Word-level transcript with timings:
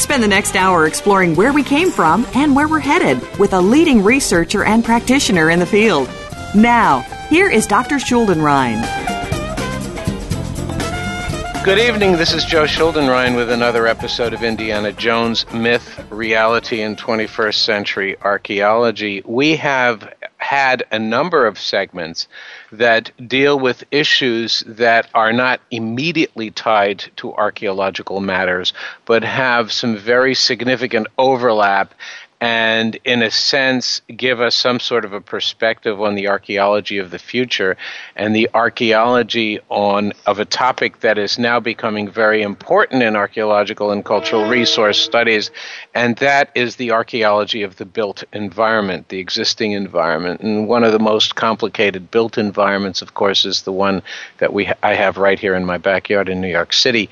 Spend 0.00 0.22
the 0.22 0.28
next 0.28 0.56
hour 0.56 0.86
exploring 0.86 1.36
where 1.36 1.52
we 1.52 1.62
came 1.62 1.90
from 1.90 2.26
and 2.34 2.56
where 2.56 2.66
we're 2.66 2.78
headed 2.80 3.20
with 3.38 3.52
a 3.52 3.60
leading 3.60 4.02
researcher 4.02 4.64
and 4.64 4.82
practitioner 4.82 5.50
in 5.50 5.58
the 5.58 5.66
field. 5.66 6.08
Now, 6.54 7.00
here 7.28 7.50
is 7.50 7.66
Dr. 7.66 7.96
Schuldenrein. 7.96 8.80
Good 11.66 11.78
evening. 11.78 12.12
This 12.12 12.32
is 12.32 12.46
Joe 12.46 12.64
Schuldenrein 12.64 13.36
with 13.36 13.50
another 13.50 13.86
episode 13.86 14.32
of 14.32 14.42
Indiana 14.42 14.90
Jones 14.90 15.44
Myth, 15.52 16.02
Reality, 16.10 16.80
and 16.80 16.96
21st 16.96 17.56
Century 17.56 18.16
Archaeology. 18.22 19.22
We 19.26 19.56
have 19.56 20.14
had 20.38 20.82
a 20.90 20.98
number 20.98 21.46
of 21.46 21.60
segments 21.60 22.26
that 22.72 23.10
deal 23.28 23.58
with 23.58 23.84
issues 23.90 24.62
that 24.66 25.08
are 25.14 25.32
not 25.32 25.60
immediately 25.70 26.50
tied 26.50 27.04
to 27.16 27.32
archaeological 27.34 28.20
matters, 28.20 28.72
but 29.06 29.22
have 29.22 29.72
some 29.72 29.96
very 29.96 30.34
significant 30.34 31.06
overlap 31.18 31.94
and 32.40 32.98
in 33.04 33.22
a 33.22 33.30
sense 33.30 34.00
give 34.16 34.40
us 34.40 34.54
some 34.54 34.80
sort 34.80 35.04
of 35.04 35.12
a 35.12 35.20
perspective 35.20 36.00
on 36.00 36.14
the 36.14 36.28
archaeology 36.28 36.96
of 36.96 37.10
the 37.10 37.18
future 37.18 37.76
and 38.16 38.34
the 38.34 38.48
archaeology 38.54 39.60
on 39.68 40.12
of 40.26 40.38
a 40.38 40.44
topic 40.44 41.00
that 41.00 41.18
is 41.18 41.38
now 41.38 41.60
becoming 41.60 42.10
very 42.10 42.40
important 42.42 43.02
in 43.02 43.14
archaeological 43.14 43.90
and 43.90 44.04
cultural 44.06 44.48
resource 44.48 44.98
studies 44.98 45.50
and 45.94 46.16
that 46.16 46.50
is 46.54 46.76
the 46.76 46.90
archaeology 46.90 47.62
of 47.62 47.76
the 47.76 47.84
built 47.84 48.24
environment 48.32 49.08
the 49.10 49.18
existing 49.18 49.72
environment 49.72 50.40
and 50.40 50.66
one 50.66 50.82
of 50.82 50.92
the 50.92 50.98
most 50.98 51.34
complicated 51.34 52.10
built 52.10 52.38
environments 52.38 52.59
of 52.60 53.14
course 53.14 53.44
is 53.44 53.62
the 53.62 53.72
one 53.72 54.02
that 54.38 54.52
we 54.52 54.70
I 54.82 54.94
have 54.94 55.16
right 55.16 55.38
here 55.38 55.54
in 55.54 55.64
my 55.64 55.78
backyard 55.78 56.28
in 56.28 56.40
New 56.40 56.48
York 56.48 56.72
City 56.72 57.08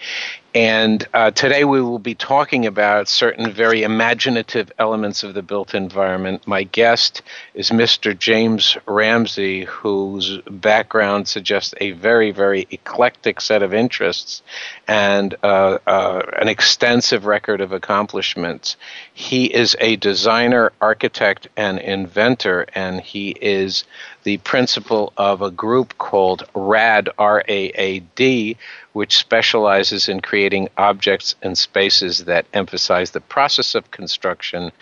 and 0.55 1.07
uh, 1.13 1.31
today 1.31 1.65
we 1.65 1.83
will 1.83 1.99
be 1.99 2.15
talking 2.15 2.65
about 2.65 3.07
certain 3.07 3.51
very 3.53 3.83
imaginative 3.83 4.73
elements 4.79 5.23
of 5.23 5.35
the 5.35 5.43
built 5.43 5.75
environment. 5.75 6.47
My 6.47 6.63
guest 6.63 7.23
is 7.53 7.71
Mr. 7.71 8.19
James 8.19 8.77
Ramsey, 8.87 9.65
whose 9.67 10.39
background 10.51 11.29
suggests 11.29 11.75
a 11.81 11.93
very, 11.93 12.31
very 12.31 12.67
eclectic 12.71 13.43
set 13.43 13.63
of 13.63 13.75
interests 13.75 14.43
and 14.89 15.37
uh, 15.43 15.79
uh, 15.87 16.23
an 16.41 16.49
extensive 16.49 17.27
record 17.27 17.61
of 17.61 17.73
accomplishments. 17.73 18.77
He 19.13 19.45
is 19.45 19.77
a 19.81 19.97
designer, 19.97 20.73
architect, 20.81 21.47
and 21.57 21.79
inventor, 21.79 22.67
and 22.75 23.01
he 23.01 23.31
is 23.31 23.85
the 24.25 24.39
principal 24.39 25.13
of 25.19 25.43
a 25.43 25.51
group 25.51 25.99
called 25.99 26.49
RAAD, 26.55 27.11
R 27.19 27.45
A 27.47 27.69
A 27.75 28.01
D, 28.01 28.57
which 28.95 29.19
specializes 29.19 30.09
in 30.09 30.21
creating 30.21 30.71
objects 30.79 31.35
and 31.43 31.57
spaces 31.57 32.25
that 32.25 32.47
emphasize 32.55 33.11
the 33.11 33.21
process 33.21 33.75
of 33.75 33.91
construction, 33.91 34.73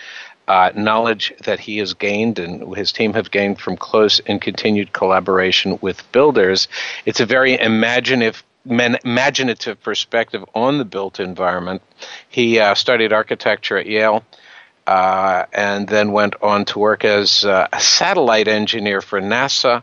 uh, 0.49 0.71
knowledge 0.77 1.33
that 1.43 1.59
he 1.59 1.79
has 1.79 1.95
gained 1.95 2.39
and 2.39 2.77
his 2.77 2.93
team 2.93 3.13
have 3.15 3.33
gained 3.33 3.59
from 3.59 3.77
close 3.77 4.21
and 4.21 4.41
continued 4.41 4.93
collaboration 4.93 5.77
with 5.81 6.11
builders. 6.13 6.69
It's 7.05 7.19
a 7.19 7.27
very 7.27 7.59
imaginative 7.59 8.45
imaginative 8.69 9.83
perspective 9.83 10.45
on 10.55 10.79
the 10.79 10.85
built 10.85 11.21
environment. 11.21 11.83
He 12.29 12.59
uh, 12.59 12.75
studied 12.75 13.13
architecture 13.13 13.77
at 13.77 13.87
Yale. 13.87 14.25
Uh, 14.87 15.47
and 15.53 15.89
then 15.89 16.13
went 16.13 16.37
on 16.41 16.65
to 16.65 16.79
work 16.79 17.05
as 17.05 17.45
uh, 17.45 17.67
a 17.73 17.81
satellite 17.81 18.47
engineer 18.47 19.01
for 19.01 19.21
NASA 19.21 19.83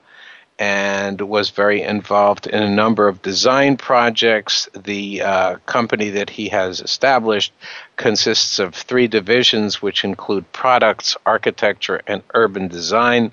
and 0.59 1.19
was 1.19 1.49
very 1.49 1.81
involved 1.81 2.47
in 2.47 2.61
a 2.61 2.69
number 2.69 3.07
of 3.07 3.21
design 3.21 3.75
projects. 3.75 4.69
The 4.73 5.21
uh, 5.21 5.55
company 5.65 6.11
that 6.11 6.29
he 6.29 6.49
has 6.49 6.79
established 6.79 7.51
consists 7.95 8.59
of 8.59 8.75
three 8.75 9.07
divisions, 9.07 9.81
which 9.81 10.03
include 10.03 10.51
products, 10.53 11.17
architecture, 11.25 12.01
and 12.07 12.21
urban 12.33 12.67
design. 12.67 13.31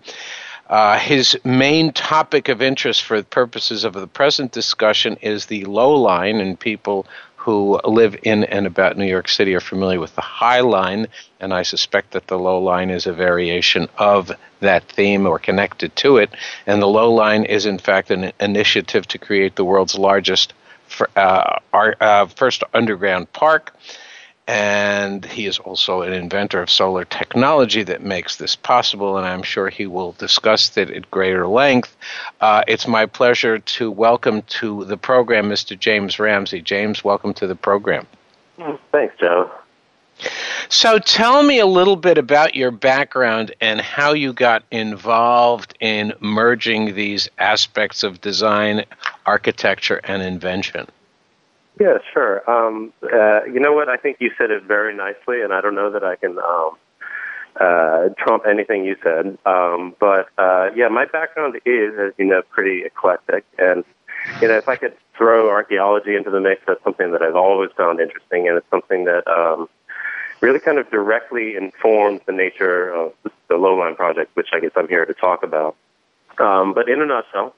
Uh, 0.71 0.97
his 1.01 1.37
main 1.45 1.93
topic 1.93 2.49
of 2.49 2.63
interest 2.63 3.03
for 3.03 3.21
purposes 3.25 3.83
of 3.83 3.93
the 3.93 4.07
present 4.07 4.53
discussion 4.53 5.17
is 5.21 5.47
the 5.47 5.65
low 5.65 5.93
line, 5.97 6.41
and 6.41 6.61
people 6.61 7.05
who 7.35 7.81
live 7.85 8.15
in 8.23 8.45
and 8.45 8.69
about 8.69 8.97
New 8.97 9.07
York 9.07 9.27
City 9.27 9.53
are 9.57 9.61
familiar 9.61 9.99
with 9.99 10.15
the 10.15 10.21
High 10.21 10.61
Line, 10.61 11.09
and 11.41 11.53
I 11.53 11.63
suspect 11.63 12.13
that 12.13 12.29
the 12.29 12.39
Low 12.39 12.63
Line 12.63 12.91
is 12.91 13.07
a 13.07 13.13
variation 13.13 13.89
of 13.99 14.31
that 14.61 14.85
theme 14.85 15.27
or 15.27 15.39
connected 15.39 15.97
to 15.97 16.19
it. 16.19 16.31
And 16.67 16.81
the 16.81 16.87
Low 16.87 17.13
Line 17.13 17.45
is, 17.45 17.67
in 17.67 17.79
fact, 17.79 18.11
an 18.13 18.33
initiative 18.39 19.09
to 19.09 19.19
create 19.19 19.57
the 19.57 19.65
world's 19.65 19.99
largest 19.99 20.53
uh, 21.17 21.59
uh, 21.73 22.27
first 22.27 22.63
underground 22.75 23.33
park 23.33 23.75
and 24.51 25.25
he 25.25 25.47
is 25.47 25.61
also 25.61 26.03
an 26.03 26.13
inventor 26.13 26.61
of 26.61 26.69
solar 26.69 27.05
technology 27.05 27.85
that 27.85 28.03
makes 28.03 28.35
this 28.35 28.57
possible, 28.57 29.17
and 29.17 29.25
I'm 29.25 29.45
sure 29.45 29.69
he 29.69 29.87
will 29.87 30.11
discuss 30.19 30.77
it 30.77 30.91
at 30.91 31.09
greater 31.09 31.47
length. 31.47 31.97
Uh, 32.41 32.65
it's 32.67 32.89
my 32.89 33.07
pleasure 33.07 33.61
to 33.61 33.93
welcome 33.93 34.43
to 34.59 34.85
the 34.87 34.97
program 34.97 35.49
Mr. 35.49 35.79
James 35.79 36.19
Ramsey. 36.19 36.61
James, 36.61 37.05
welcome 37.05 37.33
to 37.35 37.47
the 37.47 37.55
program. 37.55 38.09
Thanks, 38.91 39.15
Joe. 39.21 39.53
So, 40.69 40.99
tell 40.99 41.45
me 41.45 41.61
a 41.61 41.67
little 41.67 41.95
bit 41.95 42.19
about 42.19 42.57
your 42.57 42.73
background 42.73 43.55
and 43.61 43.81
how 43.81 44.15
you 44.15 44.33
got 44.33 44.65
involved 44.73 45.79
in 45.79 46.13
merging 46.19 46.97
these 46.97 47.29
aspects 47.39 48.03
of 48.03 48.21
design, 48.21 48.85
architecture, 49.27 50.01
and 50.03 50.23
invention. 50.23 50.89
Yeah, 51.81 51.97
sure. 52.13 52.49
Um, 52.49 52.93
uh, 53.03 53.45
you 53.45 53.59
know 53.59 53.73
what? 53.73 53.89
I 53.89 53.97
think 53.97 54.19
you 54.21 54.31
said 54.37 54.51
it 54.51 54.65
very 54.65 54.95
nicely, 54.95 55.41
and 55.41 55.51
I 55.51 55.63
don't 55.63 55.75
know 55.75 55.91
that 55.91 56.05
I 56.05 56.15
can 56.15 56.37
um, 56.39 56.77
uh, 57.59 58.09
trump 58.19 58.45
anything 58.47 58.85
you 58.85 58.97
said. 59.03 59.39
Um, 59.47 59.97
but 59.99 60.29
uh, 60.37 60.69
yeah, 60.77 60.89
my 60.89 61.07
background 61.07 61.57
is, 61.65 61.95
as 61.99 62.13
you 62.19 62.27
know, 62.27 62.43
pretty 62.51 62.85
eclectic, 62.85 63.47
and 63.59 63.83
you 64.43 64.49
know, 64.49 64.59
if 64.59 64.69
I 64.69 64.77
could 64.77 64.95
throw 65.17 65.49
archaeology 65.49 66.17
into 66.17 66.29
the 66.29 66.39
mix, 66.39 66.61
that's 66.67 66.85
something 66.85 67.13
that 67.13 67.23
I've 67.23 67.35
always 67.35 67.71
found 67.79 67.99
interesting, 67.99 68.47
and 68.47 68.59
it's 68.59 68.69
something 68.69 69.07
that 69.07 69.27
um, 69.27 69.67
really 70.43 70.61
kind 70.61 70.79
of 70.79 70.91
directly 70.91 71.57
informs 71.57 72.21
the 72.27 72.33
nature 72.33 72.91
of 72.91 73.15
the 73.49 73.55
Lowline 73.55 73.97
project, 73.97 74.37
which 74.37 74.49
I 74.53 74.61
guess 74.61 74.73
I'm 74.77 74.89
here 74.89 75.07
to 75.07 75.15
talk 75.15 75.43
about. 75.43 75.77
Um, 76.39 76.75
but 76.75 76.91
in 76.91 77.01
a 77.01 77.07
nutshell, 77.07 77.55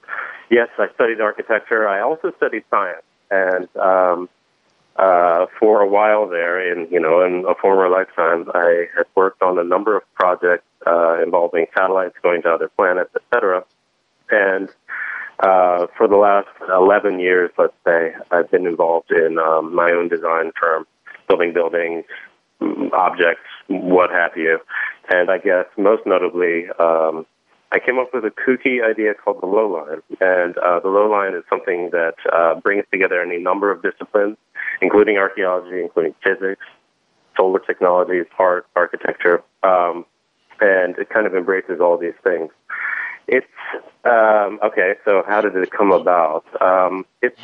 yes, 0.49 0.69
I 0.79 0.87
studied 0.95 1.21
architecture. 1.21 1.89
I 1.89 2.01
also 2.01 2.33
studied 2.37 2.63
science 2.71 3.03
and 3.33 3.69
um, 3.77 4.29
uh, 4.97 5.47
for 5.59 5.81
a 5.81 5.89
while 5.89 6.29
there, 6.29 6.61
in 6.71 6.87
you 6.91 7.01
know, 7.01 7.25
in 7.25 7.45
a 7.49 7.55
former 7.55 7.89
lifetime, 7.89 8.51
I 8.55 8.87
had 8.95 9.07
worked 9.15 9.43
on 9.43 9.59
a 9.59 9.65
number 9.65 9.97
of 9.97 10.03
projects 10.15 10.67
uh, 10.87 11.23
involving 11.23 11.67
satellites 11.75 12.15
going 12.23 12.43
to 12.43 12.51
other 12.51 12.69
planets, 12.77 13.11
etc. 13.17 13.65
And 14.31 14.69
uh, 15.41 15.87
for 15.97 16.07
the 16.09 16.17
last 16.17 16.49
11 16.71 17.21
years, 17.21 17.51
let's 17.57 17.73
say, 17.87 18.15
I've 18.31 18.51
been 18.51 18.67
involved 18.67 19.11
in 19.11 19.39
um, 19.39 19.75
my 19.75 19.91
own 19.91 20.09
design 20.09 20.53
firm, 20.61 20.87
building 21.27 21.55
buildings, 21.55 22.05
objects, 22.93 23.49
what 23.69 24.11
have 24.11 24.33
you. 24.37 24.59
And 25.09 25.31
I 25.31 25.39
guess 25.39 25.67
most 25.79 26.03
notably, 26.07 26.67
um, 26.79 27.27
I 27.73 27.79
came 27.79 27.99
up 27.99 28.13
with 28.13 28.25
a 28.25 28.31
kooky 28.31 28.85
idea 28.85 29.15
called 29.15 29.41
the 29.41 29.47
low 29.47 29.67
line. 29.67 30.03
And 30.21 30.59
uh, 30.59 30.81
the 30.81 30.89
low 30.89 31.11
line 31.11 31.35
is 31.35 31.43
something 31.49 31.89
that 31.91 32.17
uh, 32.31 32.61
brings 32.61 32.85
together 32.93 33.23
any 33.23 33.39
number 33.39 33.71
of 33.71 33.83
disciplines, 33.83 34.37
including 34.83 35.17
archaeology, 35.17 35.81
including 35.81 36.15
physics, 36.23 36.63
solar 37.35 37.61
technologies, 37.61 38.27
art, 38.39 38.67
architecture, 38.77 39.43
um, 39.63 40.05
and 40.61 40.99
it 40.99 41.09
kind 41.09 41.27
of 41.27 41.35
embraces 41.35 41.81
all 41.81 41.97
these 41.97 42.15
things. 42.23 42.51
It's 43.27 43.47
um, 44.05 44.61
okay. 44.63 44.95
So 45.07 45.23
how 45.27 45.41
did 45.41 45.57
it 45.57 45.71
come 45.71 45.93
about? 45.93 46.45
Um, 46.61 47.07
it's 47.23 47.41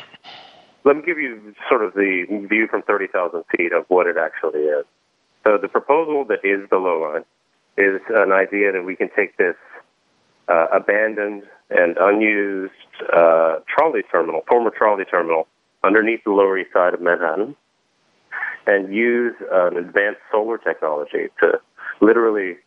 let 0.83 0.95
me 0.95 1.01
give 1.03 1.17
you 1.17 1.55
sort 1.67 1.83
of 1.83 1.93
the 1.93 2.25
view 2.47 2.67
from 2.67 2.83
thirty 2.83 3.07
thousand 3.07 3.45
feet 3.57 3.73
of 3.73 3.85
what 3.87 4.05
it 4.05 4.15
actually 4.17 4.61
is. 4.61 4.85
So 5.43 5.57
the 5.57 5.67
proposal 5.67 6.25
that 6.25 6.39
is 6.43 6.69
the 6.69 6.77
low 6.77 7.01
line 7.01 7.23
is 7.77 8.01
an 8.09 8.31
idea 8.31 8.73
that 8.73 8.83
we 8.83 8.95
can 8.95 9.09
take 9.15 9.37
this 9.37 9.55
uh, 10.49 10.67
abandoned 10.73 11.43
and 11.69 11.95
unused 11.99 12.73
uh, 13.15 13.57
trolley 13.67 14.01
terminal, 14.11 14.41
former 14.47 14.71
trolley 14.71 15.05
terminal, 15.05 15.47
underneath 15.83 16.23
the 16.23 16.31
Lower 16.31 16.57
East 16.57 16.73
Side 16.73 16.93
of 16.93 17.01
Manhattan, 17.01 17.55
and 18.65 18.93
use 18.93 19.35
an 19.51 19.77
advanced 19.77 20.21
solar 20.31 20.57
technology 20.57 21.27
to 21.41 21.59
literally 22.01 22.57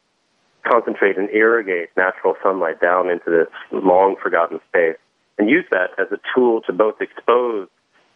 concentrate 0.66 1.18
and 1.18 1.28
irrigate 1.30 1.90
natural 1.96 2.34
sunlight 2.42 2.80
down 2.80 3.10
into 3.10 3.30
this 3.30 3.48
long 3.72 4.16
forgotten 4.22 4.60
space, 4.68 4.96
and 5.38 5.50
use 5.50 5.64
that 5.70 5.90
as 5.98 6.06
a 6.12 6.18
tool 6.34 6.60
to 6.62 6.72
both 6.72 7.00
expose 7.00 7.68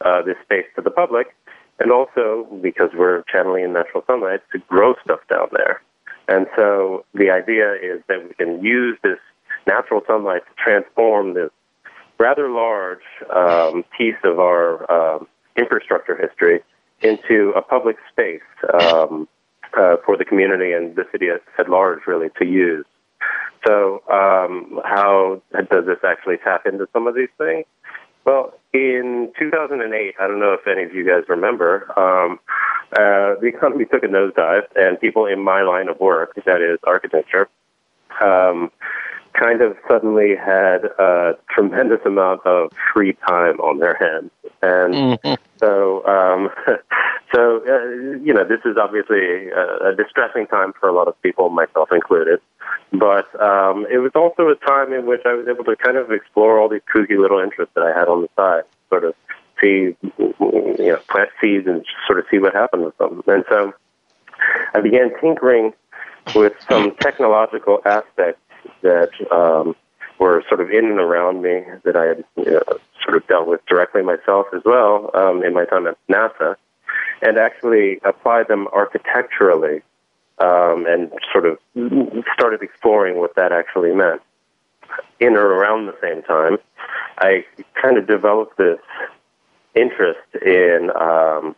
uh, 0.05 0.23
this 0.23 0.37
space 0.45 0.67
to 0.77 0.83
the 0.83 0.91
public, 0.91 1.35
and 1.81 1.91
also 1.91 2.47
because 2.63 2.91
we're 2.95 3.23
channeling 3.33 3.73
natural 3.73 4.05
sunlight 4.07 4.41
to 4.53 4.59
grow 4.69 4.95
stuff 5.03 5.21
down 5.29 5.49
there. 5.53 5.83
And 6.29 6.47
so 6.57 7.05
the 7.15 7.31
idea 7.31 7.75
is 7.75 8.03
that 8.09 8.27
we 8.27 8.35
can 8.35 8.65
use 8.65 8.99
this 9.03 9.19
natural 9.67 10.03
sunlight 10.07 10.43
to 10.47 10.63
transform 10.63 11.35
this 11.35 11.51
rather 12.19 12.49
large 12.49 13.03
um, 13.35 13.85
piece 13.97 14.17
of 14.25 14.39
our 14.39 14.91
um, 14.91 15.29
infrastructure 15.57 16.17
history 16.17 16.61
into 17.03 17.53
a 17.57 17.63
public 17.63 17.97
space 18.11 18.41
um, 18.81 19.29
uh, 19.77 19.97
for 20.05 20.17
the 20.17 20.25
community 20.25 20.73
and 20.73 20.97
the 20.97 21.05
city 21.13 21.29
at, 21.29 21.43
at 21.59 21.69
large, 21.69 22.01
really, 22.07 22.29
to 22.41 22.47
use. 22.47 22.87
So, 23.67 24.03
um, 24.11 24.81
how 24.85 25.43
does 25.53 25.87
this 25.87 25.99
actually 26.07 26.37
tap 26.39 26.67
into 26.67 26.89
some 26.93 27.07
of 27.07 27.15
these 27.15 27.29
things? 27.37 27.67
Well, 28.25 28.55
in 28.73 29.33
2008, 29.39 30.15
I 30.19 30.27
don't 30.27 30.41
know 30.41 30.53
if 30.53 30.67
any 30.67 30.85
of 30.85 30.95
you 30.95 31.07
guys 31.07 31.25
remember, 31.29 31.87
um, 31.99 32.39
uh, 32.93 33.39
the 33.41 33.47
economy 33.47 33.85
took 33.85 34.03
a 34.03 34.07
nosedive, 34.07 34.67
and 34.75 35.01
people 35.01 35.27
in 35.27 35.43
my 35.43 35.63
line 35.63 35.89
of 35.89 35.99
work, 36.01 36.35
that 36.45 36.61
is 36.61 36.79
architecture, 36.85 37.49
um, 38.21 38.71
kind 39.39 39.61
of 39.63 39.77
suddenly 39.89 40.35
had 40.37 40.85
a 40.99 41.35
tremendous 41.51 42.01
amount 42.05 42.45
of 42.47 42.73
free 42.93 43.17
time 43.29 43.61
on 43.61 43.79
their 43.79 43.95
hands, 43.95 44.31
and 44.63 44.95
mm-hmm. 44.95 45.35
so 45.59 46.07
um, 46.07 46.51
so 47.35 47.61
uh, 47.67 48.17
you 48.23 48.33
know 48.33 48.45
this 48.45 48.61
is 48.65 48.77
obviously 48.77 49.49
a, 49.51 49.91
a 49.91 49.95
distressing 49.97 50.47
time 50.47 50.73
for 50.79 50.89
a 50.89 50.93
lot 50.93 51.09
of 51.09 51.21
people, 51.23 51.51
myself 51.51 51.91
included. 51.93 52.41
But 52.93 53.29
um, 53.41 53.87
it 53.91 53.99
was 53.99 54.13
also 54.15 54.49
a 54.49 54.57
time 54.57 54.93
in 54.93 55.07
which 55.07 55.23
I 55.25 55.35
was 55.35 55.47
able 55.49 55.65
to 55.65 55.77
kind 55.77 55.97
of 55.97 56.11
explore 56.11 56.59
all 56.59 56.69
these 56.69 56.83
kooky 56.93 57.19
little 57.19 57.41
interests 57.41 57.75
that 57.75 57.85
I 57.85 57.99
had 57.99 58.09
on 58.09 58.23
the 58.23 58.29
side, 58.37 58.65
sort 58.89 59.05
of 59.05 59.15
see, 59.61 59.97
you 60.19 60.77
know, 60.79 60.99
plant 61.09 61.31
seeds 61.41 61.67
and 61.67 61.85
sort 62.07 62.19
of 62.19 62.27
see 62.31 62.39
what 62.39 62.55
happened 62.55 62.85
with 62.85 62.97
them. 62.99 63.23
And 63.27 63.45
so 63.49 63.73
I 64.75 64.81
began 64.81 65.11
tinkering 65.21 65.73
with 66.35 66.53
some 66.69 66.95
technological 67.01 67.81
aspects 67.85 68.41
that 68.87 69.11
um, 69.33 69.75
were 70.19 70.43
sort 70.49 70.61
of 70.61 70.71
in 70.71 70.87
and 70.87 71.01
around 71.01 71.43
me 71.43 71.63
that 71.85 71.97
I 71.97 72.05
had 72.05 72.25
you 72.37 72.53
know, 72.53 72.63
sort 73.05 73.17
of 73.17 73.27
dealt 73.27 73.49
with 73.49 73.65
directly 73.67 74.03
myself 74.03 74.47
as 74.55 74.63
well 74.65 75.11
um, 75.15 75.43
in 75.43 75.53
my 75.53 75.65
time 75.65 75.87
at 75.87 75.99
NASA, 76.09 76.57
and 77.23 77.39
actually 77.39 77.99
applied 78.05 78.49
them 78.49 78.69
architecturally 78.69 79.83
um, 80.39 80.87
and 80.87 81.11
sort 81.33 81.47
of 81.47 81.59
started 82.35 82.63
exploring 82.63 83.19
what 83.19 83.35
that 83.37 83.53
actually 83.53 83.95
meant. 83.95 84.23
In 85.19 85.35
or 85.35 85.47
around 85.47 85.87
the 85.87 85.97
same 86.01 86.23
time, 86.23 86.59
I 87.19 87.45
kind 87.81 87.99
of 87.99 88.07
developed 88.07 88.57
this 88.57 88.79
interest 89.75 90.21
in 90.43 90.91
um, 90.91 91.57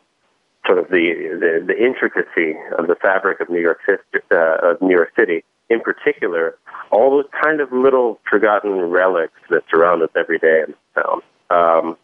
sort 0.66 0.78
of 0.78 0.88
the, 0.88 1.14
the, 1.40 1.64
the 1.66 1.84
intricacy 1.84 2.56
of 2.78 2.86
the 2.86 2.94
fabric 2.94 3.40
of 3.40 3.48
New 3.48 3.60
York 3.60 3.80
uh, 3.88 4.56
of 4.62 4.80
New 4.80 4.94
York 4.94 5.12
City. 5.16 5.44
In 5.70 5.80
particular, 5.80 6.56
all 6.90 7.10
those 7.10 7.30
kind 7.42 7.60
of 7.60 7.72
little 7.72 8.18
forgotten 8.28 8.72
relics 8.80 9.40
that 9.50 9.64
surround 9.70 10.02
us 10.02 10.10
every 10.16 10.38
day 10.38 10.64
in 10.66 10.74
town. 10.94 11.20
Um, 11.50 11.96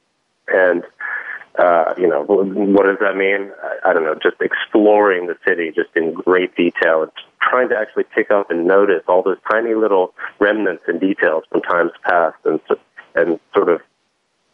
and 0.48 0.84
uh, 1.58 1.94
you 1.96 2.08
know, 2.08 2.24
what 2.24 2.86
does 2.86 2.98
that 3.00 3.16
mean? 3.16 3.52
I, 3.62 3.90
I 3.90 3.92
don't 3.92 4.02
know. 4.02 4.14
Just 4.14 4.40
exploring 4.40 5.28
the 5.28 5.36
city 5.46 5.72
just 5.74 5.90
in 5.94 6.12
great 6.12 6.54
detail 6.56 7.02
and 7.02 7.12
trying 7.40 7.68
to 7.68 7.76
actually 7.76 8.04
pick 8.14 8.30
up 8.30 8.50
and 8.50 8.66
notice 8.66 9.02
all 9.06 9.22
those 9.22 9.38
tiny 9.50 9.74
little 9.74 10.14
remnants 10.40 10.82
and 10.88 11.00
details 11.00 11.44
from 11.50 11.62
times 11.62 11.92
past 12.02 12.36
and 12.44 12.60
and 13.14 13.38
sort 13.54 13.68
of 13.68 13.80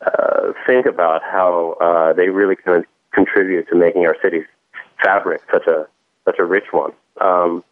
uh, 0.04 0.52
think 0.66 0.86
about 0.86 1.22
how 1.22 1.76
uh, 1.80 2.12
they 2.12 2.28
really 2.28 2.56
can 2.56 2.84
contribute 3.12 3.68
to 3.68 3.74
making 3.74 4.06
our 4.06 4.16
city's 4.22 4.46
fabric 5.02 5.40
such 5.50 5.66
a 5.66 5.86
such 6.26 6.38
a 6.38 6.44
rich 6.44 6.66
one. 6.70 6.92
Um, 7.20 7.64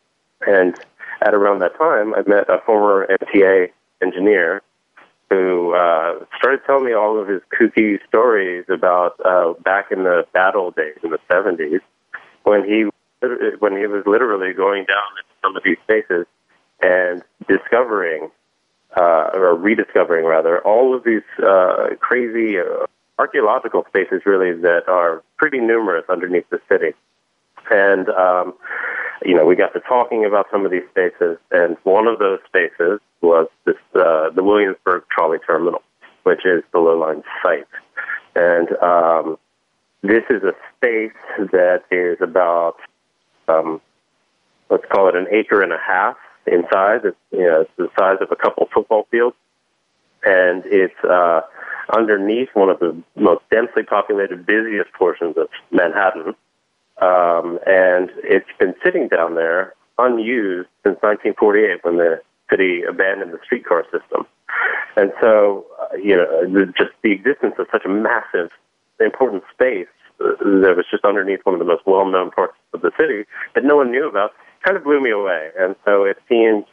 and 0.46 0.78
at 1.20 1.34
around 1.34 1.60
that 1.60 1.76
time, 1.76 2.14
I 2.14 2.22
met 2.26 2.48
a 2.48 2.58
former 2.64 3.06
MTA 3.06 3.70
engineer 4.02 4.62
who 5.30 5.74
uh, 5.74 6.24
started 6.38 6.60
telling 6.66 6.86
me 6.86 6.94
all 6.94 7.20
of 7.20 7.28
his 7.28 7.42
kooky 7.58 7.98
stories 8.08 8.64
about 8.68 9.20
uh, 9.24 9.52
back 9.62 9.90
in 9.90 10.04
the 10.04 10.26
battle 10.32 10.70
days 10.70 10.96
in 11.02 11.10
the 11.10 11.18
70s 11.30 11.80
when 12.44 12.64
he 12.64 12.84
when 13.58 13.76
he 13.76 13.86
was 13.86 14.04
literally 14.06 14.54
going 14.54 14.84
down 14.84 15.10
into 15.18 15.34
some 15.42 15.56
of 15.56 15.62
these 15.64 15.76
spaces 15.82 16.24
and 16.80 17.22
discovering 17.48 18.30
uh, 18.96 19.30
or 19.34 19.54
rediscovering 19.56 20.24
rather 20.24 20.60
all 20.60 20.94
of 20.94 21.02
these 21.04 21.22
uh, 21.44 21.88
crazy 21.98 22.58
uh, 22.58 22.86
archaeological 23.18 23.84
spaces 23.88 24.22
really 24.24 24.52
that 24.52 24.88
are 24.88 25.22
pretty 25.36 25.58
numerous 25.58 26.04
underneath 26.08 26.48
the 26.50 26.60
city 26.68 26.94
and 27.70 28.08
um, 28.10 28.54
you 29.24 29.34
know, 29.34 29.44
we 29.44 29.56
got 29.56 29.72
to 29.74 29.80
talking 29.80 30.24
about 30.24 30.46
some 30.50 30.64
of 30.64 30.70
these 30.70 30.86
spaces, 30.90 31.38
and 31.50 31.76
one 31.84 32.06
of 32.06 32.18
those 32.18 32.38
spaces 32.46 33.00
was 33.20 33.48
this 33.64 33.76
uh, 33.94 34.30
the 34.30 34.42
Williamsburg 34.42 35.04
Trolley 35.10 35.38
Terminal, 35.46 35.82
which 36.22 36.44
is 36.44 36.62
the 36.72 36.78
low 36.78 36.98
line 36.98 37.22
site, 37.42 37.66
and 38.36 38.68
um, 38.82 39.38
this 40.02 40.22
is 40.30 40.42
a 40.42 40.52
space 40.76 41.12
that 41.52 41.82
is 41.90 42.18
about 42.20 42.76
um, 43.48 43.80
let's 44.70 44.84
call 44.90 45.08
it 45.08 45.16
an 45.16 45.26
acre 45.32 45.62
and 45.62 45.72
a 45.72 45.78
half 45.78 46.16
in 46.46 46.62
size. 46.72 47.00
It's, 47.04 47.16
you 47.32 47.42
know, 47.44 47.62
it's 47.62 47.70
the 47.76 47.88
size 47.98 48.18
of 48.20 48.30
a 48.30 48.36
couple 48.36 48.68
football 48.72 49.06
fields, 49.10 49.36
and 50.24 50.62
it's 50.66 50.94
uh, 51.04 51.40
underneath 51.92 52.48
one 52.54 52.68
of 52.68 52.78
the 52.78 52.96
most 53.16 53.42
densely 53.50 53.82
populated, 53.82 54.46
busiest 54.46 54.92
portions 54.92 55.36
of 55.36 55.48
Manhattan 55.72 56.34
um, 57.00 57.58
and 57.66 58.10
it's 58.24 58.48
been 58.58 58.74
sitting 58.84 59.08
down 59.08 59.34
there 59.34 59.74
unused 59.98 60.68
since 60.84 60.98
1948 61.02 61.84
when 61.84 61.96
the 61.96 62.20
city 62.50 62.82
abandoned 62.82 63.32
the 63.32 63.38
streetcar 63.44 63.84
system. 63.84 64.26
And 64.96 65.12
so, 65.20 65.66
uh, 65.80 65.96
you 65.96 66.16
know, 66.16 66.66
just 66.76 66.90
the 67.02 67.12
existence 67.12 67.54
of 67.58 67.66
such 67.70 67.84
a 67.84 67.88
massive, 67.88 68.50
important 69.00 69.44
space 69.52 69.86
uh, 70.20 70.30
that 70.42 70.74
was 70.76 70.86
just 70.90 71.04
underneath 71.04 71.40
one 71.44 71.54
of 71.54 71.58
the 71.58 71.64
most 71.64 71.86
well-known 71.86 72.30
parts 72.30 72.54
of 72.72 72.80
the 72.80 72.90
city 72.98 73.24
that 73.54 73.64
no 73.64 73.76
one 73.76 73.90
knew 73.90 74.08
about 74.08 74.32
kind 74.64 74.76
of 74.76 74.84
blew 74.84 75.00
me 75.00 75.10
away. 75.10 75.50
And 75.58 75.76
so 75.84 76.04
it 76.04 76.18
seemed 76.28 76.64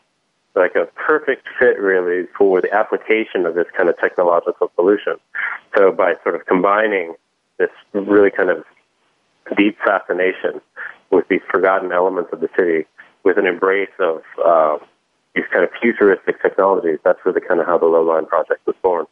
like 0.55 0.75
a 0.75 0.85
perfect 0.95 1.47
fit, 1.59 1.77
really, 1.79 2.27
for 2.37 2.61
the 2.61 2.73
application 2.73 3.45
of 3.45 3.55
this 3.55 3.67
kind 3.75 3.89
of 3.89 3.97
technological 3.99 4.71
solution. 4.75 5.17
So 5.77 5.91
by 5.91 6.15
sort 6.23 6.35
of 6.35 6.45
combining 6.45 7.15
this 7.57 7.69
really 7.93 8.31
kind 8.31 8.49
of 8.49 8.63
deep 9.55 9.77
fascination 9.85 10.61
with 11.11 11.27
these 11.27 11.41
forgotten 11.51 11.91
elements 11.91 12.31
of 12.33 12.39
the 12.41 12.49
city, 12.57 12.85
with 13.23 13.37
an 13.37 13.45
embrace 13.45 13.89
of 13.99 14.21
uh, 14.43 14.77
these 15.35 15.45
kind 15.51 15.63
of 15.63 15.69
futuristic 15.81 16.41
technologies. 16.41 16.99
That's 17.03 17.19
really 17.25 17.41
kind 17.41 17.59
of 17.59 17.65
how 17.65 17.77
the 17.77 17.85
Low 17.85 18.03
Line 18.03 18.25
project 18.25 18.65
was 18.65 18.75
born. 18.81 19.05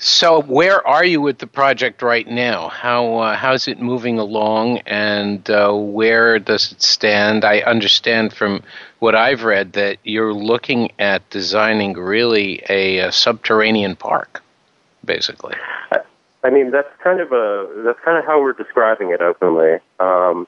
So, 0.00 0.42
where 0.42 0.86
are 0.86 1.04
you 1.04 1.20
with 1.20 1.38
the 1.38 1.48
project 1.48 2.02
right 2.02 2.26
now? 2.26 2.68
How 2.68 3.16
uh, 3.16 3.36
how's 3.36 3.66
it 3.66 3.80
moving 3.80 4.20
along, 4.20 4.78
and 4.86 5.48
uh, 5.50 5.72
where 5.72 6.38
does 6.38 6.70
it 6.70 6.82
stand? 6.82 7.44
I 7.44 7.62
understand 7.62 8.32
from 8.32 8.62
what 9.00 9.16
I've 9.16 9.42
read 9.42 9.72
that 9.72 9.98
you're 10.04 10.32
looking 10.32 10.92
at 11.00 11.28
designing 11.30 11.94
really 11.94 12.62
a, 12.68 12.98
a 12.98 13.12
subterranean 13.12 13.96
park, 13.96 14.40
basically. 15.04 15.56
I 16.44 16.50
mean, 16.50 16.70
that's 16.70 16.88
kind 17.02 17.20
of 17.20 17.32
a 17.32 17.68
that's 17.84 17.98
kind 18.04 18.16
of 18.18 18.24
how 18.24 18.40
we're 18.40 18.52
describing 18.52 19.10
it 19.10 19.20
openly. 19.20 19.78
Um, 19.98 20.46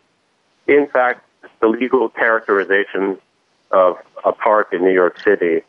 in 0.66 0.86
fact, 0.86 1.26
the 1.60 1.68
legal 1.68 2.08
characterization 2.08 3.18
of 3.70 3.96
a 4.24 4.32
park 4.32 4.72
in 4.72 4.82
New 4.82 4.92
York 4.92 5.18
City 5.20 5.62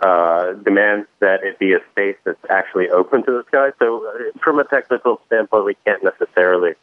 uh, 0.00 0.52
demands 0.52 1.08
that 1.20 1.42
it 1.42 1.58
be 1.58 1.72
a 1.72 1.80
space 1.90 2.16
that's 2.24 2.44
actually 2.50 2.88
open 2.88 3.24
to 3.24 3.32
the 3.32 3.44
sky. 3.48 3.70
So, 3.78 4.06
uh, 4.06 4.38
from 4.40 4.58
a 4.58 4.64
technical 4.64 5.20
standpoint, 5.26 5.64
we 5.64 5.76
can't 5.84 6.04
necessarily 6.04 6.74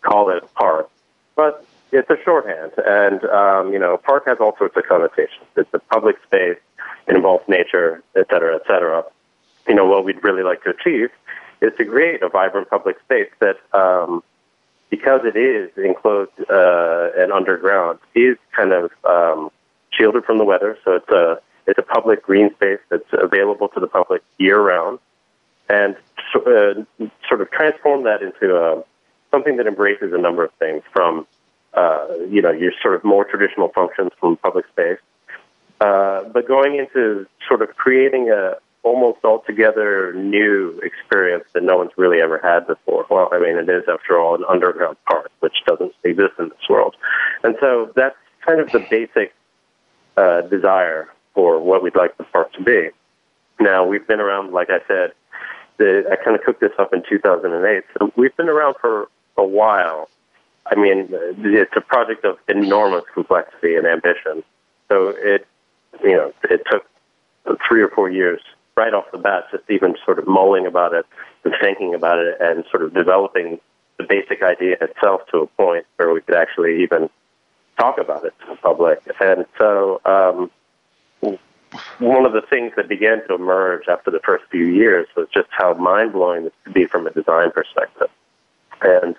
call 0.00 0.30
it 0.30 0.42
a 0.42 0.46
park, 0.48 0.90
but 1.36 1.64
it's 1.92 2.10
a 2.10 2.16
shorthand. 2.24 2.72
And 2.84 3.24
um, 3.24 3.72
you 3.72 3.78
know, 3.78 3.96
park 3.98 4.26
has 4.26 4.38
all 4.40 4.56
sorts 4.56 4.76
of 4.76 4.84
connotations. 4.88 5.46
It's 5.56 5.72
a 5.74 5.78
public 5.78 6.16
space. 6.24 6.58
It 7.06 7.16
involves 7.16 7.46
nature, 7.48 8.02
et 8.16 8.26
cetera, 8.30 8.56
et 8.56 8.62
cetera. 8.66 9.04
You 9.68 9.74
know, 9.74 9.86
what 9.86 10.04
we'd 10.04 10.22
really 10.24 10.42
like 10.42 10.64
to 10.64 10.70
achieve 10.70 11.10
is 11.62 11.72
to 11.78 11.84
create 11.84 12.22
a 12.22 12.28
vibrant 12.28 12.68
public 12.68 12.96
space 13.04 13.30
that, 13.40 13.56
um, 13.72 14.22
because 14.90 15.20
it 15.24 15.36
is 15.36 15.70
enclosed 15.76 16.32
uh, 16.50 17.10
and 17.16 17.32
underground, 17.32 17.98
is 18.14 18.36
kind 18.54 18.72
of 18.72 18.90
um, 19.04 19.50
shielded 19.90 20.24
from 20.24 20.38
the 20.38 20.44
weather. 20.44 20.76
So 20.84 20.96
it's 20.96 21.08
a 21.08 21.40
it's 21.66 21.78
a 21.78 21.82
public 21.82 22.24
green 22.24 22.52
space 22.54 22.80
that's 22.90 23.08
available 23.12 23.68
to 23.68 23.80
the 23.80 23.86
public 23.86 24.22
year 24.38 24.60
round, 24.60 24.98
and 25.68 25.94
uh, 26.34 26.74
sort 27.28 27.40
of 27.40 27.50
transform 27.52 28.02
that 28.02 28.20
into 28.20 28.56
a, 28.56 28.78
uh, 28.78 28.82
something 29.30 29.56
that 29.56 29.66
embraces 29.66 30.12
a 30.12 30.18
number 30.18 30.44
of 30.44 30.52
things 30.58 30.82
from 30.92 31.26
uh, 31.74 32.06
you 32.28 32.42
know 32.42 32.50
your 32.50 32.72
sort 32.82 32.94
of 32.96 33.04
more 33.04 33.24
traditional 33.24 33.68
functions 33.68 34.10
from 34.18 34.36
public 34.36 34.66
space, 34.72 34.98
uh, 35.80 36.24
but 36.24 36.48
going 36.48 36.74
into 36.74 37.26
sort 37.46 37.62
of 37.62 37.68
creating 37.76 38.30
a 38.30 38.56
almost 38.82 39.18
altogether 39.24 40.12
new 40.14 40.80
experience 40.82 41.44
that 41.54 41.62
no 41.62 41.76
one's 41.76 41.92
really 41.96 42.20
ever 42.20 42.38
had 42.42 42.66
before. 42.66 43.06
Well, 43.08 43.28
I 43.32 43.38
mean, 43.38 43.56
it 43.56 43.68
is, 43.68 43.84
after 43.88 44.18
all, 44.18 44.34
an 44.34 44.44
underground 44.48 44.96
park, 45.06 45.30
which 45.40 45.54
doesn't 45.66 45.92
exist 46.04 46.34
in 46.38 46.48
this 46.48 46.68
world. 46.68 46.96
And 47.44 47.56
so 47.60 47.92
that's 47.94 48.16
kind 48.44 48.60
of 48.60 48.70
the 48.72 48.84
basic 48.90 49.32
uh, 50.16 50.42
desire 50.42 51.08
for 51.34 51.60
what 51.60 51.82
we'd 51.82 51.96
like 51.96 52.16
the 52.16 52.24
park 52.24 52.52
to 52.54 52.62
be. 52.62 52.90
Now, 53.60 53.86
we've 53.86 54.06
been 54.06 54.20
around, 54.20 54.52
like 54.52 54.68
I 54.70 54.80
said, 54.88 55.12
the, 55.78 56.04
I 56.10 56.16
kind 56.22 56.36
of 56.36 56.42
cooked 56.42 56.60
this 56.60 56.72
up 56.78 56.92
in 56.92 57.02
2008. 57.08 57.84
So 57.98 58.12
we've 58.16 58.36
been 58.36 58.48
around 58.48 58.76
for 58.80 59.08
a 59.36 59.44
while. 59.44 60.08
I 60.66 60.74
mean, 60.74 61.08
it's 61.10 61.72
a 61.76 61.80
project 61.80 62.24
of 62.24 62.38
enormous 62.48 63.04
complexity 63.14 63.76
and 63.76 63.86
ambition. 63.86 64.42
So 64.88 65.08
it, 65.16 65.46
you 66.02 66.12
know, 66.12 66.32
it 66.50 66.62
took 66.70 66.86
three 67.68 67.82
or 67.82 67.88
four 67.88 68.10
years 68.10 68.40
right 68.76 68.94
off 68.94 69.04
the 69.12 69.18
bat, 69.18 69.44
just 69.50 69.64
even 69.70 69.94
sort 70.04 70.18
of 70.18 70.26
mulling 70.26 70.66
about 70.66 70.94
it 70.94 71.06
and 71.44 71.54
thinking 71.60 71.94
about 71.94 72.18
it 72.18 72.36
and 72.40 72.64
sort 72.70 72.82
of 72.82 72.94
developing 72.94 73.60
the 73.98 74.04
basic 74.04 74.42
idea 74.42 74.76
itself 74.80 75.20
to 75.30 75.38
a 75.38 75.46
point 75.46 75.84
where 75.96 76.12
we 76.12 76.20
could 76.20 76.34
actually 76.34 76.82
even 76.82 77.10
talk 77.78 77.98
about 77.98 78.24
it 78.24 78.32
to 78.40 78.46
the 78.50 78.56
public. 78.56 79.00
And 79.20 79.44
so, 79.58 80.00
um, 80.04 80.50
one 81.98 82.26
of 82.26 82.32
the 82.32 82.42
things 82.42 82.72
that 82.76 82.88
began 82.88 83.26
to 83.28 83.34
emerge 83.34 83.88
after 83.88 84.10
the 84.10 84.20
first 84.20 84.44
few 84.50 84.66
years 84.66 85.06
was 85.16 85.26
just 85.32 85.48
how 85.50 85.72
mind 85.74 86.12
blowing 86.12 86.44
this 86.44 86.52
could 86.64 86.74
be 86.74 86.86
from 86.86 87.06
a 87.06 87.10
design 87.10 87.50
perspective. 87.50 88.08
And 88.82 89.14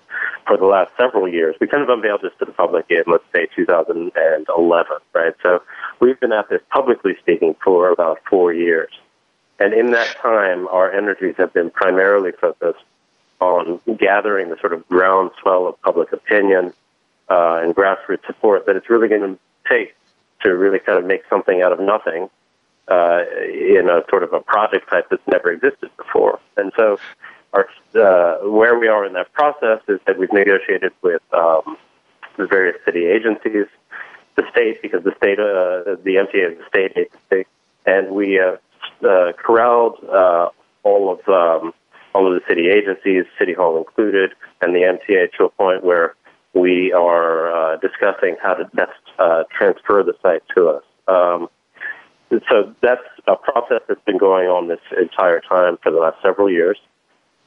for 0.45 0.57
the 0.57 0.65
last 0.65 0.91
several 0.97 1.27
years, 1.27 1.55
we 1.59 1.67
kind 1.67 1.81
of 1.81 1.89
unveiled 1.89 2.21
this 2.21 2.33
to 2.39 2.45
the 2.45 2.51
public 2.51 2.85
in, 2.89 3.03
let's 3.07 3.23
say, 3.33 3.47
2011, 3.55 4.97
right? 5.13 5.33
So 5.41 5.63
we've 5.99 6.19
been 6.19 6.33
at 6.33 6.49
this 6.49 6.61
publicly 6.69 7.15
speaking 7.19 7.55
for 7.63 7.89
about 7.89 8.19
four 8.29 8.53
years. 8.53 8.91
And 9.63 9.73
in 9.73 9.91
that 9.91 10.17
time, 10.21 10.67
our 10.67 10.91
energies 10.91 11.35
have 11.37 11.53
been 11.53 11.69
primarily 11.69 12.33
focused 12.33 12.83
on 13.39 13.79
gathering 13.97 14.49
the 14.49 14.57
sort 14.59 14.73
of 14.73 14.85
groundswell 14.89 15.67
of 15.67 15.81
public 15.81 16.11
opinion 16.11 16.73
uh, 17.29 17.61
and 17.63 17.73
grassroots 17.73 18.25
support 18.27 18.65
that 18.65 18.75
it's 18.75 18.89
really 18.89 19.07
going 19.07 19.21
to 19.21 19.39
take 19.69 19.95
to 20.41 20.49
really 20.49 20.79
kind 20.79 20.99
of 20.99 21.05
make 21.05 21.21
something 21.29 21.61
out 21.61 21.71
of 21.71 21.79
nothing 21.79 22.29
uh, 22.89 23.23
in 23.47 23.87
a 23.89 24.03
sort 24.09 24.23
of 24.23 24.33
a 24.33 24.41
project 24.41 24.89
type 24.89 25.07
that's 25.09 25.25
never 25.27 25.49
existed 25.49 25.89
before. 25.95 26.41
And 26.57 26.73
so, 26.75 26.99
our, 27.53 27.69
uh, 27.95 28.49
where 28.49 28.77
we 28.77 28.89
are 28.89 29.05
in 29.05 29.13
that 29.13 29.31
process 29.31 29.79
is 29.87 30.01
that 30.05 30.19
we've 30.19 30.33
negotiated 30.33 30.91
with 31.01 31.21
um, 31.31 31.77
the 32.35 32.47
various 32.47 32.75
city 32.83 33.05
agencies, 33.05 33.67
the 34.35 34.43
state, 34.51 34.81
because 34.81 35.05
the 35.05 35.15
state, 35.15 35.39
uh, 35.39 35.95
the 36.03 36.15
MTA 36.15 36.51
is 36.51 36.59
a 36.59 36.67
state 36.67 36.91
agency, 36.97 37.49
and 37.85 38.09
we 38.09 38.41
uh, 38.41 38.57
uh, 39.05 39.33
corralled 39.33 39.97
uh, 40.09 40.49
all 40.83 41.11
of 41.11 41.19
um, 41.27 41.73
all 42.13 42.27
of 42.27 42.33
the 42.33 42.41
city 42.47 42.69
agencies, 42.69 43.25
City 43.39 43.53
Hall 43.53 43.77
included, 43.77 44.33
and 44.61 44.75
the 44.75 44.81
MTA 44.81 45.31
to 45.37 45.45
a 45.45 45.49
point 45.49 45.83
where 45.83 46.15
we 46.53 46.93
are 46.93 47.73
uh, 47.73 47.77
discussing 47.77 48.35
how 48.41 48.53
to 48.53 48.65
best 48.75 48.91
uh, 49.19 49.43
transfer 49.55 50.03
the 50.03 50.13
site 50.21 50.43
to 50.55 50.69
us. 50.69 50.83
Um, 51.07 51.49
so 52.49 52.73
that's 52.81 53.01
a 53.27 53.35
process 53.35 53.81
that's 53.87 54.03
been 54.05 54.17
going 54.17 54.47
on 54.47 54.67
this 54.67 54.79
entire 54.99 55.39
time 55.39 55.77
for 55.81 55.91
the 55.91 55.97
last 55.97 56.17
several 56.21 56.49
years. 56.49 56.77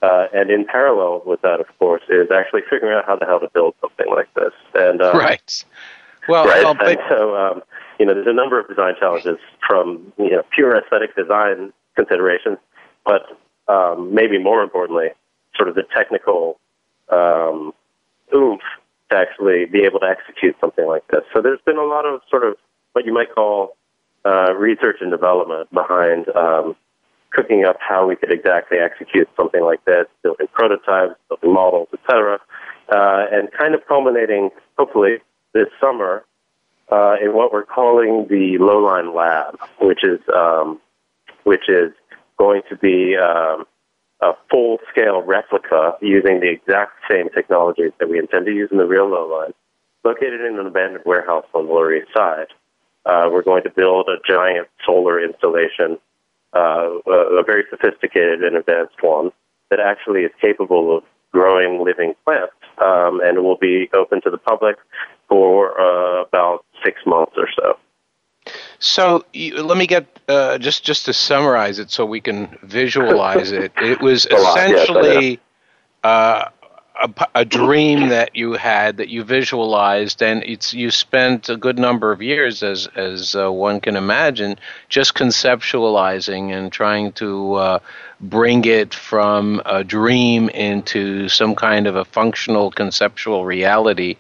Uh, 0.03 0.27
and 0.35 0.51
in 0.51 0.65
parallel 0.65 1.23
with 1.25 1.41
that, 1.43 1.59
of 1.59 1.67
course, 1.79 2.03
is 2.09 2.31
actually 2.31 2.61
figuring 2.69 2.97
out 2.97 3.05
how 3.07 3.17
the 3.17 3.25
hell 3.25 3.41
to 3.41 3.49
build 3.55 3.75
something 3.81 4.07
like 4.09 4.33
this. 4.35 4.53
And 4.75 5.01
uh, 5.01 5.13
right. 5.15 5.65
Well, 6.29 6.45
right? 6.45 6.65
well 6.65 6.75
but, 6.75 6.89
and 6.89 6.99
so 7.09 7.37
um, 7.37 7.63
you 7.99 8.07
know, 8.07 8.15
there's 8.15 8.27
a 8.27 8.33
number 8.33 8.59
of 8.61 8.69
design 8.69 8.95
challenges 8.99 9.39
from 9.67 10.13
you 10.19 10.31
know 10.31 10.43
pure 10.55 10.77
aesthetic 10.77 11.17
design 11.17 11.73
considerations, 11.95 12.59
but 13.05 13.23
um, 13.69 14.15
maybe 14.15 14.39
more 14.39 14.63
importantly, 14.63 15.09
sort 15.57 15.69
of 15.69 15.75
the 15.75 15.85
technical 15.95 16.59
um, 17.11 17.73
oomph 18.35 18.61
to 19.11 19.17
actually 19.17 19.65
be 19.67 19.83
able 19.83 20.01
to 20.01 20.07
execute 20.07 20.57
something 20.61 20.87
like 20.87 21.07
this. 21.09 21.23
So 21.35 21.41
there's 21.41 21.61
been 21.65 21.79
a 21.79 21.85
lot 21.85 22.05
of 22.05 22.21
sort 22.31 22.45
of 22.45 22.57
what 22.93 23.05
you 23.07 23.13
might 23.13 23.35
call 23.35 23.77
uh, 24.25 24.53
research 24.55 24.97
and 25.01 25.11
development 25.11 25.73
behind 25.73 26.29
um, 26.35 26.77
cooking 27.31 27.65
up 27.65 27.77
how 27.79 28.07
we 28.07 28.17
could 28.17 28.33
exactly 28.33 28.79
execute 28.79 29.29
something 29.37 29.63
like 29.63 29.85
this, 29.85 30.07
building 30.23 30.49
prototypes, 30.53 31.15
building 31.29 31.53
models, 31.53 31.89
etc., 31.93 32.41
uh, 32.89 33.27
and 33.33 33.51
kind 33.53 33.75
of 33.75 33.81
culminating, 33.87 34.51
hopefully, 34.79 35.19
this 35.57 35.73
summer 35.81 36.25
uh, 36.93 37.15
in 37.23 37.35
what 37.35 37.53
we're 37.53 37.65
calling 37.65 38.27
the 38.29 38.59
Lowline 38.61 39.15
Lab, 39.15 39.59
which 39.81 40.05
is 40.05 40.21
um, 40.35 40.81
which 41.45 41.69
is 41.69 41.93
going 42.39 42.63
to 42.69 42.77
be 42.77 43.17
um, 43.17 43.65
a 44.21 44.33
full-scale 44.51 45.23
replica 45.23 45.97
using 46.03 46.41
the 46.41 46.51
exact 46.51 46.93
same 47.11 47.29
technologies 47.31 47.93
that 47.99 48.09
we 48.09 48.19
intend 48.19 48.47
to 48.47 48.53
use 48.53 48.69
in 48.71 48.79
the 48.79 48.87
real 48.87 49.09
Lowline, 49.09 49.53
located 50.05 50.41
in 50.41 50.59
an 50.59 50.67
abandoned 50.67 51.05
warehouse 51.07 51.47
on 51.55 51.67
the 51.67 51.73
Lower 51.73 51.95
East 51.95 52.09
Side. 52.15 52.49
Uh, 53.05 53.29
we're 53.33 53.43
going 53.43 53.63
to 53.63 53.71
build 53.71 54.09
a 54.09 54.17
giant 54.29 54.69
solar 54.85 55.23
installation, 55.23 55.99
uh, 56.53 56.91
a, 57.07 57.43
very 57.47 57.65
sophisticated 57.71 58.43
and 58.43 58.57
advanced 58.57 58.97
one 59.01 59.31
that 59.71 59.79
actually 59.81 60.23
is 60.23 60.33
capable 60.41 60.97
of 60.97 61.05
growing 61.33 61.85
living 61.85 62.15
plants, 62.25 62.55
um, 62.85 63.21
and 63.23 63.45
will 63.45 63.59
be 63.59 63.89
open 63.95 64.21
to 64.23 64.31
the 64.31 64.39
public 64.39 64.77
for 65.29 65.81
uh, 65.81 66.23
about 66.23 66.65
six 66.85 67.01
months 67.07 67.33
or 67.37 67.49
so. 67.57 67.79
So 68.79 69.25
you, 69.33 69.63
let 69.63 69.77
me 69.77 69.87
get 69.87 70.07
uh, 70.29 70.59
just 70.59 70.85
just 70.85 71.07
to 71.07 71.13
summarize 71.13 71.79
it, 71.79 71.91
so 71.91 72.05
we 72.05 72.21
can 72.21 72.59
visualize 72.63 73.53
it. 73.53 73.73
It 73.83 74.01
was 74.01 74.27
essentially 74.27 75.41
uh, 76.05 76.51
a, 77.03 77.27
a, 77.35 77.45
dream 77.45 78.09
that 78.09 78.35
you 78.35 78.53
had 78.53 78.97
that 78.99 79.09
you 79.09 79.25
visualized, 79.25 80.23
and 80.23 80.43
it's 80.45 80.73
you 80.73 80.91
spent 80.91 81.49
a 81.49 81.57
good 81.57 81.79
number 81.79 82.13
of 82.13 82.23
years, 82.23 82.63
as 82.63 82.89
as 82.95 83.35
uh, 83.35 83.51
one 83.51 83.81
can 83.81 83.97
imagine, 83.97 84.57
just 84.89 85.15
conceptualizing 85.15 86.53
and 86.53 86.73
trying 86.73 87.13
to 87.13 87.55
uh, 87.55 87.79
bring 88.21 88.65
it 88.65 88.95
from 88.95 89.61
a 89.67 89.85
dream 89.85 90.49
into 90.51 91.29
some 91.29 91.55
kind 91.55 91.87
of 91.87 91.97
a 91.97 92.05
functional 92.05 92.71
conceptual 92.71 93.45
reality. 93.45 94.17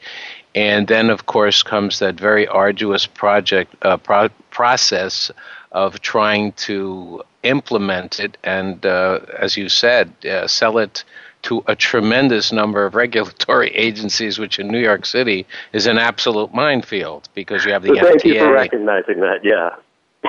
And 0.56 0.88
then, 0.88 1.10
of 1.10 1.26
course, 1.26 1.62
comes 1.62 1.98
that 1.98 2.14
very 2.14 2.48
arduous 2.48 3.06
project 3.06 3.75
uh, 3.82 3.98
pro- 3.98 4.30
process 4.50 5.30
of 5.70 6.00
trying 6.00 6.52
to 6.52 7.22
implement 7.42 8.18
it 8.18 8.38
and, 8.42 8.84
uh, 8.86 9.20
as 9.38 9.58
you 9.58 9.68
said, 9.68 10.14
uh, 10.25 10.48
sell 10.48 10.78
it 10.78 11.04
to 11.42 11.62
a 11.66 11.76
tremendous 11.76 12.52
number 12.52 12.86
of 12.86 12.94
regulatory 13.04 13.68
agencies, 13.68 14.38
which 14.38 14.58
in 14.58 14.68
New 14.68 14.80
York 14.80 15.04
City 15.04 15.46
is 15.75 15.86
an 15.86 15.98
absolute 15.98 16.54
minefield 16.54 17.28
because 17.34 17.66
you 17.66 17.72
have 17.72 17.82
the 17.82 17.90
well, 17.90 18.02
Thank 18.02 18.25
you 18.25 18.38
for 18.38 18.50
recognizing 18.50 19.20
that. 19.20 19.44
Yeah. 19.44 19.76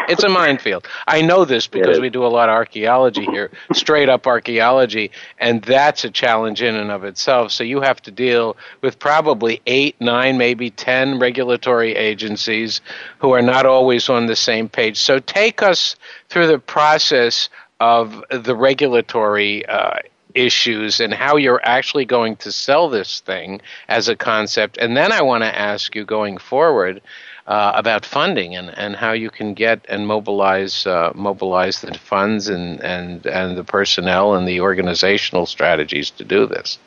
It's 0.08 0.24
a 0.24 0.30
minefield. 0.30 0.88
I 1.08 1.22
know 1.22 1.46
this 1.46 1.68
because 1.68 2.00
we 2.00 2.10
do 2.10 2.26
a 2.26 2.28
lot 2.28 2.50
of 2.50 2.54
archaeology 2.54 3.26
here, 3.26 3.52
straight 3.74 4.10
up 4.10 4.28
archaeology, 4.28 5.12
and 5.40 5.62
that's 5.62 6.04
a 6.04 6.10
challenge 6.10 6.62
in 6.62 6.76
and 6.76 6.92
of 6.92 7.04
itself. 7.04 7.52
So 7.52 7.64
you 7.64 7.82
have 7.82 8.02
to 8.04 8.12
deal 8.12 8.58
with 8.82 9.00
probably 9.00 9.62
eight, 9.66 9.96
nine, 10.00 10.38
maybe 10.38 10.70
ten 10.70 11.20
regulatory 11.20 11.96
agencies 11.96 12.82
who 13.20 13.32
are 13.32 13.42
not 13.42 13.66
always 13.66 14.10
on 14.10 14.26
the 14.26 14.36
same 14.36 14.70
page. 14.70 14.98
So 14.98 15.20
take 15.20 15.62
us 15.62 15.96
through 16.30 16.48
the 16.48 16.60
process 16.60 17.50
of 17.80 18.24
the 18.30 18.56
regulatory 18.56 19.66
uh, 19.66 20.00
issues 20.34 21.00
and 21.00 21.14
how 21.14 21.36
you're 21.36 21.62
actually 21.64 22.06
going 22.06 22.36
to 22.38 22.52
sell 22.52 22.90
this 22.90 23.20
thing 23.22 23.62
as 23.88 24.08
a 24.08 24.16
concept. 24.16 24.78
And 24.78 24.96
then 24.96 25.12
I 25.12 25.22
want 25.22 25.44
to 25.44 25.60
ask 25.60 25.96
you 25.96 26.06
going 26.06 26.38
forward 26.38 27.02
uh, 27.48 27.72
about 27.76 28.06
funding 28.06 28.56
and, 28.56 28.78
and 28.78 28.96
how 28.96 29.14
you 29.14 29.30
can 29.30 29.54
get 29.54 29.86
and 29.88 30.06
mobilize 30.06 30.86
uh, 30.86 31.12
mobilize 31.16 31.82
the 31.82 31.94
funds 31.98 32.50
and, 32.50 32.82
and, 32.82 33.26
and 33.26 33.58
the 33.58 33.64
personnel 33.64 34.36
and 34.36 34.48
the 34.48 34.60
organizational 34.60 35.46
strategies 35.46 36.10
to 36.12 36.26
do 36.26 36.46
this. 36.46 36.78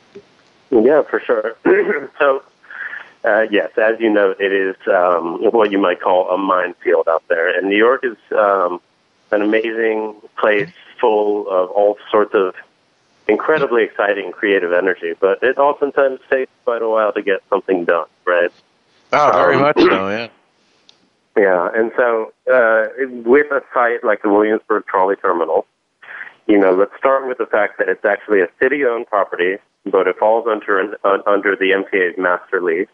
Yeah, 0.69 1.01
for 1.01 1.19
sure. 1.19 1.55
so, 2.19 2.43
uh, 3.25 3.47
yes, 3.49 3.71
as 3.77 3.99
you 3.99 4.09
know, 4.09 4.35
it 4.39 4.53
is 4.53 4.75
um, 4.87 5.39
what 5.51 5.71
you 5.71 5.79
might 5.79 5.99
call 5.99 6.29
a 6.29 6.37
minefield 6.37 7.07
out 7.09 7.23
there. 7.27 7.57
And 7.57 7.67
New 7.67 7.77
York 7.77 8.05
is 8.05 8.17
um, 8.31 8.79
an 9.31 9.41
amazing 9.41 10.15
place 10.37 10.71
full 10.99 11.49
of 11.49 11.71
all 11.71 11.97
sorts 12.11 12.35
of 12.35 12.53
incredibly 13.27 13.83
exciting 13.83 14.31
creative 14.31 14.73
energy, 14.73 15.13
but 15.19 15.41
it 15.41 15.57
oftentimes 15.57 16.19
takes 16.29 16.51
quite 16.65 16.83
a 16.83 16.89
while 16.89 17.11
to 17.13 17.23
get 17.23 17.41
something 17.49 17.85
done, 17.85 18.07
right? 18.25 18.51
Oh, 19.11 19.31
very 19.33 19.55
um, 19.55 19.61
much 19.61 19.77
so, 19.77 20.09
yeah. 20.09 20.27
Yeah, 21.37 21.69
and 21.73 21.91
so 21.95 22.33
uh, 22.51 22.87
with 23.25 23.47
a 23.51 23.61
site 23.73 24.03
like 24.03 24.21
the 24.21 24.29
Williamsburg 24.29 24.85
Trolley 24.85 25.15
Terminal, 25.15 25.65
you 26.47 26.57
know, 26.57 26.73
let's 26.73 26.91
start 26.97 27.27
with 27.27 27.37
the 27.37 27.45
fact 27.45 27.77
that 27.77 27.87
it's 27.87 28.03
actually 28.03 28.41
a 28.41 28.47
city-owned 28.61 29.07
property, 29.07 29.55
but 29.85 30.07
it 30.07 30.17
falls 30.17 30.45
under 30.49 30.97
uh, 31.05 31.17
under 31.25 31.55
the 31.55 31.71
MTA's 31.71 32.17
master 32.17 32.61
lease. 32.61 32.89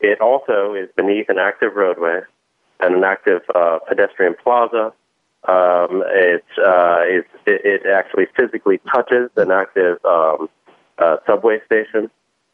It 0.00 0.20
also 0.20 0.74
is 0.74 0.88
beneath 0.96 1.28
an 1.28 1.38
active 1.38 1.74
roadway 1.74 2.20
and 2.80 2.96
an 2.96 3.04
active 3.04 3.42
uh, 3.54 3.78
pedestrian 3.88 4.34
plaza. 4.42 4.92
Um, 5.48 6.04
it, 6.06 6.44
uh, 6.58 6.98
it, 7.02 7.26
it 7.46 7.86
actually 7.86 8.26
physically 8.36 8.80
touches 8.92 9.30
an 9.36 9.50
active 9.50 9.98
um, 10.04 10.48
uh, 10.98 11.16
subway 11.26 11.58
station. 11.66 12.10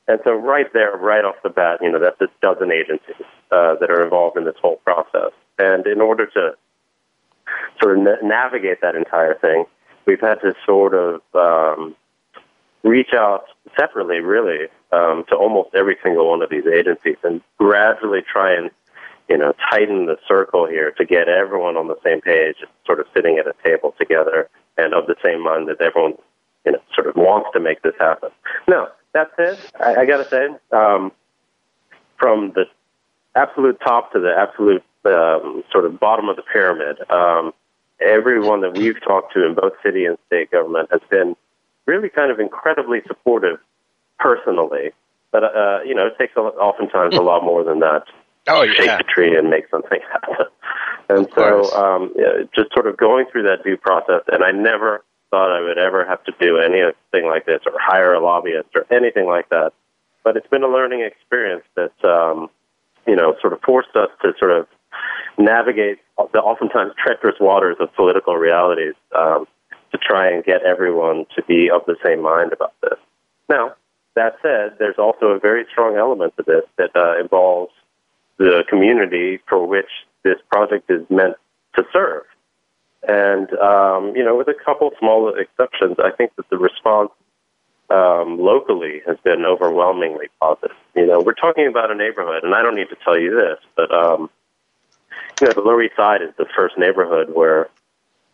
And 0.08 0.20
so 0.24 0.32
right 0.32 0.72
there, 0.72 0.96
right 0.96 1.24
off 1.24 1.36
the 1.42 1.50
bat, 1.50 1.80
you 1.82 1.92
know, 1.92 2.00
that's 2.00 2.20
a 2.20 2.28
dozen 2.40 2.72
agencies 2.72 3.26
uh, 3.52 3.76
that 3.78 3.90
are 3.90 4.02
involved 4.02 4.38
in 4.38 4.44
this 4.44 4.56
whole 4.60 4.76
process. 4.76 5.32
And 5.58 5.86
in 5.86 6.00
order 6.00 6.26
to 6.26 6.54
sort 7.80 7.98
of 7.98 8.02
na- 8.02 8.26
navigate 8.26 8.80
that 8.80 8.96
entire 8.96 9.34
thing, 9.34 9.66
we've 10.06 10.20
had 10.20 10.40
to 10.40 10.54
sort 10.64 10.94
of 10.94 11.20
um, 11.34 11.94
reach 12.82 13.12
out 13.12 13.44
separately, 13.78 14.20
really, 14.20 14.68
um, 14.92 15.24
to 15.28 15.36
almost 15.36 15.74
every 15.74 15.98
single 16.02 16.30
one 16.30 16.40
of 16.40 16.48
these 16.48 16.66
agencies 16.66 17.16
and 17.22 17.42
gradually 17.58 18.22
try 18.22 18.54
and, 18.54 18.70
you 19.28 19.36
know, 19.36 19.52
tighten 19.70 20.06
the 20.06 20.16
circle 20.26 20.66
here 20.66 20.90
to 20.92 21.04
get 21.04 21.28
everyone 21.28 21.76
on 21.76 21.86
the 21.86 21.98
same 22.02 22.22
page, 22.22 22.56
sort 22.86 22.98
of 22.98 23.06
sitting 23.14 23.36
at 23.36 23.46
a 23.46 23.54
table 23.62 23.94
together 23.98 24.48
and 24.78 24.94
of 24.94 25.06
the 25.06 25.16
same 25.22 25.44
mind 25.44 25.68
that 25.68 25.82
everyone, 25.82 26.14
you 26.64 26.72
know, 26.72 26.78
sort 26.94 27.08
of 27.08 27.16
wants 27.16 27.50
to 27.52 27.60
make 27.60 27.82
this 27.82 27.94
happen. 27.98 28.30
Now, 28.66 28.88
that 29.12 29.30
said, 29.36 29.58
I, 29.80 30.02
I 30.02 30.06
got 30.06 30.18
to 30.18 30.28
say, 30.28 30.48
um, 30.76 31.12
from 32.18 32.52
the 32.54 32.64
absolute 33.34 33.78
top 33.80 34.12
to 34.12 34.20
the 34.20 34.34
absolute 34.36 34.82
um, 35.04 35.64
sort 35.72 35.84
of 35.84 35.98
bottom 35.98 36.28
of 36.28 36.36
the 36.36 36.42
pyramid, 36.42 36.98
um, 37.10 37.52
everyone 38.00 38.60
that 38.60 38.76
we've 38.76 39.00
talked 39.02 39.32
to 39.34 39.46
in 39.46 39.54
both 39.54 39.72
city 39.82 40.04
and 40.04 40.18
state 40.26 40.50
government 40.50 40.88
has 40.90 41.00
been 41.10 41.36
really 41.86 42.08
kind 42.08 42.30
of 42.30 42.40
incredibly 42.40 43.00
supportive 43.06 43.58
personally. 44.18 44.90
But, 45.30 45.44
uh, 45.44 45.80
you 45.84 45.94
know, 45.94 46.06
it 46.06 46.18
takes 46.18 46.34
a, 46.36 46.40
oftentimes 46.40 47.16
a 47.16 47.22
lot 47.22 47.44
more 47.44 47.64
than 47.64 47.80
that. 47.80 48.04
Oh, 48.48 48.62
yeah. 48.62 48.72
Shake 48.74 48.98
the 48.98 49.04
tree 49.04 49.36
and 49.36 49.50
make 49.50 49.68
something 49.70 50.00
happen. 50.12 50.46
And 51.10 51.26
so, 51.34 51.72
um, 51.72 52.12
yeah, 52.16 52.42
just 52.54 52.70
sort 52.74 52.86
of 52.86 52.98
going 52.98 53.24
through 53.32 53.44
that 53.44 53.64
due 53.64 53.78
process, 53.78 54.20
and 54.30 54.44
I 54.44 54.50
never 54.50 55.02
thought 55.30 55.50
I 55.50 55.60
would 55.60 55.78
ever 55.78 56.04
have 56.06 56.22
to 56.24 56.32
do 56.40 56.58
anything 56.58 57.28
like 57.28 57.46
this 57.46 57.60
or 57.66 57.72
hire 57.78 58.14
a 58.14 58.20
lobbyist 58.20 58.68
or 58.74 58.86
anything 58.90 59.26
like 59.26 59.48
that. 59.50 59.72
But 60.24 60.36
it's 60.36 60.46
been 60.48 60.62
a 60.62 60.68
learning 60.68 61.00
experience 61.00 61.64
that, 61.74 61.92
um, 62.04 62.50
you 63.06 63.16
know, 63.16 63.36
sort 63.40 63.52
of 63.52 63.60
forced 63.60 63.94
us 63.94 64.08
to 64.22 64.32
sort 64.38 64.50
of 64.50 64.66
navigate 65.38 65.98
the 66.32 66.40
oftentimes 66.40 66.92
treacherous 66.98 67.36
waters 67.40 67.76
of 67.80 67.94
political 67.94 68.36
realities 68.36 68.94
um, 69.14 69.46
to 69.92 69.98
try 69.98 70.30
and 70.30 70.44
get 70.44 70.62
everyone 70.62 71.24
to 71.36 71.42
be 71.44 71.70
of 71.70 71.82
the 71.86 71.96
same 72.04 72.22
mind 72.22 72.52
about 72.52 72.74
this. 72.82 72.98
Now, 73.48 73.74
that 74.14 74.36
said, 74.42 74.76
there's 74.78 74.98
also 74.98 75.26
a 75.26 75.38
very 75.38 75.64
strong 75.70 75.96
element 75.96 76.34
to 76.36 76.42
this 76.42 76.64
that 76.76 76.90
uh, 76.96 77.20
involves 77.20 77.72
the 78.38 78.64
community 78.68 79.40
for 79.48 79.64
which 79.66 79.88
this 80.24 80.36
project 80.50 80.90
is 80.90 81.02
meant 81.08 81.36
to 81.76 81.84
serve. 81.92 82.24
And, 83.06 83.52
um, 83.58 84.14
you 84.16 84.24
know, 84.24 84.36
with 84.36 84.48
a 84.48 84.54
couple 84.54 84.90
small 84.98 85.32
exceptions, 85.34 85.96
I 85.98 86.10
think 86.10 86.34
that 86.36 86.48
the 86.50 86.58
response 86.58 87.10
um, 87.90 88.38
locally 88.38 89.02
has 89.06 89.16
been 89.24 89.44
overwhelmingly 89.44 90.26
positive. 90.40 90.76
You 90.94 91.06
know, 91.06 91.20
we're 91.20 91.34
talking 91.34 91.66
about 91.66 91.90
a 91.90 91.94
neighborhood, 91.94 92.42
and 92.44 92.54
I 92.54 92.62
don't 92.62 92.74
need 92.74 92.88
to 92.90 92.96
tell 93.04 93.18
you 93.18 93.34
this, 93.34 93.58
but, 93.76 93.92
um, 93.94 94.30
you 95.40 95.46
know, 95.46 95.52
the 95.52 95.60
Lower 95.60 95.82
East 95.82 95.96
Side 95.96 96.22
is 96.22 96.30
the 96.36 96.46
first 96.56 96.76
neighborhood 96.76 97.30
where 97.32 97.68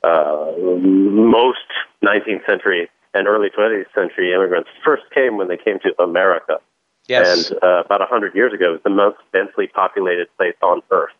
uh, 0.03 0.53
most 0.59 1.59
19th 2.03 2.46
century 2.46 2.88
and 3.12 3.29
early 3.29 3.48
20th 3.50 3.87
century 3.94 4.35
immigrants 4.35 4.68
first 4.85 5.05
came 5.14 5.37
when 5.37 5.48
they 5.48 5.57
came 5.57 5.79
to 5.81 6.03
America. 6.03 6.59
Yes. 7.07 7.50
And 7.50 7.62
uh, 7.62 7.83
about 7.85 8.00
100 8.00 8.35
years 8.35 8.53
ago, 8.53 8.70
it 8.70 8.72
was 8.72 8.81
the 8.83 8.90
most 8.90 9.18
densely 9.33 9.66
populated 9.66 10.29
place 10.37 10.57
on 10.62 10.83
Earth. 10.90 11.12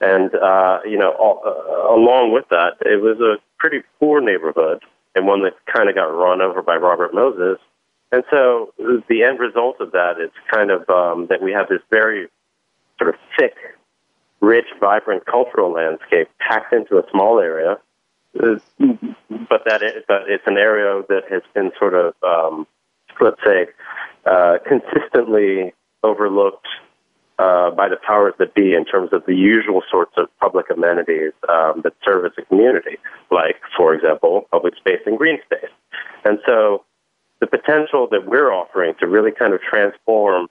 And, 0.00 0.34
uh, 0.34 0.80
you 0.84 0.98
know, 0.98 1.12
all, 1.12 1.42
uh, 1.44 1.94
along 1.94 2.32
with 2.32 2.48
that, 2.50 2.74
it 2.84 3.00
was 3.00 3.18
a 3.20 3.36
pretty 3.58 3.82
poor 3.98 4.20
neighborhood 4.20 4.82
and 5.14 5.26
one 5.26 5.42
that 5.42 5.54
kind 5.72 5.88
of 5.88 5.94
got 5.94 6.04
run 6.04 6.42
over 6.42 6.62
by 6.62 6.76
Robert 6.76 7.14
Moses. 7.14 7.58
And 8.12 8.22
so 8.30 8.72
the 9.08 9.22
end 9.22 9.40
result 9.40 9.80
of 9.80 9.92
that 9.92 10.20
is 10.20 10.30
kind 10.52 10.70
of 10.70 10.88
um, 10.90 11.26
that 11.28 11.42
we 11.42 11.52
have 11.52 11.68
this 11.68 11.80
very 11.90 12.28
sort 12.98 13.14
of 13.14 13.20
thick, 13.38 13.54
rich, 14.40 14.66
vibrant 14.78 15.24
cultural 15.26 15.72
landscape 15.72 16.28
packed 16.38 16.72
into 16.72 16.98
a 16.98 17.10
small 17.10 17.40
area. 17.40 17.78
But 18.34 19.64
that 19.64 19.82
it, 19.82 20.04
but 20.06 20.28
it's 20.28 20.46
an 20.46 20.58
area 20.58 21.02
that 21.08 21.22
has 21.30 21.42
been 21.54 21.72
sort 21.78 21.94
of, 21.94 22.14
um, 22.22 22.66
let's 23.18 23.40
say, 23.42 23.68
uh, 24.26 24.58
consistently 24.66 25.72
overlooked 26.02 26.66
uh, 27.38 27.70
by 27.70 27.88
the 27.88 27.96
powers 27.96 28.34
that 28.38 28.54
be 28.54 28.74
in 28.74 28.84
terms 28.84 29.10
of 29.12 29.24
the 29.26 29.34
usual 29.34 29.82
sorts 29.90 30.12
of 30.16 30.26
public 30.40 30.66
amenities 30.70 31.32
um, 31.48 31.82
that 31.82 31.92
service 32.04 32.32
a 32.38 32.42
community, 32.42 32.96
like, 33.30 33.56
for 33.76 33.94
example, 33.94 34.46
public 34.50 34.74
space 34.76 35.00
and 35.04 35.18
green 35.18 35.38
space. 35.44 35.70
And 36.24 36.38
so 36.46 36.84
the 37.40 37.46
potential 37.46 38.08
that 38.10 38.26
we're 38.26 38.52
offering 38.52 38.94
to 39.00 39.06
really 39.06 39.32
kind 39.32 39.52
of 39.52 39.60
transform 39.60 40.48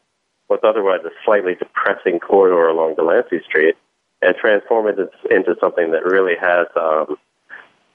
what's 0.48 0.63
otherwise 0.63 1.00
a 1.06 1.10
slightly 1.24 1.56
depressing 1.56 2.19
corridor 2.19 2.67
along 2.67 2.95
Delancey 2.95 3.41
Street 3.43 3.76
and 4.21 4.36
transform 4.36 4.88
it 4.88 4.98
into 5.32 5.56
something 5.60 5.91
that 5.91 6.06
really 6.06 6.36
has, 6.39 6.67
um, 6.76 7.17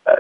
uh, 0.06 0.16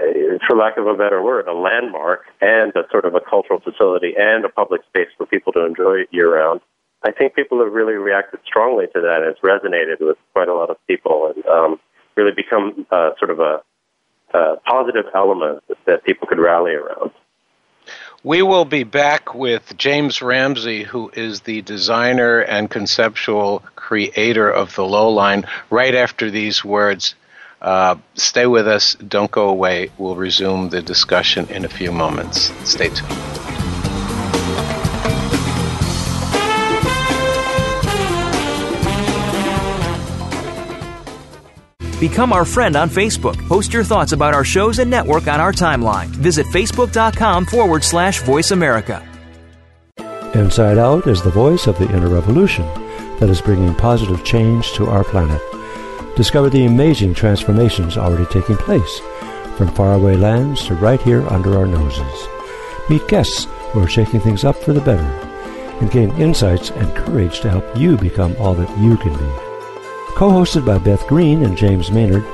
for 0.46 0.56
lack 0.56 0.76
of 0.76 0.86
a 0.86 0.94
better 0.94 1.22
word, 1.22 1.48
a 1.48 1.52
landmark 1.52 2.26
and 2.40 2.70
a 2.76 2.84
sort 2.90 3.04
of 3.04 3.14
a 3.16 3.20
cultural 3.20 3.58
facility 3.58 4.14
and 4.16 4.44
a 4.44 4.48
public 4.48 4.82
space 4.84 5.08
for 5.18 5.26
people 5.26 5.52
to 5.52 5.64
enjoy 5.64 6.04
year 6.12 6.32
round 6.36 6.60
I 7.02 7.12
think 7.12 7.34
people 7.34 7.62
have 7.64 7.72
really 7.72 7.94
reacted 7.94 8.40
strongly 8.44 8.86
to 8.88 9.00
that. 9.00 9.22
It's 9.22 9.40
resonated 9.40 10.04
with 10.06 10.18
quite 10.32 10.48
a 10.48 10.54
lot 10.54 10.70
of 10.70 10.76
people 10.86 11.32
and 11.34 11.46
um, 11.46 11.80
really 12.16 12.32
become 12.32 12.86
uh, 12.90 13.10
sort 13.18 13.30
of 13.30 13.40
a, 13.40 13.62
a 14.34 14.56
positive 14.66 15.06
element 15.14 15.64
that 15.86 16.04
people 16.04 16.28
could 16.28 16.38
rally 16.38 16.72
around. 16.72 17.10
We 18.22 18.42
will 18.42 18.66
be 18.66 18.84
back 18.84 19.34
with 19.34 19.74
James 19.78 20.20
Ramsey, 20.20 20.82
who 20.82 21.10
is 21.14 21.40
the 21.40 21.62
designer 21.62 22.40
and 22.40 22.70
conceptual 22.70 23.62
creator 23.76 24.50
of 24.50 24.74
the 24.74 24.84
Low 24.84 25.08
Line, 25.08 25.46
right 25.70 25.94
after 25.94 26.30
these 26.30 26.62
words. 26.62 27.14
Uh, 27.62 27.96
stay 28.14 28.46
with 28.46 28.68
us. 28.68 28.94
Don't 28.96 29.30
go 29.30 29.48
away. 29.48 29.90
We'll 29.96 30.16
resume 30.16 30.68
the 30.68 30.82
discussion 30.82 31.48
in 31.48 31.64
a 31.64 31.68
few 31.68 31.92
moments. 31.92 32.52
Stay 32.68 32.88
tuned. 32.90 33.69
Become 42.00 42.32
our 42.32 42.46
friend 42.46 42.76
on 42.76 42.88
Facebook. 42.88 43.36
Post 43.46 43.74
your 43.74 43.84
thoughts 43.84 44.12
about 44.12 44.32
our 44.32 44.42
shows 44.42 44.78
and 44.78 44.90
network 44.90 45.28
on 45.28 45.38
our 45.38 45.52
timeline. 45.52 46.06
Visit 46.06 46.46
facebook.com 46.46 47.44
forward 47.44 47.84
slash 47.84 48.22
voice 48.22 48.52
America. 48.52 49.06
Inside 50.34 50.78
Out 50.78 51.06
is 51.06 51.20
the 51.20 51.30
voice 51.30 51.66
of 51.66 51.78
the 51.78 51.94
inner 51.94 52.08
revolution 52.08 52.64
that 53.18 53.28
is 53.28 53.42
bringing 53.42 53.74
positive 53.74 54.24
change 54.24 54.72
to 54.72 54.86
our 54.86 55.04
planet. 55.04 55.42
Discover 56.16 56.48
the 56.48 56.64
amazing 56.64 57.12
transformations 57.12 57.98
already 57.98 58.24
taking 58.32 58.56
place, 58.56 59.00
from 59.58 59.68
faraway 59.74 60.16
lands 60.16 60.66
to 60.68 60.74
right 60.76 61.02
here 61.02 61.26
under 61.28 61.58
our 61.58 61.66
noses. 61.66 62.28
Meet 62.88 63.08
guests 63.08 63.46
who 63.72 63.80
are 63.80 63.88
shaking 63.88 64.20
things 64.20 64.42
up 64.42 64.56
for 64.56 64.72
the 64.72 64.80
better, 64.80 65.02
and 65.80 65.90
gain 65.90 66.10
insights 66.12 66.70
and 66.70 66.96
courage 66.96 67.40
to 67.40 67.50
help 67.50 67.76
you 67.76 67.98
become 67.98 68.34
all 68.38 68.54
that 68.54 68.78
you 68.78 68.96
can 68.96 69.14
be. 69.18 69.49
Co 70.14 70.30
hosted 70.30 70.66
by 70.66 70.78
Beth 70.78 71.06
Green 71.06 71.42
and 71.44 71.56
James 71.56 71.90
Maynard, 71.90 72.24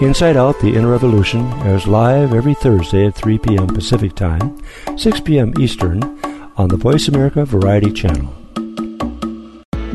Inside 0.00 0.36
Out, 0.36 0.58
The 0.60 0.74
Inner 0.74 0.90
Revolution 0.90 1.46
airs 1.62 1.86
live 1.86 2.32
every 2.32 2.54
Thursday 2.54 3.06
at 3.06 3.14
3 3.14 3.38
p.m. 3.38 3.66
Pacific 3.66 4.14
Time, 4.14 4.58
6 4.96 5.20
p.m. 5.20 5.52
Eastern, 5.60 6.02
on 6.56 6.68
the 6.68 6.76
Voice 6.76 7.08
America 7.08 7.44
Variety 7.44 7.92
Channel. 7.92 8.34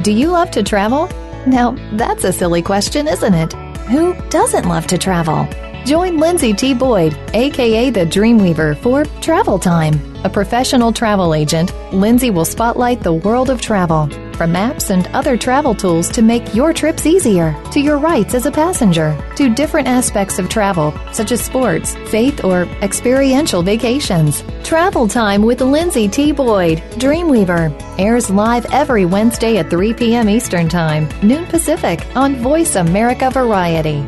Do 0.01 0.11
you 0.11 0.29
love 0.29 0.51
to 0.51 0.61
travel? 0.61 1.09
Now, 1.47 1.75
that's 1.93 2.23
a 2.23 2.31
silly 2.31 2.61
question, 2.61 3.07
isn't 3.07 3.33
it? 3.33 3.53
Who 3.89 4.13
doesn't 4.29 4.67
love 4.67 4.85
to 4.87 4.97
travel? 4.97 5.47
Join 5.85 6.17
Lindsay 6.17 6.53
T. 6.53 6.73
Boyd, 6.73 7.17
aka 7.33 7.89
the 7.89 8.05
Dreamweaver, 8.05 8.77
for 8.77 9.05
Travel 9.21 9.59
Time. 9.59 9.99
A 10.23 10.29
professional 10.29 10.91
travel 10.91 11.35
agent, 11.35 11.73
Lindsay 11.93 12.31
will 12.31 12.45
spotlight 12.45 13.01
the 13.01 13.13
world 13.13 13.51
of 13.51 13.61
travel, 13.61 14.07
from 14.35 14.51
maps 14.51 14.89
and 14.89 15.07
other 15.07 15.37
travel 15.37 15.73
tools 15.73 16.09
to 16.09 16.21
make 16.21 16.53
your 16.53 16.73
trips 16.73 17.05
easier, 17.05 17.55
to 17.71 17.79
your 17.79 17.97
rights 17.97 18.33
as 18.33 18.45
a 18.45 18.51
passenger, 18.51 19.17
to 19.35 19.53
different 19.53 19.87
aspects 19.87 20.37
of 20.37 20.49
travel, 20.49 20.93
such 21.11 21.31
as 21.31 21.43
sports, 21.43 21.95
faith, 22.09 22.43
or 22.43 22.63
experiential 22.81 23.63
vacations. 23.63 24.43
Travel 24.63 25.07
Time 25.07 25.41
with 25.41 25.61
Lindsay 25.61 26.07
T. 26.07 26.31
Boyd, 26.31 26.79
Dreamweaver, 26.99 27.73
airs 27.97 28.29
live 28.29 28.65
every 28.73 29.05
Wednesday 29.05 29.57
at 29.57 29.69
3 29.69 29.93
p.m. 29.93 30.29
Eastern 30.29 30.69
Time, 30.69 31.09
noon 31.23 31.45
Pacific, 31.45 32.05
on 32.15 32.35
Voice 32.35 32.75
America 32.75 33.31
Variety. 33.31 34.03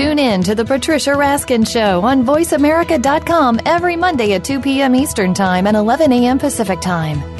Tune 0.00 0.18
in 0.18 0.42
to 0.44 0.54
the 0.54 0.64
Patricia 0.64 1.10
Raskin 1.10 1.68
Show 1.68 2.00
on 2.00 2.24
VoiceAmerica.com 2.24 3.60
every 3.66 3.96
Monday 3.96 4.32
at 4.32 4.44
2 4.44 4.60
p.m. 4.60 4.94
Eastern 4.94 5.34
Time 5.34 5.66
and 5.66 5.76
11 5.76 6.10
a.m. 6.10 6.38
Pacific 6.38 6.80
Time. 6.80 7.39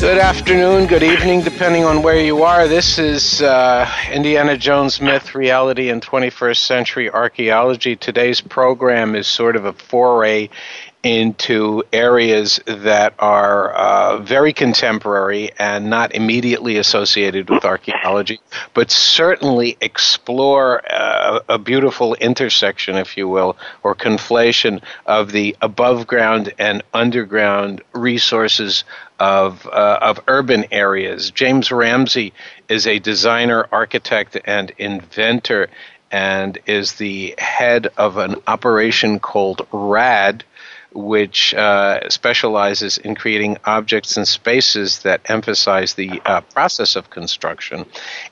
Good 0.00 0.16
afternoon, 0.16 0.86
good 0.86 1.02
evening, 1.02 1.42
depending 1.42 1.84
on 1.84 2.02
where 2.02 2.18
you 2.18 2.42
are. 2.42 2.66
This 2.66 2.98
is 2.98 3.42
uh, 3.42 3.86
Indiana 4.10 4.56
Jones 4.56 4.98
Myth, 4.98 5.34
Reality, 5.34 5.90
and 5.90 6.00
21st 6.00 6.56
Century 6.56 7.10
Archaeology. 7.10 7.96
Today's 7.96 8.40
program 8.40 9.14
is 9.14 9.26
sort 9.26 9.56
of 9.56 9.66
a 9.66 9.74
foray 9.74 10.48
into 11.02 11.82
areas 11.92 12.60
that 12.66 13.14
are 13.18 13.72
uh, 13.72 14.18
very 14.18 14.52
contemporary 14.52 15.50
and 15.58 15.88
not 15.88 16.14
immediately 16.14 16.76
associated 16.76 17.48
with 17.48 17.64
archaeology, 17.64 18.38
but 18.74 18.90
certainly 18.90 19.76
explore 19.80 20.82
uh, 20.92 21.40
a 21.48 21.58
beautiful 21.58 22.14
intersection, 22.16 22.96
if 22.96 23.16
you 23.16 23.28
will, 23.28 23.56
or 23.82 23.94
conflation 23.94 24.82
of 25.06 25.32
the 25.32 25.56
above 25.62 26.06
ground 26.06 26.52
and 26.58 26.82
underground 26.92 27.82
resources 27.92 28.84
of, 29.20 29.66
uh, 29.66 29.98
of 30.00 30.20
urban 30.26 30.64
areas. 30.72 31.30
James 31.30 31.70
Ramsey 31.70 32.32
is 32.68 32.86
a 32.86 32.98
designer, 32.98 33.68
architect, 33.70 34.38
and 34.46 34.72
inventor, 34.78 35.68
and 36.10 36.58
is 36.66 36.94
the 36.94 37.34
head 37.38 37.88
of 37.96 38.16
an 38.16 38.36
operation 38.46 39.20
called 39.20 39.66
RAAD, 39.70 40.42
which 40.92 41.54
uh, 41.54 42.08
specializes 42.08 42.98
in 42.98 43.14
creating 43.14 43.56
objects 43.64 44.16
and 44.16 44.26
spaces 44.26 45.00
that 45.00 45.20
emphasize 45.26 45.94
the 45.94 46.20
uh, 46.24 46.40
process 46.40 46.96
of 46.96 47.10
construction. 47.10 47.86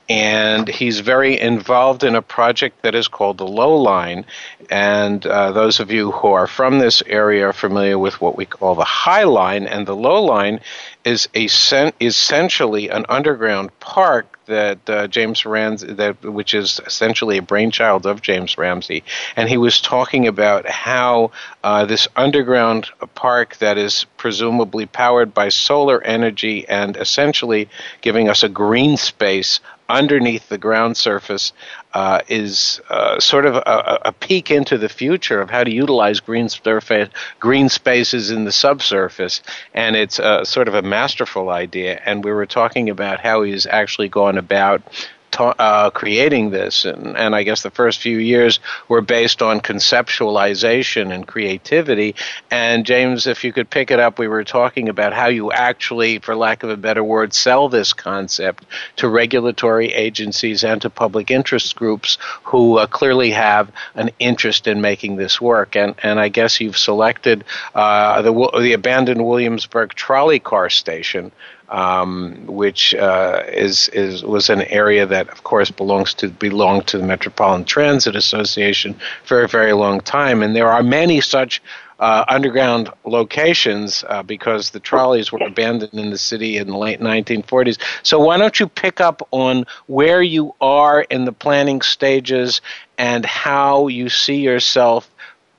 And 0.09 0.67
he's 0.67 0.99
very 0.99 1.39
involved 1.39 2.03
in 2.03 2.15
a 2.15 2.21
project 2.21 2.81
that 2.81 2.95
is 2.95 3.07
called 3.07 3.37
the 3.37 3.47
Low 3.47 3.77
Line. 3.77 4.25
And 4.69 5.25
uh, 5.25 5.51
those 5.51 5.79
of 5.79 5.91
you 5.91 6.11
who 6.11 6.27
are 6.29 6.47
from 6.47 6.79
this 6.79 7.01
area 7.05 7.47
are 7.47 7.53
familiar 7.53 7.97
with 7.97 8.19
what 8.19 8.35
we 8.35 8.45
call 8.45 8.75
the 8.75 8.83
High 8.83 9.23
Line. 9.23 9.65
And 9.65 9.87
the 9.87 9.95
Low 9.95 10.21
Line 10.23 10.59
is 11.05 11.29
a 11.33 11.47
sen- 11.47 11.93
essentially 12.01 12.89
an 12.89 13.05
underground 13.09 13.77
park 13.79 14.37
that 14.45 14.89
uh, 14.89 15.07
James 15.07 15.45
Ramsey, 15.45 15.93
that 15.93 16.21
which 16.23 16.53
is 16.53 16.81
essentially 16.85 17.37
a 17.37 17.41
brainchild 17.41 18.05
of 18.05 18.21
James 18.21 18.57
Ramsey, 18.57 19.03
and 19.35 19.47
he 19.47 19.57
was 19.57 19.79
talking 19.79 20.27
about 20.27 20.67
how 20.67 21.31
uh, 21.63 21.85
this 21.85 22.07
underground 22.15 22.89
park 23.15 23.57
that 23.57 23.77
is 23.77 24.05
presumably 24.17 24.85
powered 24.85 25.33
by 25.33 25.49
solar 25.49 26.03
energy 26.03 26.67
and 26.67 26.97
essentially 26.97 27.69
giving 28.01 28.27
us 28.27 28.43
a 28.43 28.49
green 28.49 28.97
space 28.97 29.59
underneath 29.87 30.49
the 30.49 30.57
ground 30.57 30.97
surface 30.97 31.51
uh, 31.93 32.21
is 32.27 32.81
uh, 32.89 33.19
sort 33.19 33.45
of 33.45 33.55
a, 33.55 33.99
a, 34.05 34.11
peek 34.11 34.51
into 34.51 34.77
the 34.77 34.89
future 34.89 35.41
of 35.41 35.49
how 35.49 35.63
to 35.63 35.71
utilize 35.71 36.19
green 36.19 36.47
surface, 36.47 37.09
green 37.39 37.67
spaces 37.67 38.29
in 38.29 38.45
the 38.45 38.51
subsurface, 38.51 39.41
and 39.73 39.95
it's 39.95 40.19
a, 40.19 40.45
sort 40.45 40.67
of 40.67 40.75
a 40.75 40.83
masterful 40.83 41.49
idea. 41.49 41.99
And 42.05 42.23
we 42.23 42.31
were 42.31 42.45
talking 42.45 42.89
about 42.89 43.19
how 43.19 43.41
he's 43.41 43.65
actually 43.65 44.07
gone 44.07 44.37
about 44.37 44.83
ta- 45.31 45.55
uh, 45.59 45.89
creating 45.89 46.49
this, 46.49 46.85
and, 46.85 47.17
and 47.17 47.35
I 47.35 47.43
guess 47.43 47.63
the 47.63 47.71
first 47.71 48.01
few 48.01 48.17
years 48.17 48.59
were 48.87 49.01
based 49.01 49.41
on 49.41 49.61
conceptualization 49.61 51.13
and 51.13 51.27
creativity. 51.27 52.15
And 52.51 52.85
James, 52.85 53.27
if 53.27 53.43
you 53.43 53.53
could 53.53 53.69
pick 53.69 53.91
it 53.91 53.99
up, 53.99 54.19
we 54.19 54.27
were 54.27 54.43
talking 54.43 54.89
about 54.89 55.13
how 55.13 55.27
you 55.27 55.51
actually, 55.51 56.19
for 56.19 56.35
lack 56.35 56.63
of 56.63 56.69
a 56.69 56.77
better 56.77 57.03
word, 57.03 57.33
sell 57.33 57.69
this 57.69 57.93
concept 57.93 58.65
to 58.97 59.07
regulatory 59.07 59.93
agencies 59.93 60.63
and 60.63 60.81
to 60.81 60.89
public 60.89 61.31
interest 61.31 61.75
groups 61.75 62.17
who 62.43 62.77
uh, 62.77 62.87
clearly 62.87 63.31
have 63.31 63.71
an 63.95 64.09
interest 64.19 64.67
in 64.67 64.81
making 64.81 65.15
this 65.15 65.39
work. 65.41 65.75
And 65.75 65.95
and 66.03 66.19
I 66.19 66.29
guess 66.29 66.59
you've 66.59 66.77
selected 66.77 67.43
uh, 67.75 68.21
the 68.21 68.33
the 68.59 68.73
abandoned 68.73 69.25
Williamsburg 69.25 69.93
trolley 69.93 70.39
car 70.39 70.69
station 70.69 71.31
um, 71.69 72.45
which 72.47 72.95
uh, 72.95 73.43
is 73.47 73.89
is 73.89 74.23
was 74.23 74.49
an 74.49 74.63
area 74.63 75.05
that, 75.05 75.29
of 75.29 75.43
course, 75.43 75.71
belongs 75.71 76.13
to 76.15 76.29
belonged 76.29 76.87
to 76.87 76.97
the 76.97 77.05
Metropolitan 77.05 77.65
Transit 77.65 78.15
Association 78.15 78.95
for 79.23 79.43
a 79.43 79.47
very 79.47 79.73
long 79.73 80.01
time, 80.01 80.41
and 80.43 80.55
there 80.55 80.69
are 80.71 80.83
many 80.83 81.21
such. 81.21 81.61
Uh, 82.01 82.23
underground 82.29 82.89
locations 83.03 84.05
uh, 84.07 84.23
because 84.23 84.69
the 84.69 84.79
trolleys 84.79 85.33
were 85.33 85.45
abandoned 85.45 85.93
in 85.93 86.11
the 86.11 86.17
city 86.17 86.55
in 86.55 86.67
the 86.67 86.77
late 86.77 87.01
1940s. 87.01 87.77
So, 88.03 88.21
why 88.21 88.37
don't 88.37 88.57
you 88.57 88.69
pick 88.69 89.01
up 89.01 89.27
on 89.31 89.65
where 89.87 90.21
you 90.21 90.55
are 90.61 91.01
in 91.01 91.25
the 91.25 91.33
planning 91.33 91.81
stages 91.81 92.61
and 92.97 93.25
how 93.25 93.87
you 93.87 94.07
see 94.07 94.37
yourself 94.37 95.11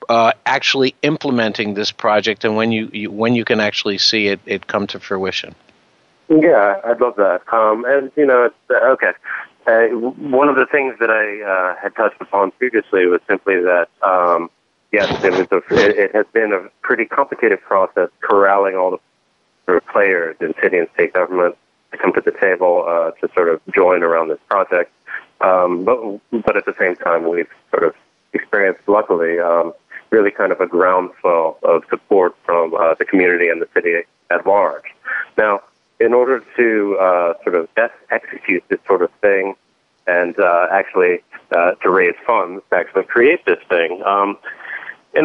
uh, 0.09 0.33
actually 0.47 0.95
implementing 1.03 1.75
this 1.75 1.93
project 1.93 2.45
and 2.47 2.57
when 2.57 2.73
you, 2.73 2.89
you, 2.91 3.11
when 3.11 3.35
you 3.35 3.45
can 3.45 3.61
actually 3.61 3.99
see 3.99 4.29
it, 4.29 4.41
it 4.47 4.67
come 4.67 4.87
to 4.87 4.99
fruition? 4.99 5.55
Yeah, 6.31 6.81
I'd 6.85 7.01
love 7.01 7.17
that. 7.17 7.43
Um, 7.53 7.85
and 7.87 8.13
you 8.17 8.25
know, 8.25 8.51
uh, 8.71 8.75
okay. 8.93 9.13
Uh, 9.67 9.89
one 9.89 10.49
of 10.49 10.57
the 10.57 10.67
things 10.67 10.95
that 11.01 11.11
I 11.11 11.43
uh, 11.43 11.77
had 11.83 11.95
touched 11.97 12.21
upon 12.21 12.53
previously 12.53 13.07
was 13.07 13.21
simply 13.29 13.57
that 13.57 13.89
um, 14.03 14.49
yes, 14.93 15.13
it 15.25 15.33
was 15.33 15.49
a, 15.51 15.75
it, 15.75 15.99
it 15.99 16.15
has 16.15 16.27
been 16.33 16.53
a 16.53 16.69
pretty 16.83 17.05
complicated 17.05 17.61
process 17.61 18.09
corralling 18.21 18.77
all 18.77 18.93
the 19.67 19.81
players 19.93 20.37
in 20.41 20.55
city 20.63 20.79
and 20.79 20.89
state 20.95 21.13
government 21.13 21.57
to 21.93 21.99
come 21.99 22.13
to 22.13 22.21
the 22.21 22.33
table 22.33 22.85
uh, 22.89 23.11
to 23.21 23.33
sort 23.35 23.49
of 23.49 23.61
join 23.75 24.03
around 24.03 24.29
this 24.29 24.39
project. 24.49 24.93
Um, 25.41 25.85
but 25.85 25.99
but 26.31 26.57
at 26.57 26.65
the 26.65 26.75
same 26.79 26.95
time, 26.97 27.29
we've 27.29 27.49
sort 27.71 27.85
of 27.85 27.95
experienced, 28.33 28.83
luckily, 28.87 29.41
um, 29.41 29.73
really 30.11 30.31
kind 30.31 30.53
of 30.53 30.61
a 30.61 30.67
groundswell 30.67 31.59
of 31.65 31.83
support 31.91 32.37
from 32.45 32.75
uh, 32.75 32.95
the 32.95 33.05
community 33.05 33.49
and 33.49 33.61
the 33.61 33.69
city 33.75 34.03
at 34.31 34.47
large. 34.47 34.85
Now, 35.37 35.61
in 36.01 36.15
order 36.15 36.43
to 36.57 36.97
uh, 36.99 37.35
sort 37.45 37.55
of 37.55 37.73
best 37.75 37.95
execute 38.11 38.65
this 38.69 38.81
sort 38.87 39.03
of 39.03 39.11
thing 39.21 39.55
and 40.07 40.39
uh, 40.39 40.67
actually 40.73 41.23
uh, 41.53 41.73
to 41.83 41.91
raise 41.91 42.15
funds 42.27 42.63
to 42.71 42.77
actually 42.77 43.05
create 43.05 43.45
this 43.45 43.59
thing, 43.69 44.03
um, 44.05 44.39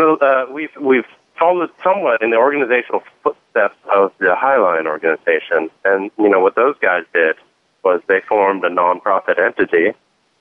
know, 0.06 0.16
uh, 0.18 0.46
we've 0.52 0.76
we've 0.80 1.06
followed 1.38 1.70
somewhat 1.84 2.22
in 2.22 2.32
the 2.32 2.38
organizational 2.38 3.04
footsteps 3.24 3.76
of 3.94 4.12
the 4.20 4.36
Highline 4.38 4.86
organization, 4.86 5.70
and 5.84 6.12
you 6.18 6.30
know 6.30 6.40
what 6.40 6.56
those 6.56 6.76
guys 6.82 7.04
did 7.14 7.36
was 7.84 8.02
they 8.08 8.22
formed 8.28 8.64
a 8.64 8.70
nonprofit 8.70 9.40
entity 9.40 9.94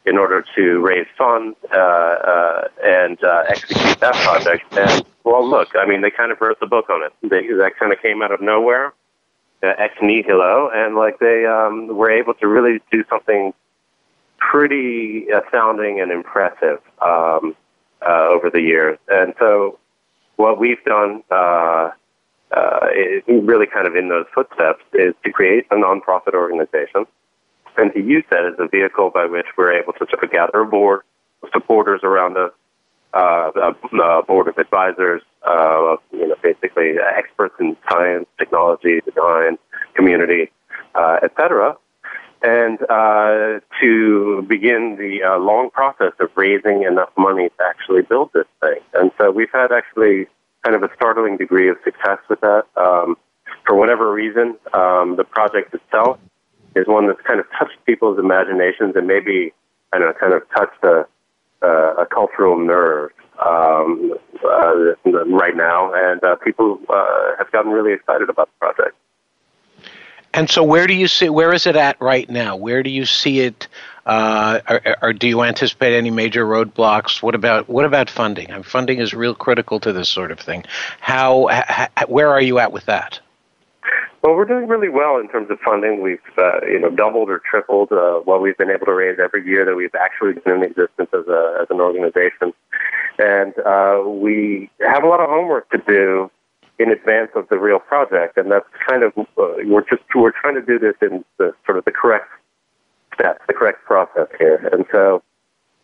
in 0.06 0.18
order 0.18 0.44
to 0.54 0.80
raise 0.80 1.06
funds 1.16 1.56
uh, 1.72 1.76
uh, 1.76 2.68
and 2.82 3.22
uh, 3.24 3.44
execute 3.48 3.98
that 4.00 4.14
project. 4.14 4.64
And 4.76 5.04
well, 5.24 5.48
look, 5.48 5.68
I 5.74 5.86
mean, 5.86 6.02
they 6.02 6.10
kind 6.10 6.30
of 6.30 6.40
wrote 6.40 6.60
the 6.60 6.66
book 6.66 6.90
on 6.90 7.02
it. 7.02 7.12
They, 7.22 7.46
that 7.54 7.72
kind 7.78 7.92
of 7.92 8.00
came 8.00 8.22
out 8.22 8.30
of 8.30 8.40
nowhere, 8.40 8.92
uh, 9.64 9.74
ex 9.78 9.94
nihilo, 10.02 10.70
and 10.72 10.94
like 10.94 11.18
they 11.18 11.46
um, 11.46 11.88
were 11.88 12.10
able 12.10 12.34
to 12.34 12.46
really 12.46 12.80
do 12.90 13.04
something 13.08 13.54
pretty 14.38 15.26
astounding 15.28 16.00
and 16.00 16.12
impressive 16.12 16.80
um, 17.00 17.56
uh, 18.06 18.26
over 18.28 18.50
the 18.50 18.60
years. 18.60 18.98
And 19.08 19.34
so, 19.38 19.78
what 20.36 20.58
we've 20.58 20.82
done. 20.84 21.22
Uh, 21.30 21.90
uh, 22.54 22.86
really 23.26 23.66
kind 23.66 23.88
of 23.88 23.96
in 23.96 24.08
those 24.08 24.26
footsteps 24.32 24.84
is 24.92 25.12
to 25.24 25.32
create 25.32 25.66
a 25.72 25.74
nonprofit 25.74 26.34
organization 26.34 27.04
and 27.76 27.92
to 27.92 28.00
use 28.00 28.24
that 28.30 28.44
as 28.44 28.54
a 28.58 28.68
vehicle 28.68 29.10
by 29.10 29.26
which 29.26 29.46
we're 29.56 29.72
able 29.72 29.92
to 29.94 30.06
sort 30.10 30.22
of 30.22 30.30
gather 30.30 30.60
a 30.60 30.66
board 30.66 31.00
of 31.42 31.48
supporters 31.52 32.00
around 32.02 32.36
us, 32.36 32.52
uh, 33.14 33.50
a, 33.54 33.96
a 33.96 34.22
board 34.24 34.48
of 34.48 34.58
advisors, 34.58 35.22
uh, 35.46 35.96
you 36.12 36.26
know, 36.28 36.34
basically 36.42 36.94
experts 37.16 37.54
in 37.60 37.76
science, 37.88 38.26
technology, 38.38 39.00
design, 39.04 39.58
community, 39.94 40.50
uh, 40.94 41.18
etc., 41.22 41.76
and 42.42 42.78
uh, 42.90 43.60
to 43.80 44.44
begin 44.46 44.96
the 44.98 45.22
uh, 45.22 45.38
long 45.38 45.70
process 45.70 46.12
of 46.20 46.28
raising 46.36 46.82
enough 46.82 47.08
money 47.16 47.48
to 47.48 47.64
actually 47.64 48.02
build 48.02 48.30
this 48.34 48.44
thing. 48.60 48.80
And 48.92 49.10
so 49.16 49.30
we've 49.30 49.50
had 49.50 49.72
actually 49.72 50.26
kind 50.62 50.76
of 50.76 50.82
a 50.82 50.90
startling 50.94 51.38
degree 51.38 51.70
of 51.70 51.76
success 51.84 52.18
with 52.28 52.40
that. 52.42 52.64
Um, 52.76 53.16
for 53.66 53.76
whatever 53.76 54.12
reason, 54.12 54.58
um, 54.74 55.16
the 55.16 55.24
project 55.24 55.74
itself 55.74 56.18
is 56.76 56.86
one 56.86 57.06
that's 57.06 57.20
kind 57.22 57.40
of 57.40 57.46
touched 57.58 57.78
people's 57.86 58.18
imaginations 58.18 58.94
and 58.94 59.06
maybe, 59.06 59.54
I 59.92 59.98
don't 59.98 60.08
know, 60.08 60.14
kind 60.14 60.34
of 60.34 60.42
touched 60.54 60.84
a, 60.84 61.06
uh, 61.64 62.02
a 62.02 62.06
cultural 62.06 62.58
nerve 62.58 63.10
um, 63.44 64.14
uh, 64.44 64.94
right 65.26 65.56
now, 65.56 65.92
and 65.94 66.22
uh, 66.22 66.36
people 66.36 66.78
uh, 66.88 67.36
have 67.38 67.50
gotten 67.50 67.72
really 67.72 67.92
excited 67.92 68.28
about 68.28 68.48
the 68.48 68.66
project. 68.66 68.96
And 70.32 70.50
so, 70.50 70.64
where 70.64 70.86
do 70.86 70.94
you 70.94 71.06
see? 71.08 71.28
Where 71.28 71.52
is 71.52 71.66
it 71.66 71.76
at 71.76 72.00
right 72.00 72.28
now? 72.28 72.56
Where 72.56 72.82
do 72.82 72.90
you 72.90 73.06
see 73.06 73.40
it? 73.40 73.68
Uh, 74.04 74.60
or, 74.68 74.96
or, 75.00 75.12
do 75.14 75.26
you 75.26 75.42
anticipate 75.42 75.96
any 75.96 76.10
major 76.10 76.44
roadblocks? 76.44 77.22
What 77.22 77.34
about 77.34 77.70
what 77.70 77.86
about 77.86 78.10
funding? 78.10 78.50
I 78.50 78.54
mean, 78.54 78.62
funding 78.62 78.98
is 78.98 79.14
real 79.14 79.34
critical 79.34 79.80
to 79.80 79.94
this 79.94 80.10
sort 80.10 80.30
of 80.30 80.38
thing. 80.38 80.64
How, 81.00 81.48
ha, 81.50 81.88
where 82.08 82.28
are 82.30 82.42
you 82.42 82.58
at 82.58 82.70
with 82.70 82.84
that? 82.84 83.20
Well, 84.24 84.36
we're 84.36 84.46
doing 84.46 84.68
really 84.68 84.88
well 84.88 85.18
in 85.18 85.28
terms 85.28 85.50
of 85.50 85.58
funding. 85.60 86.00
We've 86.00 86.18
uh, 86.38 86.64
you 86.66 86.80
know 86.80 86.88
doubled 86.88 87.28
or 87.28 87.42
tripled 87.44 87.92
uh, 87.92 88.20
what 88.20 88.40
we've 88.40 88.56
been 88.56 88.70
able 88.70 88.86
to 88.86 88.94
raise 88.94 89.18
every 89.22 89.46
year 89.46 89.66
that 89.66 89.76
we've 89.76 89.94
actually 89.94 90.32
been 90.32 90.54
in 90.54 90.62
existence 90.62 91.10
as 91.12 91.28
a 91.28 91.58
as 91.60 91.66
an 91.68 91.78
organization, 91.78 92.54
and 93.18 93.52
uh, 93.66 94.02
we 94.02 94.70
have 94.80 95.04
a 95.04 95.06
lot 95.06 95.20
of 95.20 95.28
homework 95.28 95.68
to 95.72 95.78
do 95.86 96.30
in 96.78 96.90
advance 96.90 97.32
of 97.36 97.46
the 97.50 97.58
real 97.58 97.78
project, 97.78 98.38
and 98.38 98.50
that's 98.50 98.64
kind 98.88 99.02
of 99.02 99.12
uh, 99.18 99.60
we're 99.66 99.84
just 99.84 100.02
we're 100.14 100.32
trying 100.32 100.54
to 100.54 100.62
do 100.62 100.78
this 100.78 100.94
in 101.02 101.22
the 101.36 101.52
sort 101.66 101.76
of 101.76 101.84
the 101.84 101.92
correct 101.92 102.30
steps, 103.12 103.42
the 103.46 103.52
correct 103.52 103.84
process 103.84 104.28
here, 104.38 104.66
and 104.72 104.86
so. 104.90 105.22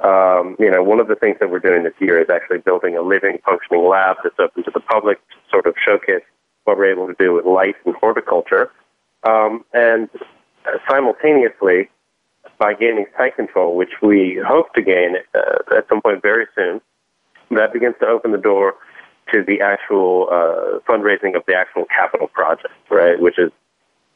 Um, 0.01 0.57
you 0.59 0.71
know, 0.71 0.83
one 0.83 0.99
of 0.99 1.09
the 1.09 1.15
things 1.15 1.37
that 1.41 1.51
we're 1.51 1.59
doing 1.59 1.83
this 1.83 1.93
year 1.99 2.19
is 2.19 2.31
actually 2.31 2.57
building 2.57 2.97
a 2.97 3.03
living, 3.03 3.37
functioning 3.45 3.87
lab 3.87 4.17
that's 4.25 4.35
open 4.39 4.65
to 4.65 4.71
the 4.73 4.81
public, 4.81 5.19
to 5.29 5.37
sort 5.51 5.67
of 5.67 5.75
showcase 5.85 6.25
what 6.65 6.77
we're 6.77 6.93
able 6.93 7.07
to 7.07 7.15
do 7.19 7.35
with 7.35 7.45
light 7.45 7.77
and 7.85 7.95
horticulture. 7.97 8.71
Um, 9.29 9.65
and 9.73 10.09
simultaneously, 10.89 11.91
by 12.59 12.75
gaining 12.75 13.07
site 13.17 13.37
control, 13.37 13.77
which 13.77 14.01
we 14.03 14.41
hope 14.47 14.73
to 14.75 14.83
gain 14.83 15.17
uh, 15.35 15.77
at 15.77 15.89
some 15.89 16.01
point 16.01 16.23
very 16.23 16.47
soon, 16.55 16.81
that 17.51 17.73
begins 17.73 17.95
to 18.01 18.07
open 18.07 18.33
the 18.33 18.39
door 18.39 18.75
to 19.33 19.43
the 19.43 19.61
actual 19.61 20.29
uh, 20.31 20.79
fundraising 20.89 21.37
of 21.37 21.43
the 21.47 21.55
actual 21.55 21.85
capital 21.87 22.29
project, 22.29 22.75
right? 22.91 23.21
Which 23.21 23.39
is 23.39 23.51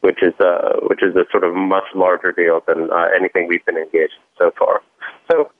which 0.00 0.22
is 0.22 0.34
uh, 0.38 0.80
which 0.82 1.02
is 1.02 1.16
a 1.16 1.24
sort 1.30 1.44
of 1.44 1.54
much 1.54 1.84
larger 1.94 2.32
deal 2.32 2.62
than 2.66 2.90
uh, 2.90 3.08
anything 3.16 3.48
we've 3.48 3.64
been 3.64 3.76
engaged 3.76 4.12
in 4.12 4.36
so 4.38 4.52
far. 4.58 4.82
So 5.30 5.50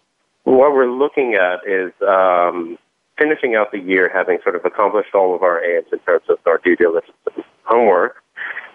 what 0.45 0.75
we're 0.75 0.91
looking 0.91 1.35
at 1.35 1.67
is 1.67 1.93
um, 2.07 2.79
finishing 3.19 3.55
out 3.55 3.73
the 3.73 3.79
year 3.79 4.11
having 4.13 4.39
sort 4.43 4.57
of 4.57 4.65
accomplished 4.65 5.15
all 5.15 5.35
of 5.35 5.43
our 5.43 5.65
aims 5.65 5.87
in 5.93 5.99
terms 6.01 6.25
of 6.29 6.39
our 6.47 6.59
due 6.59 6.77
diligence 6.77 7.17
homework, 7.65 8.17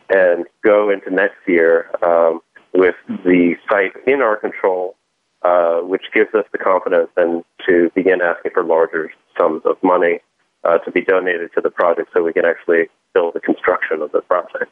and 0.10 0.46
go 0.64 0.90
into 0.90 1.12
next 1.12 1.38
year 1.48 1.90
um, 2.04 2.42
with 2.74 2.96
the 3.08 3.56
site 3.70 3.94
in 4.08 4.22
our 4.22 4.36
control, 4.36 4.96
uh, 5.44 5.80
which 5.80 6.04
gives 6.14 6.34
us 6.34 6.46
the 6.52 6.58
confidence 6.58 7.10
then 7.16 7.44
to 7.68 7.92
begin 7.96 8.22
asking 8.22 8.52
for 8.54 8.64
larger 8.64 9.12
sums 9.38 9.62
of 9.66 9.78
money 9.84 10.20
uh, 10.64 10.78
to 10.80 10.92
be 10.92 11.02
donated 11.02 11.52
to 11.54 11.62
the 11.62 11.70
project 11.70 12.10
so 12.14 12.24
we 12.24 12.34
can 12.34 12.46
actually 12.46 12.90
build 13.14 13.34
the 13.34 13.40
construction 13.40 14.02
of 14.02 14.12
the 14.12 14.22
project. 14.22 14.72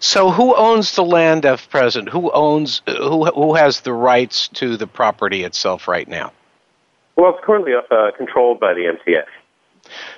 So, 0.00 0.30
who 0.30 0.54
owns 0.54 0.94
the 0.94 1.04
land 1.04 1.44
at 1.46 1.66
present? 1.70 2.08
Who 2.08 2.30
owns 2.32 2.82
who 2.86 3.24
who 3.24 3.54
has 3.54 3.80
the 3.80 3.92
rights 3.92 4.48
to 4.48 4.76
the 4.76 4.86
property 4.86 5.44
itself 5.44 5.88
right 5.88 6.06
now? 6.06 6.32
Well, 7.16 7.34
it's 7.34 7.44
currently 7.44 7.72
uh, 7.74 8.10
controlled 8.16 8.60
by 8.60 8.74
the 8.74 8.82
MTA. 8.82 9.24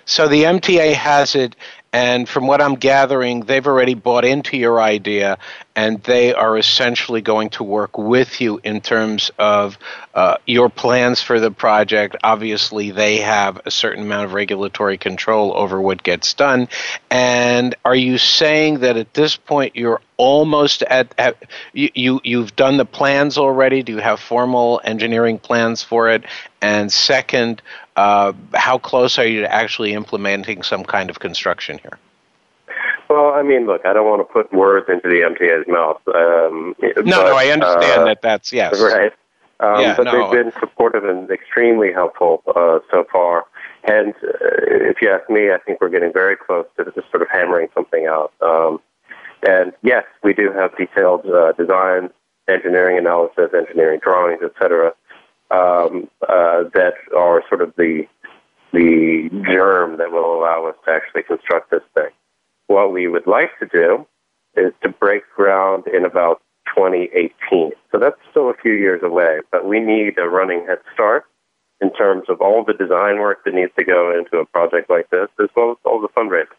So 0.04 0.28
the 0.28 0.44
MTA 0.44 0.92
has 0.94 1.34
it, 1.34 1.56
and 1.94 2.28
from 2.28 2.48
what 2.48 2.60
I'm 2.60 2.74
gathering, 2.74 3.42
they've 3.42 3.64
already 3.64 3.94
bought 3.94 4.24
into 4.24 4.56
your 4.56 4.80
idea, 4.80 5.38
and 5.76 6.02
they 6.02 6.34
are 6.34 6.58
essentially 6.58 7.20
going 7.20 7.50
to 7.50 7.62
work 7.62 7.96
with 7.96 8.40
you 8.40 8.60
in 8.64 8.80
terms 8.80 9.30
of 9.38 9.78
uh, 10.12 10.38
your 10.44 10.68
plans 10.68 11.22
for 11.22 11.38
the 11.38 11.52
project. 11.52 12.16
Obviously, 12.24 12.90
they 12.90 13.18
have 13.18 13.60
a 13.64 13.70
certain 13.70 14.02
amount 14.02 14.24
of 14.24 14.32
regulatory 14.32 14.98
control 14.98 15.52
over 15.56 15.80
what 15.80 16.02
gets 16.02 16.34
done. 16.34 16.68
And 17.12 17.76
are 17.84 17.94
you 17.94 18.18
saying 18.18 18.80
that 18.80 18.96
at 18.96 19.14
this 19.14 19.36
point 19.36 19.76
you're 19.76 20.00
almost 20.16 20.82
at, 20.82 21.14
at 21.16 21.36
you, 21.72 21.90
you 21.94 22.20
you've 22.24 22.56
done 22.56 22.76
the 22.76 22.84
plans 22.84 23.38
already? 23.38 23.84
Do 23.84 23.92
you 23.92 23.98
have 23.98 24.18
formal 24.18 24.80
engineering 24.82 25.38
plans 25.38 25.84
for 25.84 26.10
it? 26.10 26.24
And 26.60 26.92
second, 26.92 27.62
uh, 27.96 28.32
how 28.54 28.78
close 28.78 29.18
are 29.18 29.26
you 29.26 29.40
to 29.40 29.52
actually 29.52 29.92
implementing 29.92 30.62
some 30.62 30.84
kind 30.84 31.10
of 31.10 31.20
construction 31.20 31.78
here? 31.78 31.98
Well, 33.08 33.32
I 33.34 33.42
mean, 33.42 33.66
look, 33.66 33.82
I 33.84 33.92
don't 33.92 34.06
want 34.06 34.26
to 34.26 34.32
put 34.32 34.52
words 34.52 34.86
into 34.88 35.08
the 35.08 35.20
MTA's 35.20 35.68
mouth. 35.68 36.00
Um, 36.08 36.74
no, 36.80 36.92
but, 36.94 37.06
no, 37.06 37.36
I 37.36 37.48
understand 37.48 38.02
uh, 38.02 38.04
that. 38.06 38.22
That's 38.22 38.52
yes, 38.52 38.80
right. 38.80 39.12
Um, 39.60 39.80
yeah, 39.80 39.94
but 39.96 40.04
no. 40.04 40.32
they've 40.32 40.44
been 40.44 40.52
supportive 40.58 41.04
and 41.04 41.30
extremely 41.30 41.92
helpful 41.92 42.42
uh, 42.56 42.80
so 42.90 43.04
far. 43.12 43.44
And 43.84 44.14
uh, 44.14 44.88
if 44.90 45.00
you 45.00 45.10
ask 45.10 45.28
me, 45.30 45.50
I 45.50 45.58
think 45.64 45.80
we're 45.80 45.90
getting 45.90 46.12
very 46.12 46.36
close 46.36 46.66
to 46.76 46.84
just 46.86 47.10
sort 47.10 47.22
of 47.22 47.28
hammering 47.30 47.68
something 47.74 48.06
out. 48.06 48.32
Um, 48.44 48.80
and 49.46 49.72
yes, 49.82 50.04
we 50.24 50.32
do 50.32 50.50
have 50.50 50.76
detailed 50.76 51.26
uh, 51.26 51.52
designs, 51.52 52.10
engineering 52.48 52.98
analysis, 52.98 53.50
engineering 53.54 54.00
drawings, 54.02 54.42
etc 54.42 54.94
um, 55.54 56.08
uh, 56.22 56.64
that 56.74 56.94
are 57.16 57.42
sort 57.48 57.62
of 57.62 57.72
the 57.76 58.04
the 58.72 59.30
germ 59.52 59.98
that 59.98 60.10
will 60.10 60.34
allow 60.34 60.66
us 60.66 60.74
to 60.84 60.90
actually 60.90 61.22
construct 61.22 61.70
this 61.70 61.82
thing. 61.94 62.10
What 62.66 62.92
we 62.92 63.06
would 63.06 63.26
like 63.26 63.56
to 63.60 63.66
do 63.66 64.04
is 64.56 64.72
to 64.82 64.88
break 64.88 65.22
ground 65.36 65.84
in 65.86 66.04
about 66.04 66.42
2018. 66.74 67.70
So 67.92 67.98
that's 68.00 68.16
still 68.30 68.50
a 68.50 68.54
few 68.54 68.72
years 68.72 69.00
away, 69.04 69.40
but 69.52 69.64
we 69.64 69.78
need 69.78 70.18
a 70.18 70.28
running 70.28 70.66
head 70.66 70.78
start 70.92 71.24
in 71.80 71.92
terms 71.92 72.24
of 72.28 72.40
all 72.40 72.64
the 72.64 72.72
design 72.72 73.20
work 73.20 73.44
that 73.44 73.54
needs 73.54 73.70
to 73.78 73.84
go 73.84 74.10
into 74.16 74.38
a 74.38 74.46
project 74.46 74.90
like 74.90 75.08
this, 75.10 75.28
as 75.40 75.48
well 75.54 75.72
as 75.72 75.76
all 75.84 76.00
the 76.00 76.08
fundraising. 76.08 76.58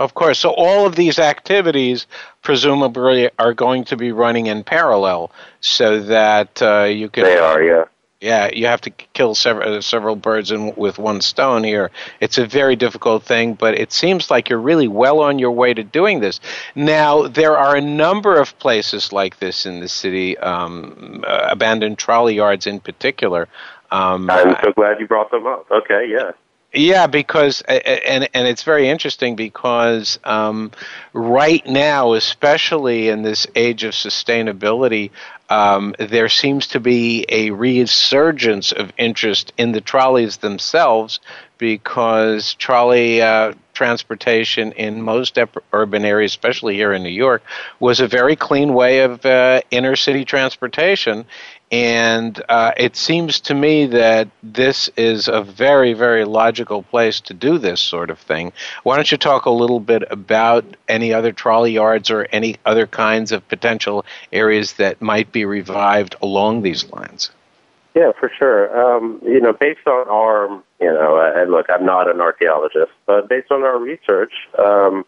Of 0.00 0.14
course. 0.14 0.38
So 0.38 0.54
all 0.56 0.86
of 0.86 0.96
these 0.96 1.18
activities 1.18 2.06
presumably 2.42 3.28
are 3.38 3.52
going 3.52 3.84
to 3.84 3.96
be 3.96 4.12
running 4.12 4.46
in 4.46 4.64
parallel, 4.64 5.30
so 5.60 6.00
that 6.00 6.62
uh, 6.62 6.84
you 6.84 7.10
can. 7.10 7.24
They 7.24 7.36
are, 7.36 7.62
yeah. 7.62 7.84
Yeah, 8.22 8.50
you 8.52 8.66
have 8.66 8.80
to 8.82 8.90
kill 8.90 9.34
several 9.34 9.76
uh, 9.76 9.80
several 9.82 10.16
birds 10.16 10.50
in, 10.50 10.74
with 10.74 10.98
one 10.98 11.20
stone 11.20 11.64
here. 11.64 11.90
It's 12.18 12.38
a 12.38 12.46
very 12.46 12.76
difficult 12.76 13.24
thing, 13.24 13.54
but 13.54 13.78
it 13.78 13.92
seems 13.92 14.30
like 14.30 14.48
you're 14.48 14.58
really 14.58 14.88
well 14.88 15.20
on 15.20 15.38
your 15.38 15.52
way 15.52 15.74
to 15.74 15.82
doing 15.82 16.20
this. 16.20 16.40
Now, 16.74 17.28
there 17.28 17.56
are 17.56 17.76
a 17.76 17.80
number 17.80 18.40
of 18.40 18.58
places 18.58 19.12
like 19.12 19.38
this 19.38 19.66
in 19.66 19.80
the 19.80 19.88
city, 19.88 20.36
um, 20.38 21.24
uh, 21.26 21.48
abandoned 21.50 21.98
trolley 21.98 22.36
yards 22.36 22.66
in 22.66 22.80
particular. 22.80 23.48
Um, 23.90 24.30
I'm 24.30 24.56
so 24.62 24.72
glad 24.72 24.98
you 24.98 25.06
brought 25.06 25.30
them 25.30 25.46
up. 25.46 25.70
Okay, 25.70 26.06
yeah. 26.08 26.32
Yeah, 26.72 27.08
because 27.08 27.62
and 27.62 28.28
and 28.32 28.46
it's 28.46 28.62
very 28.62 28.88
interesting 28.88 29.34
because 29.34 30.20
um, 30.22 30.70
right 31.12 31.66
now, 31.66 32.12
especially 32.12 33.08
in 33.08 33.22
this 33.22 33.48
age 33.56 33.82
of 33.82 33.92
sustainability, 33.92 35.10
um, 35.48 35.96
there 35.98 36.28
seems 36.28 36.68
to 36.68 36.78
be 36.78 37.26
a 37.28 37.50
resurgence 37.50 38.70
of 38.70 38.92
interest 38.96 39.52
in 39.58 39.72
the 39.72 39.80
trolleys 39.80 40.36
themselves 40.36 41.18
because 41.58 42.54
trolley 42.54 43.20
uh, 43.20 43.52
transportation 43.80 44.72
in 44.72 45.00
most 45.00 45.38
urban 45.72 46.04
areas, 46.04 46.32
especially 46.32 46.74
here 46.74 46.92
in 46.92 47.02
New 47.02 47.16
York, 47.26 47.42
was 47.78 47.98
a 47.98 48.06
very 48.06 48.36
clean 48.36 48.74
way 48.74 49.00
of 49.00 49.24
uh, 49.24 49.62
inner 49.70 49.96
city 49.96 50.22
transportation. 50.22 51.24
And 51.72 52.42
uh, 52.50 52.72
it 52.76 52.94
seems 52.94 53.40
to 53.48 53.54
me 53.54 53.86
that 53.86 54.28
this 54.42 54.90
is 54.98 55.28
a 55.28 55.40
very, 55.42 55.94
very 55.94 56.26
logical 56.26 56.82
place 56.82 57.20
to 57.22 57.32
do 57.32 57.56
this 57.56 57.80
sort 57.80 58.10
of 58.10 58.18
thing. 58.18 58.52
Why 58.82 58.96
don't 58.96 59.10
you 59.10 59.16
talk 59.16 59.46
a 59.46 59.58
little 59.62 59.80
bit 59.80 60.02
about 60.10 60.66
any 60.86 61.14
other 61.14 61.32
trolley 61.32 61.72
yards 61.72 62.10
or 62.10 62.28
any 62.32 62.56
other 62.66 62.86
kinds 62.86 63.32
of 63.32 63.48
potential 63.48 64.04
areas 64.30 64.74
that 64.74 65.00
might 65.00 65.32
be 65.32 65.46
revived 65.46 66.16
along 66.20 66.60
these 66.60 66.84
lines? 66.92 67.30
Yeah, 67.94 68.12
for 68.18 68.30
sure. 68.38 68.96
Um, 68.96 69.20
you 69.24 69.40
know, 69.40 69.52
based 69.52 69.86
on 69.86 70.08
our, 70.08 70.48
you 70.80 70.86
know, 70.86 71.32
and 71.34 71.50
look, 71.50 71.66
I'm 71.68 71.84
not 71.84 72.08
an 72.08 72.20
archaeologist, 72.20 72.92
but 73.06 73.28
based 73.28 73.50
on 73.50 73.62
our 73.62 73.78
research, 73.78 74.32
um, 74.58 75.04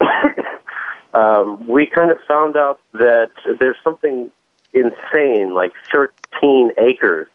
um, 1.14 1.66
we 1.66 1.86
kind 1.86 2.10
of 2.10 2.18
found 2.28 2.56
out 2.56 2.80
that 2.92 3.30
there's 3.58 3.76
something 3.82 4.30
insane, 4.72 5.52
like 5.52 5.72
13 5.92 6.70
acres 6.78 7.28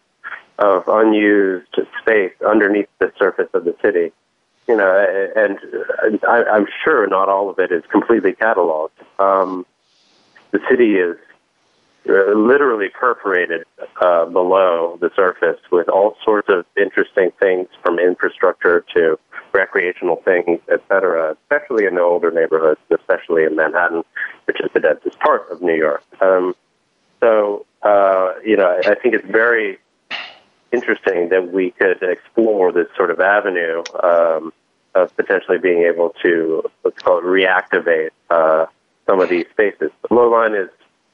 of 0.57 0.87
unused 0.87 1.77
space 1.99 2.33
underneath 2.47 2.87
the 2.99 3.11
surface 3.19 3.49
of 3.53 3.65
the 3.65 3.75
city. 3.81 4.13
You 4.69 4.77
know, 4.77 5.31
and 5.35 5.59
I'm 6.25 6.65
sure 6.83 7.05
not 7.07 7.29
all 7.29 7.49
of 7.49 7.59
it 7.59 7.71
is 7.71 7.83
completely 7.91 8.33
cataloged. 8.33 8.89
Um, 9.19 9.65
the 10.51 10.59
city 10.69 10.95
is 10.95 11.17
uh, 11.17 11.34
literally 12.05 12.89
perforated 12.89 13.65
uh, 14.01 14.25
below 14.25 14.97
the 15.01 15.09
surface 15.15 15.59
with 15.71 15.89
all 15.89 16.15
sorts 16.23 16.49
of 16.49 16.65
interesting 16.77 17.31
things 17.39 17.67
from 17.83 17.99
infrastructure 17.99 18.85
to 18.93 19.17
recreational 19.53 20.17
things, 20.17 20.59
et 20.69 20.81
cetera, 20.87 21.35
especially 21.41 21.85
in 21.85 21.95
the 21.95 22.01
older 22.01 22.31
neighborhoods, 22.31 22.79
especially 22.91 23.43
in 23.43 23.55
Manhattan, 23.55 24.03
which 24.45 24.59
is 24.59 24.69
the 24.73 24.79
densest 24.79 25.19
part 25.19 25.49
of 25.49 25.61
New 25.61 25.75
York. 25.75 26.03
Um, 26.21 26.55
so, 27.21 27.65
uh, 27.81 28.33
you 28.43 28.57
know, 28.57 28.79
I 28.85 28.95
think 28.95 29.15
it's 29.15 29.25
very 29.27 29.79
interesting 30.71 31.29
that 31.29 31.53
we 31.53 31.71
could 31.71 32.03
explore 32.03 32.71
this 32.71 32.87
sort 32.97 33.09
of 33.09 33.19
avenue 33.19 33.81
um, 34.03 34.51
of 34.93 35.15
potentially 35.15 35.57
being 35.57 35.83
able 35.83 36.09
to, 36.21 36.63
let's 36.83 37.01
call 37.01 37.19
it, 37.19 37.23
reactivate 37.23 38.09
uh, 38.29 38.65
some 39.05 39.21
of 39.21 39.29
these 39.29 39.45
spaces. 39.51 39.91
The 40.07 40.13
low 40.13 40.29
line 40.29 40.53
is 40.53 40.69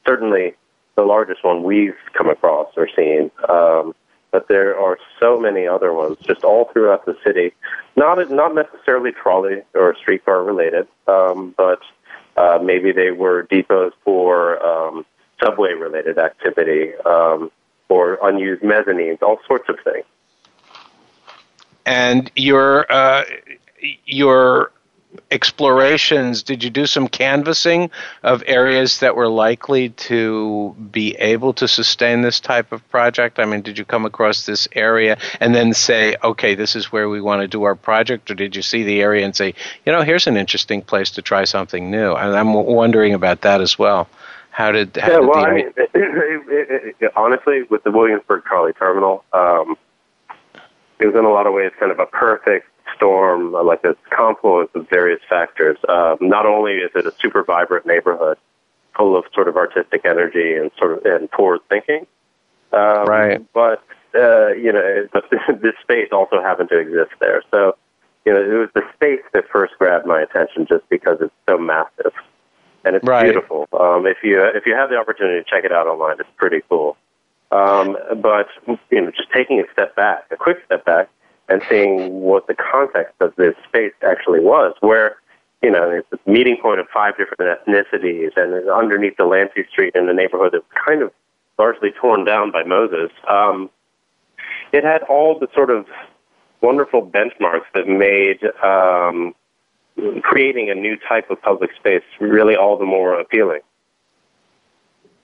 certainly 0.05 0.55
the 0.95 1.03
largest 1.03 1.43
one 1.43 1.63
we've 1.63 1.97
come 2.13 2.29
across 2.29 2.69
or 2.75 2.87
seen. 2.95 3.31
Um, 3.47 3.95
but 4.31 4.47
there 4.47 4.79
are 4.79 4.97
so 5.19 5.39
many 5.39 5.67
other 5.67 5.93
ones 5.93 6.17
just 6.21 6.43
all 6.43 6.69
throughout 6.71 7.05
the 7.05 7.17
city. 7.25 7.53
Not 7.95 8.31
not 8.31 8.55
necessarily 8.55 9.11
trolley 9.11 9.63
or 9.73 9.95
streetcar 9.95 10.43
related, 10.43 10.87
um, 11.07 11.53
but 11.57 11.81
uh, 12.37 12.59
maybe 12.63 12.91
they 12.93 13.11
were 13.11 13.43
depots 13.43 13.93
for 14.05 14.65
um, 14.65 15.05
subway 15.43 15.73
related 15.73 16.17
activity 16.17 16.93
um, 17.05 17.51
or 17.89 18.17
unused 18.23 18.61
mezzanines, 18.61 19.21
all 19.21 19.39
sorts 19.45 19.67
of 19.67 19.75
things. 19.83 20.05
And 21.85 22.31
your 22.35 22.89
uh, 22.91 23.23
your 24.05 24.71
explorations, 25.31 26.43
did 26.43 26.63
you 26.63 26.69
do 26.69 26.85
some 26.85 27.07
canvassing 27.07 27.89
of 28.21 28.43
areas 28.45 28.99
that 28.99 29.15
were 29.15 29.29
likely 29.29 29.89
to 29.89 30.75
be 30.91 31.15
able 31.15 31.53
to 31.53 31.67
sustain 31.67 32.21
this 32.21 32.39
type 32.39 32.71
of 32.71 32.87
project? 32.89 33.39
I 33.39 33.45
mean, 33.45 33.61
did 33.61 33.77
you 33.77 33.85
come 33.85 34.05
across 34.05 34.45
this 34.45 34.67
area 34.73 35.17
and 35.39 35.55
then 35.55 35.73
say, 35.73 36.15
okay, 36.23 36.53
this 36.53 36.75
is 36.75 36.91
where 36.91 37.09
we 37.09 37.21
want 37.21 37.41
to 37.41 37.47
do 37.47 37.63
our 37.63 37.75
project? 37.75 38.29
Or 38.29 38.35
did 38.35 38.55
you 38.55 38.61
see 38.61 38.83
the 38.83 39.01
area 39.01 39.25
and 39.25 39.35
say, 39.35 39.53
you 39.85 39.91
know, 39.91 40.03
here's 40.03 40.27
an 40.27 40.37
interesting 40.37 40.81
place 40.81 41.11
to 41.11 41.21
try 41.21 41.45
something 41.45 41.89
new? 41.89 42.13
And 42.13 42.35
I'm 42.35 42.53
wondering 42.53 43.13
about 43.13 43.41
that 43.41 43.61
as 43.61 43.79
well. 43.79 44.09
How 44.51 44.71
did, 44.73 44.97
how 44.97 45.07
yeah, 45.07 45.19
did 45.19 45.27
well, 45.27 45.41
the, 45.41 45.47
I 45.47 45.53
mean, 45.53 45.67
it, 45.77 45.89
it, 45.95 46.95
it, 46.99 47.11
honestly, 47.15 47.63
with 47.69 47.83
the 47.83 47.91
Williamsburg 47.91 48.43
Trolley 48.43 48.73
Terminal, 48.73 49.23
um, 49.31 49.77
it 50.99 51.07
was 51.07 51.15
in 51.15 51.23
a 51.23 51.31
lot 51.31 51.47
of 51.47 51.53
ways 51.53 51.71
kind 51.79 51.91
of 51.91 51.99
a 51.99 52.05
perfect 52.05 52.67
storm, 52.95 53.55
uh, 53.55 53.63
like 53.63 53.83
a 53.83 53.95
confluence 54.09 54.69
of 54.75 54.89
various 54.89 55.21
factors. 55.29 55.77
Um, 55.87 56.17
not 56.21 56.45
only 56.45 56.73
is 56.73 56.91
it 56.95 57.05
a 57.05 57.13
super 57.19 57.43
vibrant 57.43 57.85
neighborhood, 57.85 58.37
full 58.95 59.17
of 59.17 59.25
sort 59.33 59.47
of 59.47 59.57
artistic 59.57 60.05
energy 60.05 60.55
and 60.55 60.71
sort 60.77 60.97
of 60.97 61.05
and 61.05 61.29
forward 61.31 61.61
thinking, 61.69 62.05
um, 62.73 63.05
right? 63.05 63.53
But 63.53 63.83
uh, 64.15 64.49
you 64.49 64.71
know, 64.71 65.07
but 65.13 65.25
this 65.61 65.73
space 65.81 66.09
also 66.11 66.41
happened 66.41 66.69
to 66.69 66.77
exist 66.77 67.11
there. 67.19 67.43
So, 67.51 67.77
you 68.25 68.33
know, 68.33 68.41
it 68.41 68.57
was 68.57 68.69
the 68.73 68.83
space 68.93 69.23
that 69.33 69.45
first 69.51 69.73
grabbed 69.79 70.05
my 70.05 70.21
attention, 70.21 70.65
just 70.67 70.87
because 70.89 71.17
it's 71.21 71.33
so 71.47 71.57
massive 71.57 72.13
and 72.83 72.95
it's 72.95 73.05
right. 73.05 73.23
beautiful. 73.23 73.67
Um, 73.73 74.05
if 74.05 74.17
you 74.23 74.41
if 74.43 74.65
you 74.65 74.75
have 74.75 74.89
the 74.89 74.97
opportunity 74.97 75.43
to 75.43 75.49
check 75.49 75.63
it 75.63 75.71
out 75.71 75.87
online, 75.87 76.17
it's 76.19 76.29
pretty 76.37 76.61
cool. 76.69 76.97
Um, 77.51 77.97
but 78.21 78.47
you 78.89 79.01
know, 79.01 79.11
just 79.11 79.31
taking 79.31 79.59
a 79.59 79.71
step 79.73 79.95
back, 79.95 80.25
a 80.31 80.37
quick 80.37 80.57
step 80.65 80.85
back, 80.85 81.09
and 81.51 81.61
seeing 81.69 82.21
what 82.21 82.47
the 82.47 82.55
context 82.55 83.13
of 83.19 83.35
this 83.35 83.55
space 83.67 83.93
actually 84.07 84.39
was, 84.39 84.73
where 84.79 85.17
you 85.61 85.69
know 85.69 85.89
it's 85.89 86.07
a 86.13 86.29
meeting 86.29 86.57
point 86.61 86.79
of 86.79 86.87
five 86.93 87.15
different 87.17 87.41
ethnicities, 87.41 88.31
and 88.37 88.69
underneath 88.69 89.17
Delancey 89.17 89.65
Street 89.69 89.93
in 89.95 90.07
a 90.07 90.13
neighborhood 90.13 90.53
that's 90.53 90.85
kind 90.87 91.01
of 91.01 91.11
largely 91.59 91.91
torn 91.91 92.23
down 92.23 92.51
by 92.51 92.63
Moses. 92.63 93.11
Um, 93.29 93.69
it 94.71 94.83
had 94.83 95.03
all 95.03 95.37
the 95.37 95.47
sort 95.53 95.69
of 95.69 95.85
wonderful 96.61 97.05
benchmarks 97.05 97.65
that 97.73 97.87
made 97.87 98.39
um, 98.63 99.35
creating 100.21 100.69
a 100.69 100.75
new 100.75 100.95
type 101.09 101.29
of 101.29 101.41
public 101.41 101.71
space 101.75 102.03
really 102.19 102.55
all 102.55 102.77
the 102.77 102.85
more 102.85 103.19
appealing. 103.19 103.59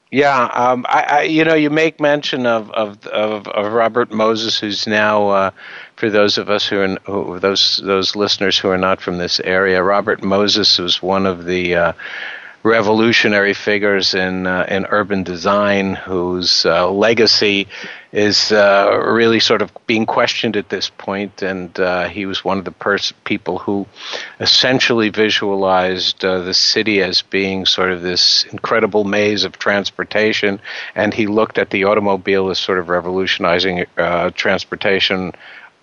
Yeah, 0.09 0.45
um, 0.53 0.85
I, 0.87 1.01
I, 1.03 1.21
you 1.23 1.43
know, 1.43 1.53
you 1.53 1.69
make 1.69 1.99
mention 1.99 2.45
of, 2.45 2.71
of 2.71 3.05
of, 3.07 3.47
of 3.49 3.73
Robert 3.73 4.09
Moses, 4.11 4.57
who's 4.57 4.87
now, 4.87 5.27
uh, 5.29 5.51
for 5.97 6.09
those 6.09 6.37
of 6.37 6.49
us 6.49 6.65
who 6.65 6.79
are 6.79 6.95
who, 7.05 7.39
those 7.39 7.81
those 7.83 8.15
listeners 8.15 8.57
who 8.57 8.69
are 8.69 8.77
not 8.77 9.01
from 9.01 9.17
this 9.17 9.41
area, 9.41 9.83
Robert 9.83 10.23
Moses 10.23 10.77
was 10.79 11.01
one 11.01 11.25
of 11.25 11.43
the 11.43 11.75
uh, 11.75 11.93
revolutionary 12.63 13.53
figures 13.53 14.13
in 14.13 14.47
uh, 14.47 14.65
in 14.67 14.85
urban 14.89 15.23
design 15.23 15.95
whose 15.95 16.65
uh, 16.65 16.89
legacy 16.89 17.67
is 18.11 18.51
uh, 18.51 18.99
really 19.05 19.39
sort 19.39 19.61
of 19.61 19.71
being 19.85 20.05
questioned 20.05 20.55
at 20.57 20.69
this 20.69 20.89
point. 20.89 21.41
And 21.41 21.77
uh, 21.79 22.07
he 22.07 22.25
was 22.25 22.43
one 22.43 22.57
of 22.57 22.65
the 22.65 22.71
pers- 22.71 23.13
people 23.25 23.59
who 23.59 23.85
essentially 24.39 25.09
visualized 25.09 26.23
uh, 26.23 26.39
the 26.39 26.53
city 26.53 27.01
as 27.01 27.21
being 27.21 27.65
sort 27.65 27.91
of 27.91 28.01
this 28.01 28.45
incredible 28.45 29.03
maze 29.03 29.43
of 29.43 29.59
transportation. 29.59 30.59
And 30.95 31.13
he 31.13 31.27
looked 31.27 31.57
at 31.57 31.69
the 31.69 31.83
automobile 31.83 32.49
as 32.49 32.59
sort 32.59 32.79
of 32.79 32.89
revolutionizing 32.89 33.85
uh, 33.97 34.31
transportation 34.31 35.33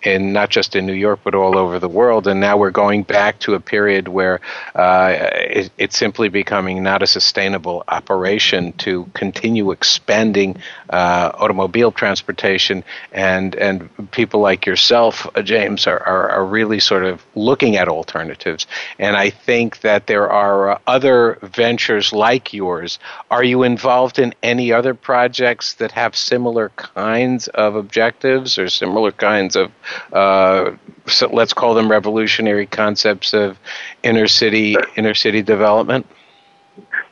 in 0.07 0.33
not 0.33 0.51
just 0.51 0.77
in 0.77 0.87
New 0.87 0.93
York 0.95 1.21
but 1.25 1.35
all 1.35 1.57
over 1.57 1.79
the 1.79 1.88
world. 1.88 2.27
And 2.27 2.40
now 2.40 2.57
we're 2.57 2.71
going 2.71 3.03
back 3.03 3.38
to 3.40 3.55
a 3.55 3.61
period 3.61 4.09
where 4.09 4.40
uh, 4.75 5.17
it, 5.33 5.71
it's 5.79 5.97
simply 5.97 6.29
becoming 6.29 6.83
not 6.83 7.03
a 7.03 7.07
sustainable 7.07 7.85
operation 7.88 8.73
to 8.75 9.05
continue 9.14 9.71
expanding 9.71 10.57
uh, 10.90 11.31
automobile 11.35 11.93
transportation. 11.93 12.85
And 13.12 13.55
and 13.55 14.11
people 14.11 14.40
like 14.40 14.67
yourself, 14.67 15.27
uh, 15.35 15.43
James, 15.43 15.87
are, 15.87 16.03
are, 16.03 16.29
are 16.31 16.45
really 16.45 16.81
sort 16.81 17.05
of 17.05 17.25
looking 17.35 17.77
at 17.77 17.88
alternatives. 17.88 18.67
And 18.99 19.17
I 19.17 19.31
think 19.31 19.81
that 19.81 20.07
there 20.07 20.31
are 20.31 20.71
uh, 20.71 20.79
other 20.87 21.38
ventures 21.43 22.12
like 22.12 22.53
yours. 22.53 22.99
Are 23.31 23.45
you 23.45 23.62
involved 23.62 24.18
in 24.18 24.35
any 24.43 24.72
other 24.72 24.95
projects 24.95 25.74
that 25.74 25.93
have 25.93 26.16
similar 26.16 26.70
kinds 26.70 27.49
of 27.49 27.76
objectives 27.76 28.59
or 28.59 28.68
similar 28.68 29.12
kinds 29.12 29.57
of 29.57 29.70
uh, 30.12 30.72
so 31.07 31.28
let's 31.28 31.53
call 31.53 31.74
them 31.74 31.90
revolutionary 31.90 32.66
concepts 32.66 33.34
of 33.34 33.59
inner 34.03 34.26
city 34.26 34.76
inner 34.97 35.14
city 35.14 35.42
development? 35.42 36.07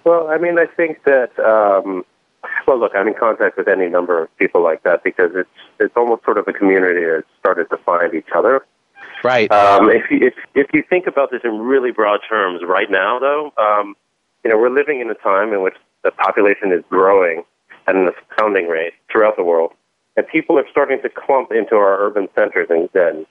Well, 0.05 0.28
I 0.28 0.39
mean, 0.39 0.59
I 0.59 0.66
think 0.66 1.05
that. 1.05 1.39
Um, 1.39 2.05
well, 2.66 2.78
look, 2.78 2.93
I'm 2.95 3.07
in 3.09 3.14
contact 3.14 3.57
with 3.57 3.68
any 3.68 3.89
number 3.89 4.22
of 4.22 4.37
people 4.37 4.62
like 4.62 4.83
that 4.83 5.05
because 5.05 5.30
it's 5.35 5.49
it's 5.78 5.97
almost 5.97 6.24
sort 6.24 6.39
of 6.39 6.47
a 6.49 6.53
community 6.53 7.01
that 7.01 7.24
started 7.39 7.70
to 7.70 7.76
find 7.78 8.14
each 8.14 8.28
other. 8.35 8.64
Right. 9.22 9.51
Um, 9.53 9.91
if 9.91 10.11
you, 10.11 10.26
if 10.26 10.35
if 10.55 10.66
you 10.72 10.83
think 10.89 11.07
about 11.07 11.30
this 11.30 11.43
in 11.45 11.59
really 11.59 11.93
broad 11.93 12.20
terms, 12.28 12.62
right 12.66 12.91
now, 12.91 13.18
though, 13.18 13.53
um, 13.59 13.95
you 14.45 14.51
know, 14.51 14.59
we're 14.59 14.74
living 14.74 15.01
in 15.01 15.11
a 15.11 15.14
time 15.14 15.53
in 15.53 15.62
which 15.62 15.76
the 16.03 16.11
population 16.11 16.72
is 16.72 16.83
growing 16.89 17.45
at 17.87 17.95
an 17.95 18.09
astounding 18.09 18.68
rate 18.68 18.95
throughout 19.11 19.37
the 19.37 19.45
world 19.45 19.72
and 20.17 20.27
people 20.29 20.59
are 20.59 20.67
starting 20.71 21.01
to 21.03 21.09
clump 21.09 21.53
into 21.53 21.77
our 21.77 21.99
urban 22.01 22.29
centers 22.35 22.69
and, 22.71 22.89
and 22.95 23.27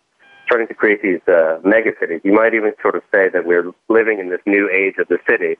starting 0.45 0.67
to 0.67 0.73
create 0.73 1.01
these 1.01 1.21
uh, 1.27 1.59
mega 1.63 1.91
cities. 1.99 2.21
You 2.23 2.33
might 2.33 2.53
even 2.53 2.73
sort 2.81 2.95
of 2.95 3.03
say 3.11 3.29
that 3.29 3.45
we're 3.45 3.71
living 3.89 4.19
in 4.19 4.29
this 4.29 4.41
new 4.45 4.69
age 4.69 4.95
of 4.97 5.07
the 5.07 5.17
city. 5.29 5.57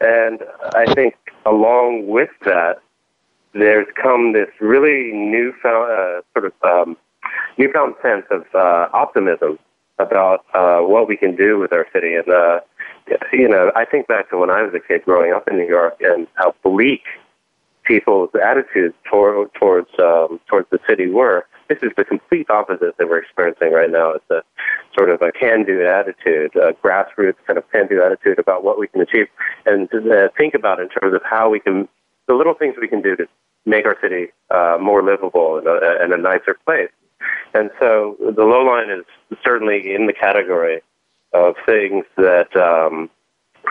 And 0.00 0.40
I 0.74 0.92
think 0.94 1.14
along 1.44 2.06
with 2.06 2.30
that, 2.44 2.78
there's 3.52 3.86
come 4.00 4.32
this 4.32 4.48
really 4.60 5.12
newfound 5.12 5.90
uh, 5.92 6.20
sort 6.32 6.46
of 6.46 6.52
um, 6.62 6.96
newfound 7.58 7.94
sense 8.02 8.24
of 8.30 8.42
uh, 8.54 8.88
optimism 8.92 9.58
about 9.98 10.44
uh, 10.54 10.80
what 10.80 11.06
we 11.06 11.16
can 11.16 11.36
do 11.36 11.58
with 11.58 11.72
our 11.72 11.86
city. 11.92 12.14
And 12.14 12.28
uh, 12.28 12.60
you 13.32 13.48
know, 13.48 13.70
I 13.76 13.84
think 13.84 14.08
back 14.08 14.30
to 14.30 14.38
when 14.38 14.50
I 14.50 14.62
was 14.62 14.74
a 14.74 14.80
kid 14.80 15.04
growing 15.04 15.32
up 15.32 15.46
in 15.48 15.56
New 15.56 15.66
York 15.66 15.96
and 16.00 16.26
how 16.34 16.54
bleak 16.62 17.02
people's 17.84 18.30
attitudes 18.34 18.94
toward, 19.10 19.52
towards 19.54 19.88
um, 19.98 20.40
towards 20.48 20.68
the 20.70 20.78
city 20.88 21.08
were. 21.08 21.46
This 21.68 21.78
is 21.82 21.92
the 21.96 22.04
complete 22.04 22.50
opposite 22.50 22.96
that 22.98 23.08
we're 23.08 23.18
experiencing 23.18 23.72
right 23.72 23.90
now. 23.90 24.10
It's 24.10 24.30
a 24.30 24.42
sort 24.96 25.08
of 25.10 25.22
a 25.22 25.32
can-do 25.32 25.84
attitude, 25.86 26.54
a 26.56 26.72
grassroots 26.74 27.36
kind 27.46 27.58
of 27.58 27.70
can-do 27.70 28.02
attitude 28.02 28.38
about 28.38 28.64
what 28.64 28.78
we 28.78 28.86
can 28.88 29.00
achieve, 29.00 29.28
and 29.64 29.88
uh, 29.94 30.28
think 30.36 30.54
about 30.54 30.80
in 30.80 30.88
terms 30.88 31.14
of 31.14 31.22
how 31.24 31.48
we 31.48 31.60
can, 31.60 31.88
the 32.28 32.34
little 32.34 32.54
things 32.54 32.74
we 32.80 32.88
can 32.88 33.00
do 33.00 33.16
to 33.16 33.26
make 33.64 33.86
our 33.86 33.96
city 34.00 34.28
uh, 34.50 34.76
more 34.80 35.02
livable 35.02 35.56
and 35.56 35.66
a, 35.66 36.02
and 36.02 36.12
a 36.12 36.18
nicer 36.18 36.56
place. 36.66 36.90
And 37.54 37.70
so 37.80 38.16
the 38.20 38.44
low 38.44 38.62
line 38.64 38.90
is 38.90 39.04
certainly 39.42 39.94
in 39.94 40.06
the 40.06 40.12
category 40.12 40.82
of 41.32 41.54
things 41.64 42.04
that 42.16 42.54
um, 42.56 43.08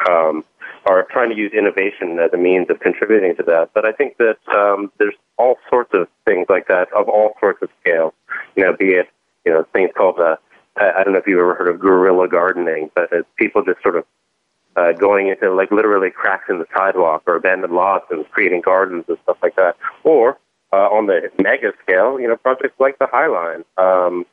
um, 0.10 0.44
are 0.86 1.06
trying 1.12 1.30
to 1.30 1.36
use 1.36 1.52
innovation 1.54 2.20
as 2.20 2.32
a 2.34 2.38
means 2.38 2.70
of 2.70 2.80
contributing 2.80 3.36
to 3.38 3.44
that. 3.44 3.70
But 3.74 3.86
I 3.86 3.92
think 3.92 4.18
that 4.18 4.38
um, 4.56 4.92
there's 5.00 5.16
all 5.38 5.58
sorts 5.70 5.92
of 5.94 6.08
things 6.26 6.48
like 6.50 6.68
that 6.68 6.92
of 6.94 7.08
all 7.10 7.34
sorts 7.40 7.62
of 7.62 7.70
scale. 7.82 8.14
You 8.56 8.64
know, 8.66 8.76
be 8.76 8.92
it 8.92 9.08
you 9.46 9.52
know 9.52 9.66
things 9.74 9.92
called 9.96 10.20
uh, 10.20 10.38
I 10.76 11.04
don't 11.04 11.14
know 11.14 11.20
if 11.20 11.28
you've 11.28 11.40
ever 11.40 11.56
heard 11.56 11.70
of 11.70 11.80
guerrilla 11.80 12.28
gardening, 12.28 12.90
but 12.96 13.10
it's 13.12 13.28
people 13.38 13.64
just 13.64 13.82
sort 13.82 13.96
of 13.96 14.06
uh, 14.76 14.92
going 14.94 15.28
into 15.28 15.54
like 15.54 15.72
literally 15.72 16.10
cracks 16.10 16.46
in 16.50 16.58
the 16.58 16.66
sidewalk 16.76 17.24
or 17.28 17.36
abandoned 17.36 17.74
lots 17.74 18.06
and 18.10 18.30
creating 18.32 18.62
gardens 18.62 19.06
and 19.08 19.18
stuff 19.24 19.38
like 19.44 19.56
that. 19.56 19.78
Or 20.04 20.40
uh, 20.72 20.90
on 20.90 21.06
the 21.06 21.30
mega 21.40 21.74
scale, 21.84 22.20
you 22.20 22.28
know, 22.28 22.36
projects 22.36 22.74
like 22.80 22.98
the 22.98 23.08
High 23.12 23.28
Line, 23.28 23.64
um, 23.78 24.26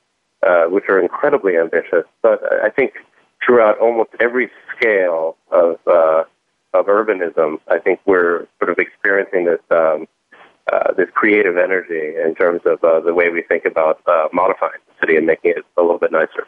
uh, 0.46 0.64
which 0.64 0.84
are 0.88 0.98
incredibly 0.98 1.58
ambitious. 1.58 2.04
But 2.22 2.40
I 2.64 2.70
think 2.70 2.94
throughout 3.50 3.80
almost 3.80 4.10
every 4.20 4.48
scale 4.76 5.36
of 5.50 5.76
uh, 5.88 6.22
of 6.72 6.86
urbanism, 6.86 7.58
I 7.66 7.80
think 7.80 7.98
we're 8.06 8.46
sort 8.60 8.70
of 8.70 8.78
experiencing 8.78 9.44
this 9.44 9.58
um, 9.72 10.06
uh, 10.72 10.92
this 10.96 11.08
creative 11.12 11.56
energy 11.56 12.14
in 12.24 12.36
terms 12.36 12.60
of 12.64 12.82
uh, 12.84 13.00
the 13.00 13.12
way 13.12 13.28
we 13.28 13.42
think 13.42 13.64
about 13.64 14.02
uh, 14.06 14.28
modifying 14.32 14.78
the 14.86 14.94
city 15.00 15.16
and 15.16 15.26
making 15.26 15.50
it 15.56 15.64
a 15.76 15.82
little 15.82 15.98
bit 15.98 16.12
nicer. 16.12 16.46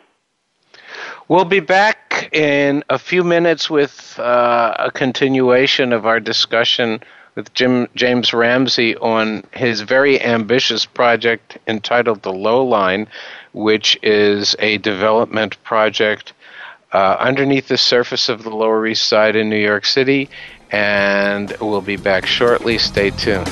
We'll 1.27 1.45
be 1.45 1.59
back 1.59 2.29
in 2.31 2.85
a 2.89 3.01
few 3.01 3.25
minutes 3.25 3.69
with 3.69 4.17
uh, 4.21 4.77
a 4.79 4.93
continuation 4.93 5.93
of 5.93 6.07
our 6.07 6.21
discussion 6.21 7.01
with 7.35 7.53
Jim 7.53 7.89
James 7.97 8.33
Ramsey 8.33 8.95
on 8.99 9.43
his 9.53 9.81
very 9.81 10.23
ambitious 10.23 10.87
project 10.87 11.59
entitled 11.67 12.23
The 12.23 12.33
Low 12.33 12.65
Line, 12.65 13.09
which 13.55 13.99
is 14.05 14.55
a 14.61 14.79
development 14.79 15.61
project 15.65 16.33
uh, 16.93 17.17
underneath 17.19 17.69
the 17.69 17.79
surface 17.79 18.29
of 18.29 18.43
the 18.43 18.51
Lower 18.51 18.87
East 18.87 19.07
Side 19.09 19.37
in 19.37 19.49
New 19.49 19.57
York 19.57 19.87
City. 19.87 20.29
And 20.71 21.55
we'll 21.61 21.83
be 21.83 21.97
back 21.97 22.27
shortly. 22.27 22.79
Stay 22.79 23.11
tuned. 23.11 23.49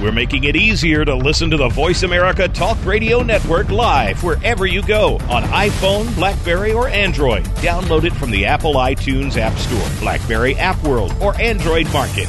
We're 0.00 0.12
making 0.12 0.44
it 0.44 0.54
easier 0.54 1.04
to 1.04 1.14
listen 1.14 1.50
to 1.50 1.56
the 1.56 1.68
Voice 1.68 2.04
America 2.04 2.48
Talk 2.48 2.78
Radio 2.84 3.22
Network 3.22 3.68
live 3.68 4.22
wherever 4.22 4.64
you 4.64 4.80
go 4.80 5.16
on 5.28 5.42
iPhone, 5.42 6.14
Blackberry, 6.14 6.72
or 6.72 6.88
Android. 6.88 7.44
Download 7.56 8.04
it 8.04 8.12
from 8.14 8.30
the 8.30 8.46
Apple 8.46 8.74
iTunes 8.74 9.36
App 9.36 9.58
Store, 9.58 10.00
Blackberry 10.00 10.54
App 10.54 10.82
World, 10.84 11.14
or 11.20 11.38
Android 11.40 11.92
Market. 11.92 12.28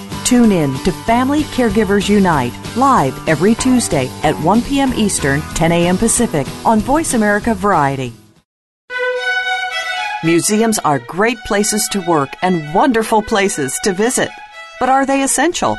Tune 0.31 0.53
in 0.53 0.73
to 0.85 0.93
Family 0.93 1.43
Caregivers 1.43 2.07
Unite 2.07 2.53
live 2.77 3.27
every 3.27 3.53
Tuesday 3.53 4.07
at 4.23 4.33
1 4.39 4.61
p.m. 4.61 4.93
Eastern, 4.93 5.41
10 5.41 5.73
a.m. 5.73 5.97
Pacific 5.97 6.47
on 6.65 6.79
Voice 6.79 7.13
America 7.13 7.53
Variety. 7.53 8.13
Museums 10.23 10.79
are 10.79 10.99
great 10.99 11.37
places 11.39 11.85
to 11.91 11.99
work 12.07 12.29
and 12.41 12.73
wonderful 12.73 13.21
places 13.21 13.77
to 13.83 13.91
visit. 13.91 14.29
But 14.79 14.87
are 14.87 15.05
they 15.05 15.21
essential? 15.21 15.77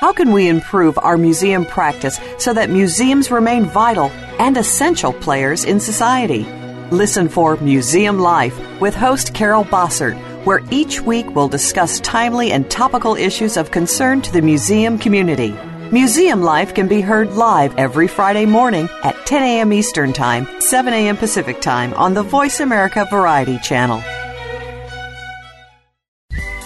How 0.00 0.12
can 0.12 0.30
we 0.30 0.46
improve 0.46 0.96
our 0.96 1.18
museum 1.18 1.66
practice 1.66 2.20
so 2.38 2.52
that 2.52 2.70
museums 2.70 3.32
remain 3.32 3.64
vital 3.64 4.12
and 4.38 4.56
essential 4.56 5.12
players 5.12 5.64
in 5.64 5.80
society? 5.80 6.44
Listen 6.92 7.28
for 7.28 7.56
Museum 7.56 8.20
Life 8.20 8.56
with 8.80 8.94
host 8.94 9.34
Carol 9.34 9.64
Bossert 9.64 10.29
where 10.44 10.60
each 10.70 11.00
week 11.00 11.26
we'll 11.34 11.48
discuss 11.48 12.00
timely 12.00 12.52
and 12.52 12.70
topical 12.70 13.14
issues 13.14 13.56
of 13.56 13.70
concern 13.70 14.22
to 14.22 14.32
the 14.32 14.42
museum 14.42 14.98
community. 14.98 15.54
Museum 15.92 16.42
Life 16.42 16.74
can 16.74 16.86
be 16.86 17.00
heard 17.00 17.32
live 17.32 17.76
every 17.76 18.06
Friday 18.06 18.46
morning 18.46 18.88
at 19.02 19.16
10 19.26 19.42
a.m. 19.42 19.72
Eastern 19.72 20.12
Time, 20.12 20.46
7 20.60 20.92
a.m. 20.92 21.16
Pacific 21.16 21.60
Time 21.60 21.92
on 21.94 22.14
the 22.14 22.22
Voice 22.22 22.60
America 22.60 23.06
Variety 23.10 23.58
Channel. 23.58 24.00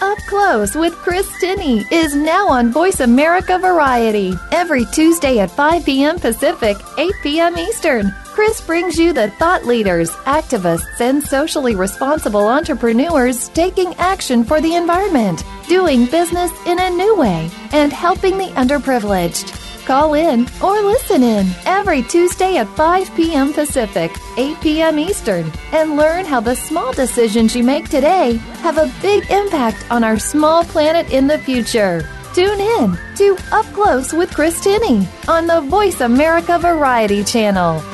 Up 0.02 0.18
Close 0.28 0.74
with 0.74 0.92
Chris 0.96 1.26
Tinney 1.40 1.84
is 1.90 2.14
now 2.14 2.48
on 2.48 2.70
Voice 2.70 3.00
America 3.00 3.58
Variety 3.58 4.34
every 4.52 4.84
Tuesday 4.92 5.38
at 5.38 5.50
5 5.50 5.86
p.m. 5.86 6.18
Pacific, 6.18 6.76
8 6.98 7.12
p.m. 7.22 7.56
Eastern. 7.56 8.14
Chris 8.34 8.60
brings 8.60 8.98
you 8.98 9.12
the 9.12 9.30
thought 9.38 9.64
leaders, 9.64 10.10
activists, 10.26 11.00
and 11.00 11.22
socially 11.22 11.76
responsible 11.76 12.48
entrepreneurs 12.48 13.48
taking 13.50 13.94
action 13.94 14.42
for 14.42 14.60
the 14.60 14.74
environment, 14.74 15.44
doing 15.68 16.06
business 16.06 16.50
in 16.66 16.80
a 16.80 16.90
new 16.90 17.14
way, 17.14 17.48
and 17.70 17.92
helping 17.92 18.36
the 18.36 18.48
underprivileged. 18.56 19.86
Call 19.86 20.14
in 20.14 20.48
or 20.60 20.82
listen 20.82 21.22
in 21.22 21.46
every 21.64 22.02
Tuesday 22.02 22.56
at 22.56 22.66
5 22.76 23.14
p.m. 23.14 23.52
Pacific, 23.52 24.10
8 24.36 24.60
p.m. 24.60 24.98
Eastern, 24.98 25.52
and 25.70 25.96
learn 25.96 26.24
how 26.24 26.40
the 26.40 26.56
small 26.56 26.92
decisions 26.92 27.54
you 27.54 27.62
make 27.62 27.88
today 27.88 28.32
have 28.62 28.78
a 28.78 28.92
big 29.00 29.30
impact 29.30 29.86
on 29.92 30.02
our 30.02 30.18
small 30.18 30.64
planet 30.64 31.08
in 31.12 31.28
the 31.28 31.38
future. 31.38 32.08
Tune 32.34 32.60
in 32.60 32.98
to 33.14 33.36
Up 33.52 33.66
Close 33.66 34.12
with 34.12 34.34
Chris 34.34 34.60
Tinney 34.60 35.06
on 35.28 35.46
the 35.46 35.60
Voice 35.60 36.00
America 36.00 36.58
Variety 36.58 37.22
Channel. 37.22 37.93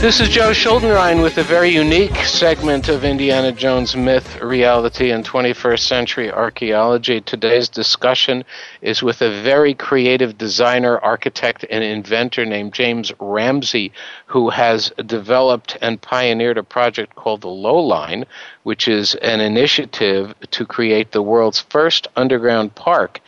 This 0.00 0.20
is 0.20 0.28
Joe 0.28 0.52
Schuldenrein 0.52 1.24
with 1.24 1.38
a 1.38 1.42
very 1.42 1.70
unique 1.70 2.22
segment 2.22 2.88
of 2.88 3.02
Indiana 3.02 3.50
Jones 3.50 3.96
myth, 3.96 4.40
reality, 4.40 5.10
and 5.10 5.24
21st 5.24 5.80
century 5.80 6.30
archaeology. 6.30 7.20
Today's 7.20 7.68
discussion 7.68 8.44
is 8.80 9.02
with 9.02 9.22
a 9.22 9.42
very 9.42 9.74
creative 9.74 10.38
designer, 10.38 11.00
architect, 11.00 11.64
and 11.68 11.82
inventor 11.82 12.46
named 12.46 12.74
James 12.74 13.12
Ramsey, 13.18 13.90
who 14.26 14.50
has 14.50 14.92
developed 15.04 15.76
and 15.82 16.00
pioneered 16.00 16.58
a 16.58 16.62
project 16.62 17.16
called 17.16 17.40
the 17.40 17.48
Low 17.48 17.80
Line, 17.80 18.24
which 18.62 18.86
is 18.86 19.16
an 19.16 19.40
initiative 19.40 20.32
to 20.52 20.64
create 20.64 21.10
the 21.10 21.22
world's 21.22 21.58
first 21.58 22.06
underground 22.14 22.76
park 22.76 23.20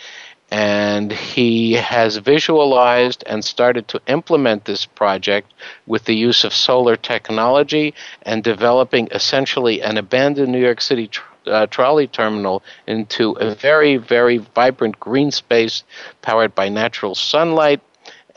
and 0.50 1.12
he 1.12 1.74
has 1.74 2.16
visualized 2.16 3.22
and 3.26 3.44
started 3.44 3.86
to 3.88 4.00
implement 4.08 4.64
this 4.64 4.84
project 4.84 5.52
with 5.86 6.04
the 6.04 6.14
use 6.14 6.44
of 6.44 6.52
solar 6.52 6.96
technology 6.96 7.94
and 8.22 8.42
developing 8.42 9.08
essentially 9.12 9.80
an 9.80 9.96
abandoned 9.96 10.50
New 10.50 10.60
York 10.60 10.80
City 10.80 11.06
tr- 11.06 11.22
uh, 11.46 11.66
trolley 11.66 12.06
terminal 12.06 12.62
into 12.86 13.32
a 13.32 13.54
very, 13.54 13.96
very 13.96 14.38
vibrant 14.38 14.98
green 14.98 15.30
space 15.30 15.84
powered 16.20 16.54
by 16.54 16.68
natural 16.68 17.14
sunlight 17.14 17.80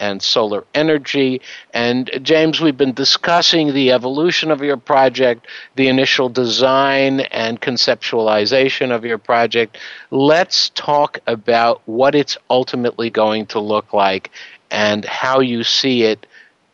and 0.04 0.22
solar 0.22 0.64
energy. 0.74 1.40
And 1.74 2.04
James, 2.32 2.60
we've 2.60 2.82
been 2.86 2.94
discussing 3.06 3.74
the 3.74 3.92
evolution 3.98 4.52
of 4.52 4.62
your 4.62 4.76
project, 4.94 5.48
the 5.76 5.88
initial 5.88 6.28
design 6.30 7.22
and 7.44 7.62
conceptualization 7.62 8.92
of 8.96 9.06
your 9.06 9.18
project. 9.18 9.78
Let's 10.12 10.70
talk 10.90 11.20
about 11.26 11.82
what 11.86 12.16
it's 12.16 12.38
ultimately 12.50 13.10
going 13.10 13.46
to 13.48 13.60
look 13.74 13.94
like 13.94 14.30
and 14.70 15.06
how 15.06 15.40
you 15.40 15.64
see 15.64 16.04
it 16.04 16.28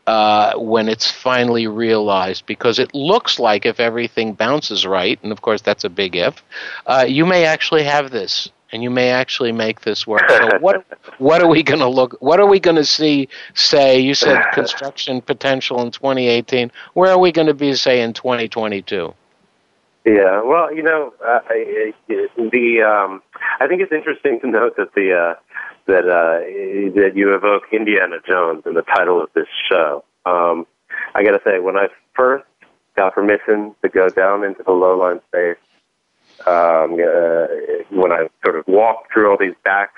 uh, 0.07 0.53
when 0.57 0.89
it's 0.89 1.11
finally 1.11 1.67
realized, 1.67 2.43
because 2.47 2.79
it 2.79 2.95
looks 2.95 3.37
like 3.37 3.63
if 3.67 3.79
everything 3.79 4.33
bounces 4.33 4.83
right, 4.87 5.19
and 5.21 5.31
of 5.31 5.39
course 5.41 5.61
that's 5.61 5.83
a 5.83 5.89
big 5.89 6.15
if, 6.15 6.41
uh, 6.87 7.05
you 7.07 7.25
may 7.27 7.45
actually 7.45 7.83
have 7.83 8.09
this 8.09 8.49
and 8.71 8.83
you 8.83 8.89
may 8.89 9.09
actually 9.09 9.51
make 9.51 9.81
this 9.81 10.05
work. 10.05 10.29
So 10.29 10.57
what 10.59 10.85
what 11.17 11.41
are 11.41 11.47
we 11.47 11.63
going 11.63 11.79
to 11.79 11.87
look? 11.87 12.17
What 12.19 12.39
are 12.39 12.47
we 12.47 12.59
going 12.59 12.75
to 12.77 12.85
see? 12.85 13.29
Say 13.53 13.99
you 13.99 14.13
said 14.13 14.43
construction 14.53 15.21
potential 15.21 15.81
in 15.81 15.91
2018. 15.91 16.71
Where 16.93 17.11
are 17.11 17.19
we 17.19 17.31
going 17.31 17.47
to 17.47 17.53
be? 17.53 17.73
Say 17.75 18.01
in 18.01 18.13
2022. 18.13 19.13
Yeah, 20.05 20.41
well, 20.43 20.73
you 20.73 20.81
know, 20.81 21.13
uh, 21.25 21.39
the 22.07 22.81
um, 22.81 23.21
I 23.59 23.67
think 23.67 23.81
it's 23.81 23.91
interesting 23.91 24.39
to 24.41 24.47
note 24.47 24.77
that 24.77 24.93
the 24.95 25.13
uh, 25.13 25.33
that 25.87 26.07
uh, 26.07 26.39
that 26.99 27.11
you 27.15 27.35
evoke 27.35 27.63
Indiana 27.71 28.17
Jones 28.25 28.63
in 28.65 28.73
the 28.75 28.81
title 28.81 29.21
of 29.21 29.29
this 29.33 29.47
show. 29.69 30.03
Um, 30.25 30.65
I 31.15 31.23
got 31.23 31.31
to 31.31 31.41
say, 31.43 31.59
when 31.59 31.75
I 31.75 31.87
first 32.15 32.45
got 32.95 33.13
permission 33.13 33.75
to 33.81 33.89
go 33.89 34.09
down 34.09 34.43
into 34.43 34.63
the 34.63 34.71
lowline 34.71 35.21
space 35.27 35.57
um, 36.47 36.93
uh, 36.93 37.47
when 37.89 38.11
I 38.11 38.27
sort 38.43 38.57
of 38.57 38.67
walked 38.67 39.13
through 39.13 39.29
all 39.29 39.37
these 39.37 39.55
back 39.63 39.91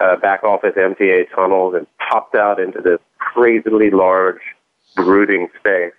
uh, 0.00 0.16
back 0.16 0.44
office 0.44 0.74
MTA 0.76 1.30
tunnels 1.34 1.74
and 1.74 1.86
popped 1.98 2.34
out 2.34 2.60
into 2.60 2.80
this 2.80 2.98
crazily 3.18 3.90
large, 3.90 4.40
brooding 4.94 5.48
space, 5.58 5.92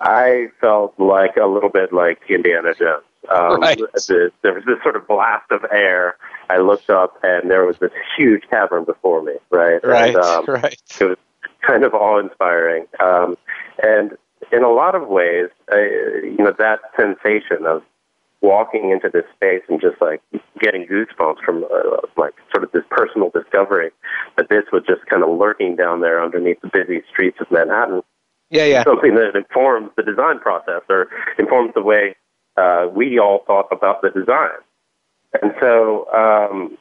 I 0.00 0.48
felt 0.60 0.94
like 0.98 1.36
a 1.36 1.46
little 1.46 1.70
bit 1.70 1.92
like 1.92 2.20
Indiana 2.28 2.74
Jones. 2.78 3.02
Um, 3.28 3.60
right. 3.60 3.78
the, 3.78 4.30
there 4.42 4.54
was 4.54 4.64
this 4.66 4.80
sort 4.82 4.94
of 4.94 5.08
blast 5.08 5.50
of 5.50 5.64
air. 5.72 6.16
I 6.48 6.58
looked 6.58 6.90
up 6.90 7.18
and 7.22 7.50
there 7.50 7.64
was 7.64 7.76
this 7.78 7.90
huge 8.16 8.42
cavern 8.48 8.84
before 8.84 9.22
me. 9.22 9.34
Right. 9.50 9.82
Right. 9.82 10.14
And, 10.14 10.24
um, 10.24 10.44
right. 10.48 10.80
It 11.00 11.04
was 11.04 11.18
kind 11.66 11.82
of 11.82 11.94
awe-inspiring. 11.94 12.86
Um, 13.02 13.36
and 13.82 14.16
in 14.52 14.62
a 14.62 14.70
lot 14.70 14.94
of 14.94 15.08
ways, 15.08 15.48
uh, 15.72 15.76
you 15.76 16.36
know, 16.38 16.54
that 16.58 16.80
sensation 16.96 17.66
of 17.66 17.82
walking 18.42 18.90
into 18.90 19.08
this 19.12 19.24
space 19.34 19.62
and 19.68 19.80
just 19.80 20.00
like 20.00 20.20
getting 20.60 20.86
goosebumps 20.86 21.40
from 21.44 21.64
uh, 21.64 21.96
like 22.16 22.34
sort 22.52 22.64
of 22.64 22.70
this 22.72 22.84
personal 22.90 23.30
discovery 23.30 23.90
that 24.36 24.48
this 24.48 24.64
was 24.72 24.82
just 24.86 25.04
kind 25.06 25.22
of 25.22 25.30
lurking 25.30 25.76
down 25.76 26.00
there 26.00 26.22
underneath 26.22 26.60
the 26.60 26.68
busy 26.68 27.02
streets 27.10 27.38
of 27.40 27.50
Manhattan. 27.50 28.02
Yeah, 28.50 28.64
yeah. 28.64 28.84
Something 28.84 29.14
that 29.16 29.34
informs 29.34 29.90
the 29.96 30.02
design 30.02 30.38
process 30.38 30.82
or 30.88 31.08
informs 31.38 31.74
the 31.74 31.82
way 31.82 32.14
uh, 32.56 32.86
we 32.94 33.18
all 33.18 33.42
thought 33.46 33.66
about 33.72 34.02
the 34.02 34.10
design. 34.10 34.58
And 35.42 35.52
so, 35.60 36.06
um, 36.12 36.78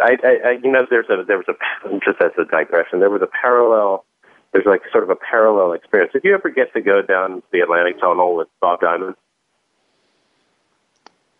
I, 0.00 0.16
I, 0.22 0.48
I, 0.48 0.50
you 0.62 0.70
know, 0.70 0.86
there's 0.88 1.08
a 1.08 1.24
there 1.24 1.38
was 1.38 1.46
a 1.48 1.98
just 2.04 2.20
as 2.20 2.32
a 2.38 2.44
digression. 2.44 3.00
There 3.00 3.10
was 3.10 3.22
a 3.22 3.28
parallel 3.40 4.04
there's 4.52 4.66
like 4.66 4.82
sort 4.90 5.04
of 5.04 5.10
a 5.10 5.16
parallel 5.16 5.72
experience. 5.72 6.12
Did 6.12 6.24
you 6.24 6.34
ever 6.34 6.50
get 6.50 6.72
to 6.74 6.80
go 6.80 7.02
down 7.02 7.42
the 7.52 7.60
Atlantic 7.60 8.00
Tunnel 8.00 8.36
with 8.36 8.48
Bob 8.60 8.80
Diamond? 8.80 9.14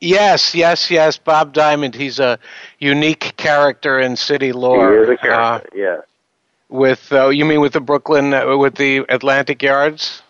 Yes, 0.00 0.54
yes, 0.54 0.90
yes. 0.90 1.18
Bob 1.18 1.52
Diamond. 1.52 1.94
He's 1.94 2.20
a 2.20 2.38
unique 2.78 3.36
character 3.36 3.98
in 3.98 4.16
city 4.16 4.52
lore. 4.52 4.92
He 4.92 4.98
is 4.98 5.08
a 5.08 5.16
character. 5.16 5.68
Uh, 5.72 5.76
yeah. 5.76 5.96
With 6.68 7.12
uh, 7.12 7.28
you 7.28 7.44
mean 7.44 7.60
with 7.60 7.72
the 7.72 7.80
Brooklyn 7.80 8.34
uh, 8.34 8.56
with 8.56 8.76
the 8.76 8.98
Atlantic 9.08 9.62
Yards? 9.62 10.22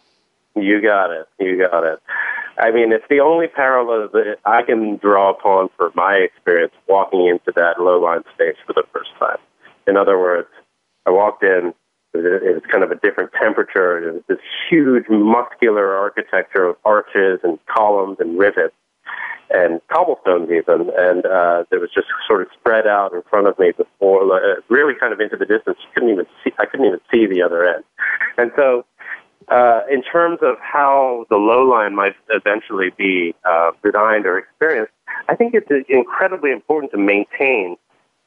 You 0.55 0.81
got 0.81 1.11
it. 1.11 1.29
You 1.39 1.59
got 1.59 1.85
it. 1.85 2.01
I 2.59 2.73
mean, 2.73 2.93
it's 2.93 3.05
the 3.09 3.21
only 3.21 3.47
parallel 3.47 4.09
that 4.13 4.39
I 4.45 4.63
can 4.63 4.97
draw 4.97 5.31
upon 5.31 5.69
for 5.77 5.93
my 5.95 6.15
experience 6.15 6.73
walking 6.89 7.27
into 7.27 7.53
that 7.55 7.81
low 7.81 8.01
line 8.01 8.23
space 8.35 8.57
for 8.67 8.73
the 8.73 8.83
first 8.93 9.11
time. 9.19 9.39
In 9.87 9.97
other 9.97 10.19
words, 10.19 10.49
I 11.07 11.11
walked 11.11 11.45
in, 11.45 11.73
it 12.15 12.55
was 12.55 12.63
kind 12.71 12.83
of 12.83 12.91
a 12.91 12.97
different 12.97 13.31
temperature. 13.41 14.09
It 14.09 14.13
was 14.15 14.23
this 14.29 14.39
huge 14.71 15.05
muscular 15.09 15.95
architecture 15.95 16.65
of 16.65 16.77
arches 16.85 17.41
and 17.43 17.59
columns 17.67 18.19
and 18.21 18.39
rivets 18.39 18.75
and 19.51 19.81
cobblestones 19.89 20.51
even, 20.51 20.91
and 20.97 21.25
uh, 21.25 21.65
was 21.73 21.91
just 21.95 22.09
sort 22.27 22.43
of 22.43 22.49
spread 22.59 22.87
out 22.87 23.13
in 23.15 23.23
front 23.31 23.47
of 23.47 23.59
me 23.59 23.73
before, 23.73 24.23
uh, 24.35 24.61
really 24.69 24.95
kind 24.99 25.13
of 25.13 25.21
into 25.21 25.37
the 25.37 25.47
distance. 25.47 25.79
You 25.81 25.89
couldn't 25.95 26.11
even 26.11 26.27
see. 26.45 26.53
I 26.59 26.67
couldn't 26.67 26.87
even 26.87 27.01
see 27.11 27.27
the 27.27 27.43
other 27.43 27.67
end. 27.67 27.85
And 28.37 28.53
so, 28.57 28.85
uh, 29.49 29.81
in 29.91 30.03
terms 30.03 30.41
of 30.43 30.57
how 30.61 31.25
the 31.31 31.37
low 31.37 31.63
line 31.63 31.95
might 31.95 32.15
eventually 32.29 32.91
be 32.97 33.35
uh, 33.49 33.71
designed 33.83 34.27
or 34.27 34.39
experienced, 34.39 34.93
I 35.29 35.35
think 35.35 35.55
it's 35.55 35.71
incredibly 35.89 36.51
important 36.51 36.93
to 36.93 36.99
maintain 36.99 37.77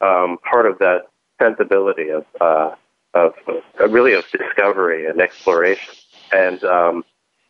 um, 0.01 0.39
part 0.49 0.65
of 0.65 0.79
that 0.79 1.07
sensibility 1.41 2.09
of 2.09 2.25
uh, 2.39 2.71
of 3.13 3.33
uh, 3.47 3.87
really 3.89 4.13
of 4.13 4.25
discovery 4.31 5.05
and 5.05 5.21
exploration, 5.21 5.93
and 6.31 6.63
um, 6.63 7.03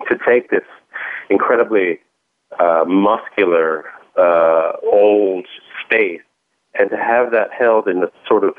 to 0.09 0.17
take 0.25 0.49
this 0.49 0.65
incredibly 1.29 1.99
uh, 2.59 2.83
muscular 2.87 3.85
uh, 4.17 4.73
old 4.83 5.45
space, 5.85 6.21
and 6.77 6.89
to 6.89 6.97
have 6.97 7.31
that 7.31 7.51
held 7.51 7.87
in 7.87 8.03
a 8.03 8.11
sort 8.27 8.43
of 8.43 8.53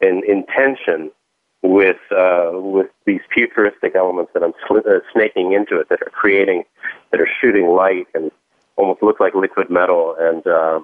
in, 0.00 0.22
in 0.26 0.44
tension 0.46 1.10
with 1.62 1.96
uh, 2.16 2.50
with 2.54 2.88
these 3.06 3.20
futuristic 3.32 3.94
elements 3.96 4.30
that 4.34 4.42
I'm 4.42 4.52
sl- 4.66 4.78
uh, 4.78 5.00
snaking 5.12 5.52
into 5.52 5.80
it, 5.80 5.88
that 5.88 6.00
are 6.02 6.10
creating, 6.10 6.64
that 7.10 7.20
are 7.20 7.28
shooting 7.40 7.68
light 7.68 8.06
and 8.14 8.30
almost 8.76 9.02
look 9.02 9.20
like 9.20 9.34
liquid 9.34 9.70
metal, 9.70 10.14
and 10.18 10.46
uh, 10.46 10.80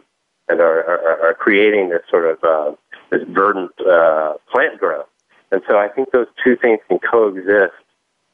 and 0.49 0.61
are, 0.61 0.81
are, 0.85 1.29
are 1.29 1.35
creating 1.35 1.91
this 1.91 2.03
sort 2.11 2.27
of 2.27 2.43
uh, 2.43 2.75
this 3.11 3.23
verdant 3.29 3.71
uh, 3.81 4.35
plant 4.51 4.79
growth. 4.79 5.07
And 5.53 5.63
so 5.69 5.77
I 5.77 5.89
think 5.89 6.11
those 6.13 6.29
two 6.43 6.57
things 6.57 6.81
can 6.89 6.99
coexist 6.99 7.75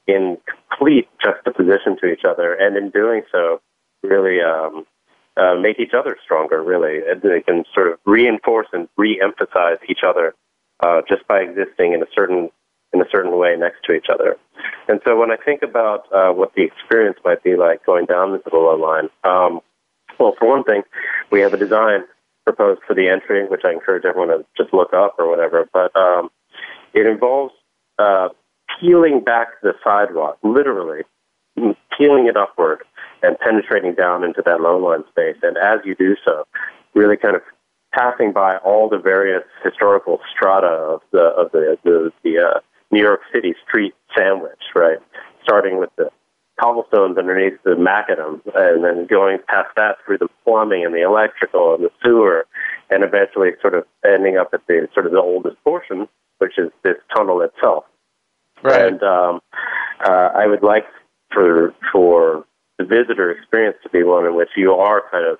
in 0.06 0.38
complete 0.48 1.08
juxtaposition 1.22 1.98
to 2.00 2.06
each 2.06 2.22
other, 2.24 2.54
and 2.54 2.76
in 2.76 2.90
doing 2.90 3.22
so, 3.30 3.60
really 4.02 4.40
um, 4.40 4.86
uh, 5.36 5.54
make 5.56 5.78
each 5.80 5.92
other 5.92 6.16
stronger. 6.24 6.62
Really, 6.62 7.00
they 7.22 7.42
can 7.42 7.64
sort 7.74 7.88
of 7.88 7.98
reinforce 8.06 8.68
and 8.72 8.88
re-emphasize 8.96 9.78
each 9.88 10.00
other 10.06 10.34
uh, 10.80 11.02
just 11.08 11.26
by 11.26 11.40
existing 11.40 11.92
in 11.92 12.02
a 12.02 12.06
certain 12.14 12.50
in 12.94 13.02
a 13.02 13.10
certain 13.12 13.36
way 13.36 13.54
next 13.56 13.82
to 13.84 13.92
each 13.92 14.06
other. 14.10 14.36
And 14.88 15.00
so, 15.04 15.18
when 15.18 15.30
I 15.30 15.36
think 15.36 15.62
about 15.62 16.10
uh, 16.12 16.32
what 16.32 16.54
the 16.54 16.62
experience 16.62 17.18
might 17.24 17.42
be 17.42 17.56
like 17.56 17.84
going 17.84 18.06
down 18.06 18.32
the 18.32 18.56
low 18.56 18.76
line, 18.76 19.10
um, 19.24 19.60
well, 20.18 20.34
for 20.38 20.48
one 20.48 20.64
thing, 20.64 20.82
we 21.30 21.40
have 21.40 21.52
a 21.52 21.58
design 21.58 22.04
proposed 22.44 22.80
for 22.86 22.94
the 22.94 23.08
entry, 23.08 23.46
which 23.46 23.62
I 23.64 23.72
encourage 23.72 24.04
everyone 24.04 24.28
to 24.28 24.46
just 24.56 24.72
look 24.72 24.94
up 24.94 25.16
or 25.18 25.28
whatever. 25.28 25.68
But 25.72 25.94
um, 25.94 26.30
it 26.94 27.06
involves 27.06 27.54
uh, 27.98 28.28
peeling 28.80 29.20
back 29.20 29.48
the 29.62 29.72
sidewalk, 29.82 30.38
literally 30.42 31.02
peeling 31.96 32.26
it 32.26 32.36
upward 32.36 32.82
and 33.22 33.38
penetrating 33.40 33.94
down 33.94 34.22
into 34.24 34.42
that 34.44 34.60
low 34.60 34.78
line 34.78 35.04
space. 35.10 35.36
And 35.42 35.56
as 35.58 35.80
you 35.84 35.94
do 35.94 36.16
so, 36.24 36.44
really 36.94 37.16
kind 37.16 37.34
of 37.34 37.42
passing 37.92 38.32
by 38.32 38.58
all 38.58 38.88
the 38.88 38.98
various 38.98 39.42
historical 39.64 40.20
strata 40.30 40.66
of 40.66 41.00
the 41.12 41.24
of 41.36 41.50
the 41.52 41.78
the, 41.84 42.12
the 42.22 42.38
uh, 42.38 42.60
New 42.90 43.00
York 43.00 43.20
City 43.32 43.54
street 43.66 43.94
sandwich, 44.16 44.62
right? 44.74 44.98
Starting 45.42 45.78
with 45.78 45.90
the 45.96 46.10
cobblestones 46.60 47.16
underneath 47.16 47.58
the 47.64 47.70
macadam, 47.70 48.40
and 48.54 48.84
then 48.84 49.06
going 49.06 49.38
past 49.48 49.68
that 49.76 49.96
through 50.04 50.18
the 50.18 50.28
plumbing 50.44 50.84
and 50.84 50.94
the 50.94 51.02
electrical 51.02 51.74
and 51.74 51.84
the 51.84 51.90
sewer, 52.02 52.46
and 52.90 53.04
eventually 53.04 53.50
sort 53.60 53.74
of 53.74 53.84
ending 54.04 54.36
up 54.36 54.50
at 54.52 54.66
the 54.66 54.88
sort 54.92 55.06
of 55.06 55.12
the 55.12 55.20
oldest 55.20 55.56
portion, 55.62 56.08
which 56.38 56.58
is 56.58 56.70
this 56.82 56.96
tunnel 57.14 57.40
itself. 57.42 57.84
Right. 58.62 58.86
And 58.86 59.02
um, 59.02 59.40
uh, 60.04 60.30
I 60.34 60.46
would 60.46 60.62
like 60.62 60.86
for 61.32 61.74
for 61.92 62.44
the 62.78 62.84
visitor 62.84 63.30
experience 63.30 63.76
to 63.82 63.88
be 63.90 64.02
one 64.02 64.26
in 64.26 64.34
which 64.34 64.50
you 64.56 64.72
are 64.72 65.02
kind 65.10 65.26
of 65.26 65.38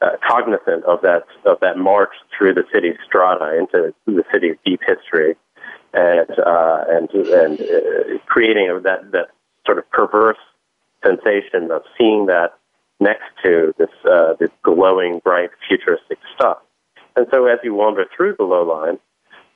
uh, 0.00 0.16
cognizant 0.26 0.84
of 0.84 1.00
that 1.02 1.24
of 1.44 1.58
that 1.60 1.78
march 1.78 2.10
through 2.36 2.54
the 2.54 2.64
city's 2.72 2.96
strata 3.06 3.56
into 3.58 3.94
the 4.06 4.24
city's 4.32 4.56
deep 4.64 4.80
history, 4.86 5.36
and 5.92 6.30
uh, 6.44 6.84
and 6.88 7.10
and 7.10 7.60
uh, 7.60 8.18
creating 8.26 8.80
that 8.82 9.10
that 9.12 9.28
sort 9.66 9.78
of 9.78 9.88
perverse 9.90 10.38
sensation 11.04 11.70
of 11.70 11.82
seeing 11.98 12.26
that 12.26 12.54
next 13.00 13.24
to 13.44 13.74
this 13.78 13.90
uh, 14.10 14.34
this 14.38 14.50
glowing, 14.62 15.20
bright, 15.22 15.50
futuristic 15.68 16.18
stuff. 16.34 16.58
And 17.14 17.26
so, 17.30 17.46
as 17.46 17.58
you 17.62 17.74
wander 17.74 18.06
through 18.16 18.36
the 18.38 18.44
low 18.44 18.62
line, 18.62 18.98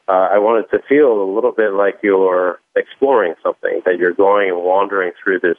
uh, 0.08 0.28
I 0.32 0.38
wanted 0.38 0.70
to 0.70 0.78
feel 0.88 1.12
a 1.20 1.28
little 1.34 1.52
bit 1.52 1.72
like 1.72 1.98
you're 2.02 2.60
exploring 2.76 3.34
something, 3.42 3.82
that 3.84 3.98
you're 3.98 4.14
going 4.14 4.50
and 4.50 4.62
wandering 4.62 5.12
through 5.22 5.40
this 5.40 5.58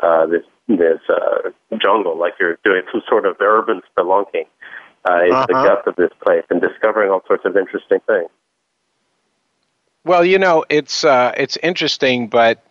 uh, 0.00 0.26
this 0.26 0.42
this 0.68 1.00
uh, 1.08 1.50
jungle, 1.78 2.18
like 2.18 2.34
you're 2.40 2.58
doing 2.64 2.82
some 2.90 3.02
sort 3.08 3.26
of 3.26 3.36
urban 3.40 3.82
spelunking 3.96 4.46
uh, 5.08 5.22
into 5.22 5.34
uh-huh. 5.34 5.46
the 5.48 5.68
depth 5.68 5.86
of 5.86 5.96
this 5.96 6.10
place 6.22 6.44
and 6.50 6.60
discovering 6.60 7.10
all 7.10 7.22
sorts 7.26 7.44
of 7.44 7.56
interesting 7.56 7.98
things. 8.06 8.30
Well, 10.04 10.24
you 10.24 10.38
know, 10.38 10.64
it's 10.68 11.04
uh, 11.04 11.32
it's 11.36 11.56
interesting, 11.62 12.28
but 12.28 12.64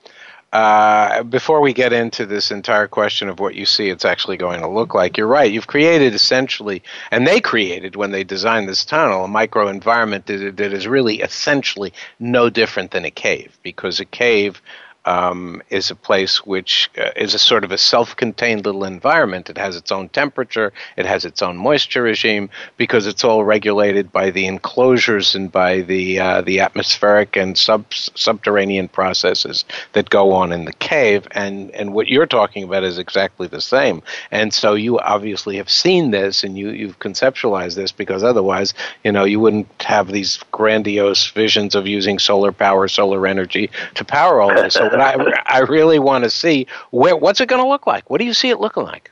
uh, 0.54 1.24
before 1.24 1.62
we 1.62 1.74
get 1.74 1.91
into 1.93 2.28
this 2.28 2.51
entire 2.51 2.88
question 2.88 3.28
of 3.28 3.39
what 3.39 3.56
you 3.56 3.66
see 3.66 3.89
it's 3.89 4.06
actually 4.06 4.38
going 4.38 4.62
to 4.62 4.68
look 4.68 4.93
like, 4.93 5.18
you're 5.18 5.26
right. 5.26 5.51
You've 5.51 5.66
created 5.66 6.14
essentially, 6.14 6.84
and 7.10 7.26
they 7.26 7.41
created 7.41 7.95
when 7.95 8.12
they 8.12 8.24
designed 8.24 8.70
this 8.70 8.86
tunnel, 8.86 9.26
a 9.26 9.28
microenvironment 9.28 10.26
that, 10.26 10.58
that 10.58 10.72
is 10.72 10.88
really 10.88 11.22
essentially 11.22 11.91
no 12.20 12.51
different 12.51 12.91
than 12.91 13.04
a 13.04 13.10
cave, 13.10 13.58
because 13.64 13.99
a 13.99 14.06
cave 14.06 14.62
um, 15.06 15.62
is 15.70 15.91
a 15.91 15.95
place 15.95 16.45
which 16.45 16.89
uh, 16.97 17.10
is 17.16 17.34
a 17.34 17.39
sort 17.39 17.64
of 17.64 17.72
a 17.72 17.78
self-contained 17.78 18.66
little 18.66 18.86
environment. 18.86 19.49
It 19.49 19.58
has 19.58 19.76
its 19.76 19.91
own 19.91 20.10
temperature, 20.10 20.72
it 20.95 21.06
has 21.06 21.26
its 21.26 21.41
own 21.41 21.58
moisture 21.58 22.04
regime 22.04 22.49
because 22.78 23.08
it's 23.08 23.24
all 23.24 23.43
regulated 23.43 24.12
by 24.12 24.30
the 24.30 24.47
enclosures 24.47 25.36
and 25.36 25.51
by 25.51 25.82
the 25.82 26.20
uh, 26.20 26.41
the 26.41 26.60
atmospheric 26.62 27.36
and 27.36 27.58
sub 27.58 27.86
subterranean 27.93 28.88
processes 28.88 29.66
that 29.93 30.10
go 30.10 30.32
on 30.32 30.51
in 30.54 30.66
the 30.66 30.74
cave. 30.74 31.28
And 31.32 31.72
and 31.72 31.93
what 31.93 32.08
you're 32.08 32.26
talking 32.26 32.64
about 32.64 32.84
is 32.84 32.97
exactly 32.97 33.47
the 33.47 33.62
same. 33.62 34.01
And 34.32 34.54
so 34.54 34.74
you 34.74 34.99
obviously 34.99 35.58
have 35.58 35.70
seen 35.70 36.12
this 36.12 36.43
and 36.43 36.58
you 36.58 36.70
you've 36.70 36.99
conceptualized 36.99 37.76
this 37.76 37.91
because 37.91 38.24
otherwise, 38.24 38.74
you 39.04 39.12
know, 39.12 39.26
you 39.26 39.39
wouldn't 39.39 39.82
have 39.82 40.08
these 40.08 40.39
grandiose 40.51 41.28
visions 41.32 41.76
of 41.76 41.88
using 41.88 42.20
solar 42.20 42.51
power, 42.51 42.88
solar 42.88 43.28
energy 43.28 43.70
to 43.95 44.06
power 44.06 44.41
all 44.41 44.54
this. 44.54 44.74
So 44.74 44.93
I, 45.02 45.16
I 45.46 45.60
really 45.60 46.00
want 46.00 46.24
to 46.24 46.30
see 46.30 46.68
where, 46.91 47.16
what's 47.16 47.41
it 47.41 47.48
going 47.48 47.62
to 47.62 47.68
look 47.68 47.88
like. 47.88 48.10
What 48.10 48.20
do 48.20 48.26
you 48.26 48.34
see 48.34 48.50
it 48.50 48.60
looking 48.60 48.84
like? 48.84 49.12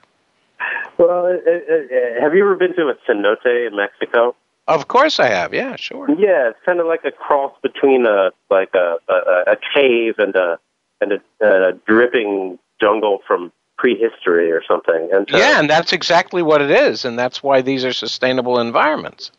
Well, 0.98 1.26
uh, 1.26 1.30
uh, 1.30 1.34
uh, 1.34 2.22
have 2.22 2.36
you 2.36 2.44
ever 2.44 2.56
been 2.56 2.76
to 2.76 2.90
a 2.90 2.96
cenote 3.10 3.68
in 3.68 3.76
Mexico? 3.76 4.36
Of 4.68 4.88
course 4.88 5.20
I 5.20 5.28
have. 5.28 5.54
Yeah, 5.54 5.76
sure. 5.76 6.10
Yeah, 6.12 6.50
it's 6.50 6.60
kind 6.66 6.80
of 6.80 6.86
like 6.86 7.04
a 7.04 7.12
cross 7.12 7.54
between 7.64 8.06
a 8.06 8.32
like 8.50 8.74
a 8.76 8.98
a, 9.10 9.54
a 9.54 9.58
cave 9.74 10.16
and 10.20 10.36
a 10.36 10.60
and 11.02 11.14
a, 11.14 11.20
a 11.42 11.74
dripping 11.88 12.60
jungle 12.80 13.20
from 13.28 13.52
prehistory 13.78 14.52
or 14.52 14.62
something. 14.68 15.10
And 15.12 15.28
so, 15.30 15.38
yeah, 15.38 15.60
and 15.60 15.70
that's 15.70 15.92
exactly 15.92 16.44
what 16.44 16.62
it 16.62 16.70
is, 16.70 17.04
and 17.04 17.18
that's 17.18 17.42
why 17.42 17.62
these 17.62 17.84
are 17.84 17.94
sustainable 17.94 18.60
environments. 18.60 19.32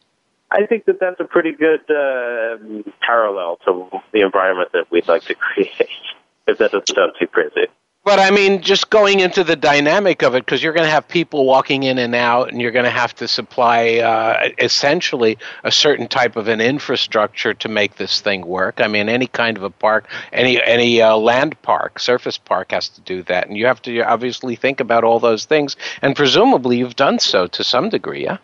I 0.51 0.67
think 0.67 0.85
that 0.85 1.01
that's 1.01 1.21
a 1.21 1.25
pretty 1.25 1.53
good 1.53 1.81
uh, 1.89 2.59
parallel 3.01 3.59
to 3.65 3.89
the 4.13 4.21
environment 4.21 4.73
that 4.73 4.91
we'd 4.91 5.09
like 5.09 5.23
to 5.25 5.35
create 5.35 5.71
if 6.47 6.59
that 6.59 6.73
doesn't 6.73 6.95
sound 6.95 7.13
too 7.19 7.27
crazy. 7.27 7.69
But 8.05 8.19
I 8.19 8.33
mean, 8.33 8.63
just 8.63 8.91
going 8.91 9.21
into 9.21 9.45
the 9.45 9.55
dynamic 9.55 10.23
of 10.23 10.35
it, 10.35 10.45
because 10.45 10.61
you're 10.61 10.73
going 10.73 10.87
to 10.87 10.91
have 10.91 11.07
people 11.07 11.45
walking 11.45 11.85
in 11.85 11.99
and 11.99 12.17
out, 12.17 12.51
and 12.51 12.61
you're 12.61 12.73
going 12.73 12.85
to 12.85 12.91
have 12.91 13.15
to 13.17 13.29
supply 13.29 13.99
uh, 13.99 14.49
essentially 14.59 15.39
a 15.63 15.71
certain 15.71 16.09
type 16.09 16.35
of 16.35 16.49
an 16.49 16.61
infrastructure 16.61 17.55
to 17.55 17.69
make 17.69 17.97
this 17.97 18.21
thing 18.21 18.45
work. 18.45 18.81
I 18.81 18.89
mean, 18.89 19.09
any 19.09 19.29
kind 19.29 19.57
of 19.57 19.63
a 19.63 19.71
park, 19.71 20.09
any 20.33 20.61
any 20.61 21.01
uh, 21.01 21.17
land 21.17 21.61
park, 21.63 22.01
surface 22.01 22.39
park 22.39 22.73
has 22.73 22.89
to 22.89 23.01
do 23.03 23.23
that, 23.25 23.47
and 23.47 23.57
you 23.57 23.67
have 23.67 23.81
to 23.83 24.01
obviously 24.01 24.57
think 24.57 24.81
about 24.81 25.05
all 25.05 25.21
those 25.21 25.45
things. 25.45 25.77
And 26.03 26.17
presumably, 26.17 26.79
you've 26.79 26.97
done 26.97 27.21
so 27.21 27.47
to 27.47 27.63
some 27.63 27.89
degree, 27.89 28.25
yeah. 28.25 28.39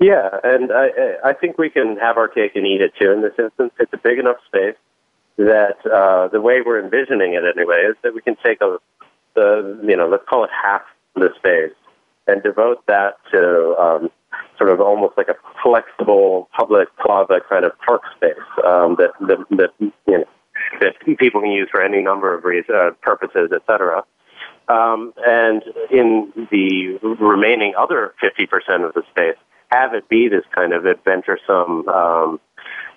Yeah, 0.00 0.28
and 0.44 0.70
I 0.70 1.16
I 1.24 1.32
think 1.32 1.56
we 1.56 1.70
can 1.70 1.96
have 1.96 2.18
our 2.18 2.28
cake 2.28 2.56
and 2.56 2.66
eat 2.66 2.82
it 2.82 2.92
too. 2.98 3.10
In 3.10 3.22
this 3.22 3.38
instance, 3.38 3.72
it's 3.80 3.92
a 3.94 3.98
big 3.98 4.18
enough 4.18 4.36
space 4.46 4.76
that 5.46 5.78
uh, 5.86 6.28
the 6.28 6.40
way 6.40 6.60
we're 6.64 6.82
envisioning 6.82 7.34
it 7.34 7.44
anyway 7.44 7.84
is 7.88 7.96
that 8.02 8.14
we 8.14 8.20
can 8.20 8.36
take 8.44 8.60
a 8.60 8.78
the 9.34 9.78
you 9.86 9.96
know 9.96 10.08
let's 10.08 10.24
call 10.28 10.44
it 10.44 10.50
half 10.50 10.82
the 11.14 11.30
space 11.36 11.74
and 12.26 12.42
devote 12.42 12.84
that 12.86 13.16
to 13.32 13.74
um, 13.78 14.10
sort 14.58 14.70
of 14.70 14.80
almost 14.80 15.16
like 15.16 15.28
a 15.28 15.36
flexible 15.62 16.48
public 16.56 16.88
plaza 16.98 17.40
kind 17.48 17.64
of 17.64 17.72
park 17.86 18.02
space 18.16 18.32
um, 18.66 18.96
that, 18.96 19.10
that 19.20 19.38
that 19.50 19.70
you 19.80 19.92
know 20.06 20.24
that 20.80 20.94
people 21.18 21.40
can 21.40 21.50
use 21.50 21.68
for 21.70 21.82
any 21.82 22.02
number 22.02 22.34
of 22.34 22.44
reasons, 22.44 22.76
uh, 22.76 22.90
purposes, 23.02 23.50
etc. 23.54 24.04
Um, 24.68 25.12
and 25.26 25.62
in 25.90 26.32
the 26.50 26.98
remaining 27.18 27.74
other 27.76 28.14
50% 28.22 28.86
of 28.86 28.94
the 28.94 29.02
space, 29.10 29.36
have 29.72 29.94
it 29.94 30.08
be 30.08 30.28
this 30.28 30.44
kind 30.54 30.72
of 30.72 30.86
adventuresome 30.86 31.88
um, 31.88 32.40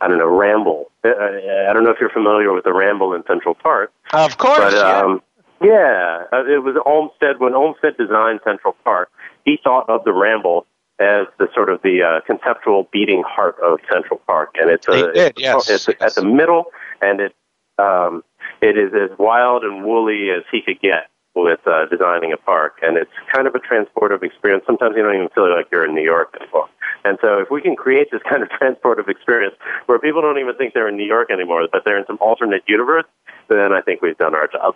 I 0.01 0.07
don't 0.07 0.17
know, 0.17 0.27
ramble. 0.27 0.91
Uh, 1.03 1.09
I 1.09 1.73
don't 1.73 1.83
know 1.83 1.91
if 1.91 1.97
you're 1.99 2.09
familiar 2.09 2.53
with 2.53 2.63
the 2.63 2.73
ramble 2.73 3.13
in 3.13 3.23
Central 3.25 3.55
Park. 3.55 3.91
Of 4.11 4.37
course. 4.37 4.59
But, 4.59 4.75
um, 4.75 5.21
yeah. 5.61 6.25
yeah, 6.31 6.41
it 6.47 6.63
was 6.63 6.75
Olmsted 6.85 7.39
when 7.39 7.53
Olmsted 7.53 7.97
designed 7.97 8.41
Central 8.43 8.75
Park. 8.83 9.09
He 9.45 9.59
thought 9.63 9.89
of 9.89 10.03
the 10.03 10.13
ramble 10.13 10.65
as 10.99 11.27
the 11.39 11.47
sort 11.53 11.69
of 11.69 11.81
the 11.81 12.03
uh, 12.03 12.21
conceptual 12.25 12.87
beating 12.91 13.23
heart 13.25 13.55
of 13.63 13.79
Central 13.91 14.21
Park, 14.27 14.55
and 14.59 14.69
it's 14.69 14.87
a 14.87 15.11
did, 15.11 15.33
yes, 15.37 15.69
it's 15.69 15.87
yes. 15.87 15.97
at 15.99 16.15
the 16.15 16.25
middle, 16.25 16.65
and 17.01 17.19
it 17.19 17.35
um, 17.79 18.23
it 18.61 18.77
is 18.77 18.93
as 18.93 19.17
wild 19.17 19.63
and 19.63 19.83
woolly 19.83 20.29
as 20.29 20.43
he 20.51 20.61
could 20.61 20.79
get 20.79 21.09
with 21.35 21.59
uh, 21.65 21.85
designing 21.87 22.31
a 22.31 22.37
park, 22.37 22.79
and 22.81 22.97
it's 22.97 23.11
kind 23.33 23.47
of 23.47 23.55
a 23.55 23.59
transportive 23.59 24.23
experience. 24.23 24.63
Sometimes 24.65 24.95
you 24.95 25.03
don't 25.03 25.15
even 25.15 25.29
feel 25.29 25.49
like 25.49 25.67
you're 25.71 25.85
in 25.85 25.95
New 25.95 26.03
York 26.03 26.35
anymore. 26.39 26.69
And 27.05 27.17
so, 27.21 27.39
if 27.39 27.49
we 27.49 27.61
can 27.61 27.75
create 27.75 28.11
this 28.11 28.21
kind 28.29 28.43
of 28.43 28.49
transportive 28.49 29.09
experience 29.09 29.55
where 29.87 29.99
people 29.99 30.21
don't 30.21 30.39
even 30.39 30.55
think 30.55 30.73
they're 30.73 30.89
in 30.89 30.97
New 30.97 31.07
York 31.07 31.31
anymore, 31.31 31.67
but 31.71 31.83
they're 31.85 31.97
in 31.97 32.05
some 32.05 32.17
alternate 32.21 32.63
universe, 32.67 33.05
then 33.49 33.73
I 33.73 33.81
think 33.81 34.01
we've 34.01 34.17
done 34.17 34.35
our 34.35 34.47
job 34.47 34.75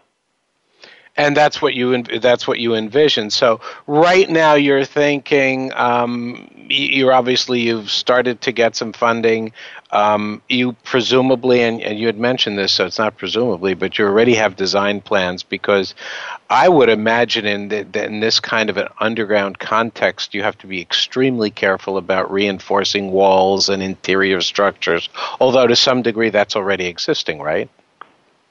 and 1.18 1.36
that's 1.36 1.61
what 1.61 1.74
you 1.74 2.03
that's 2.03 2.47
what 2.47 2.59
you 2.59 2.76
envision. 2.76 3.32
So 3.32 3.59
right 3.88 4.30
now 4.30 4.53
you're 4.53 4.86
thinking 4.86 5.74
um, 5.74 6.49
you're 6.70 7.11
obviously 7.11 7.61
you've 7.61 7.89
started 7.89 8.41
to 8.41 8.51
get 8.51 8.76
some 8.76 8.93
funding. 8.93 9.51
Um, 9.89 10.41
you 10.49 10.74
presumably, 10.84 11.61
and, 11.61 11.82
and, 11.82 11.97
you 11.97 12.07
had 12.07 12.20
mentioned 12.20 12.57
this, 12.57 12.74
so 12.74 12.86
it's 12.86 12.99
not 12.99 13.15
presumably, 13.15 13.74
but 13.74 13.97
you 13.97 14.03
already 14.03 14.36
have 14.36 14.57
design 14.57 14.99
plans 14.99 15.43
because 15.43 15.95
I 16.49 16.68
would 16.68 16.89
imagine 16.89 17.45
in, 17.45 17.70
the, 17.70 18.05
in 18.05 18.20
this 18.20 18.41
kind 18.41 18.70
of 18.70 18.76
an 18.76 18.89
underground 18.99 19.59
context, 19.59 20.34
you 20.34 20.43
have 20.43 20.57
to 20.57 20.68
be 20.68 20.82
extremely 20.82 21.49
careful 21.49 21.95
about 21.95 22.30
reinforcing 22.30 23.13
walls 23.13 23.70
and 23.70 23.82
interior 23.82 24.41
structures. 24.41 25.07
Although 25.39 25.68
to 25.68 25.76
some 25.78 26.01
degree 26.01 26.32
that's 26.32 26.57
already 26.57 26.88
existing, 26.88 27.39
right? 27.39 27.70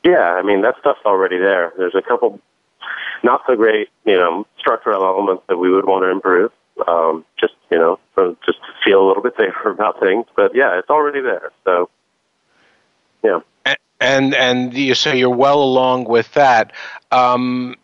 Yeah, 0.04 0.22
I 0.22 0.42
mean 0.42 0.62
that 0.62 0.76
stuff's 0.80 1.04
already 1.04 1.36
there. 1.36 1.74
There's 1.76 1.94
a 1.94 2.00
couple 2.02 2.40
not 3.22 3.42
so 3.46 3.56
great, 3.56 3.88
you 4.04 4.16
know, 4.16 4.46
structural 4.58 5.04
elements 5.04 5.44
that 5.48 5.56
we 5.56 5.70
would 5.70 5.86
want 5.86 6.04
to 6.04 6.10
improve. 6.10 6.52
Um, 6.86 7.24
just 7.40 7.54
you 7.70 7.78
know, 7.78 7.98
just 8.16 8.58
to 8.58 8.72
feel 8.84 9.04
a 9.04 9.06
little 9.06 9.22
bit 9.22 9.34
safer 9.38 9.70
about 9.70 10.00
things. 10.00 10.26
But 10.36 10.54
yeah, 10.54 10.78
it's 10.78 10.90
already 10.90 11.20
there. 11.20 11.50
So 11.64 11.90
yeah. 13.22 13.40
And 14.00 14.34
and 14.34 14.74
you, 14.74 14.94
so 14.94 15.12
you're 15.12 15.30
well 15.30 15.62
along 15.62 16.04
with 16.04 16.32
that. 16.34 16.72
Um, 17.10 17.76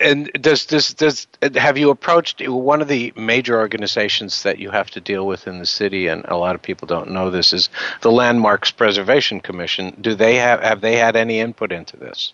and 0.00 0.30
does 0.40 0.66
does 0.66 0.94
does 0.94 1.26
have 1.56 1.76
you 1.76 1.90
approached 1.90 2.46
one 2.46 2.80
of 2.80 2.88
the 2.88 3.12
major 3.16 3.58
organizations 3.58 4.42
that 4.44 4.58
you 4.58 4.70
have 4.70 4.90
to 4.90 5.00
deal 5.00 5.26
with 5.26 5.46
in 5.46 5.58
the 5.58 5.66
city 5.66 6.06
and 6.06 6.24
a 6.26 6.36
lot 6.36 6.54
of 6.54 6.62
people 6.62 6.86
don't 6.86 7.10
know 7.10 7.30
this 7.30 7.52
is 7.52 7.68
the 8.02 8.12
landmarks 8.12 8.70
preservation 8.70 9.40
commission 9.40 9.92
do 10.00 10.14
they 10.14 10.36
have 10.36 10.60
have 10.60 10.80
they 10.80 10.96
had 10.96 11.16
any 11.16 11.40
input 11.40 11.72
into 11.72 11.96
this 11.96 12.32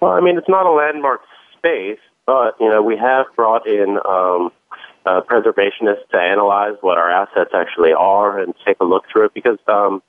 well 0.00 0.12
i 0.12 0.20
mean 0.20 0.36
it's 0.36 0.48
not 0.48 0.66
a 0.66 0.72
landmark 0.72 1.20
space, 1.62 2.00
but 2.26 2.56
you 2.60 2.68
know 2.68 2.82
we 2.82 2.96
have 2.96 3.26
brought 3.36 3.66
in 3.66 3.98
um, 4.08 4.50
uh, 5.06 5.20
preservationists 5.22 6.08
to 6.10 6.18
analyze 6.18 6.74
what 6.80 6.98
our 6.98 7.10
assets 7.10 7.50
actually 7.54 7.92
are 7.92 8.38
and 8.38 8.54
take 8.66 8.76
a 8.80 8.84
look 8.84 9.04
through 9.10 9.26
it 9.26 9.34
because 9.34 9.58
um, 9.68 10.02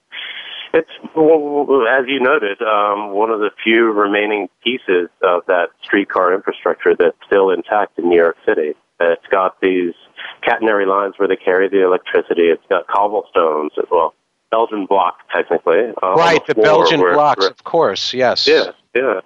it's 0.73 0.89
as 0.89 2.05
you 2.07 2.19
noted 2.19 2.61
um, 2.61 3.11
one 3.11 3.29
of 3.29 3.39
the 3.39 3.51
few 3.63 3.91
remaining 3.91 4.49
pieces 4.63 5.09
of 5.21 5.43
that 5.47 5.69
streetcar 5.83 6.33
infrastructure 6.33 6.95
that's 6.95 7.17
still 7.25 7.49
intact 7.51 7.97
in 7.99 8.09
New 8.09 8.17
York 8.17 8.37
City. 8.45 8.73
It's 8.99 9.27
got 9.29 9.59
these 9.59 9.93
catenary 10.47 10.87
lines 10.87 11.15
where 11.17 11.27
they 11.27 11.35
carry 11.35 11.67
the 11.67 11.83
electricity. 11.83 12.43
It's 12.43 12.63
got 12.69 12.87
cobblestones 12.87 13.71
as 13.77 13.85
well 13.91 14.13
Belgian 14.53 14.85
block, 14.85 15.17
technically. 15.33 15.91
Uh, 16.03 16.13
right, 16.13 16.45
the, 16.45 16.53
the 16.53 16.61
Belgian 16.61 16.99
blocks, 16.99 17.43
of 17.47 17.63
course. 17.63 18.13
Yes. 18.13 18.47
Yeah, 18.47 18.71
yeah. 18.93 19.21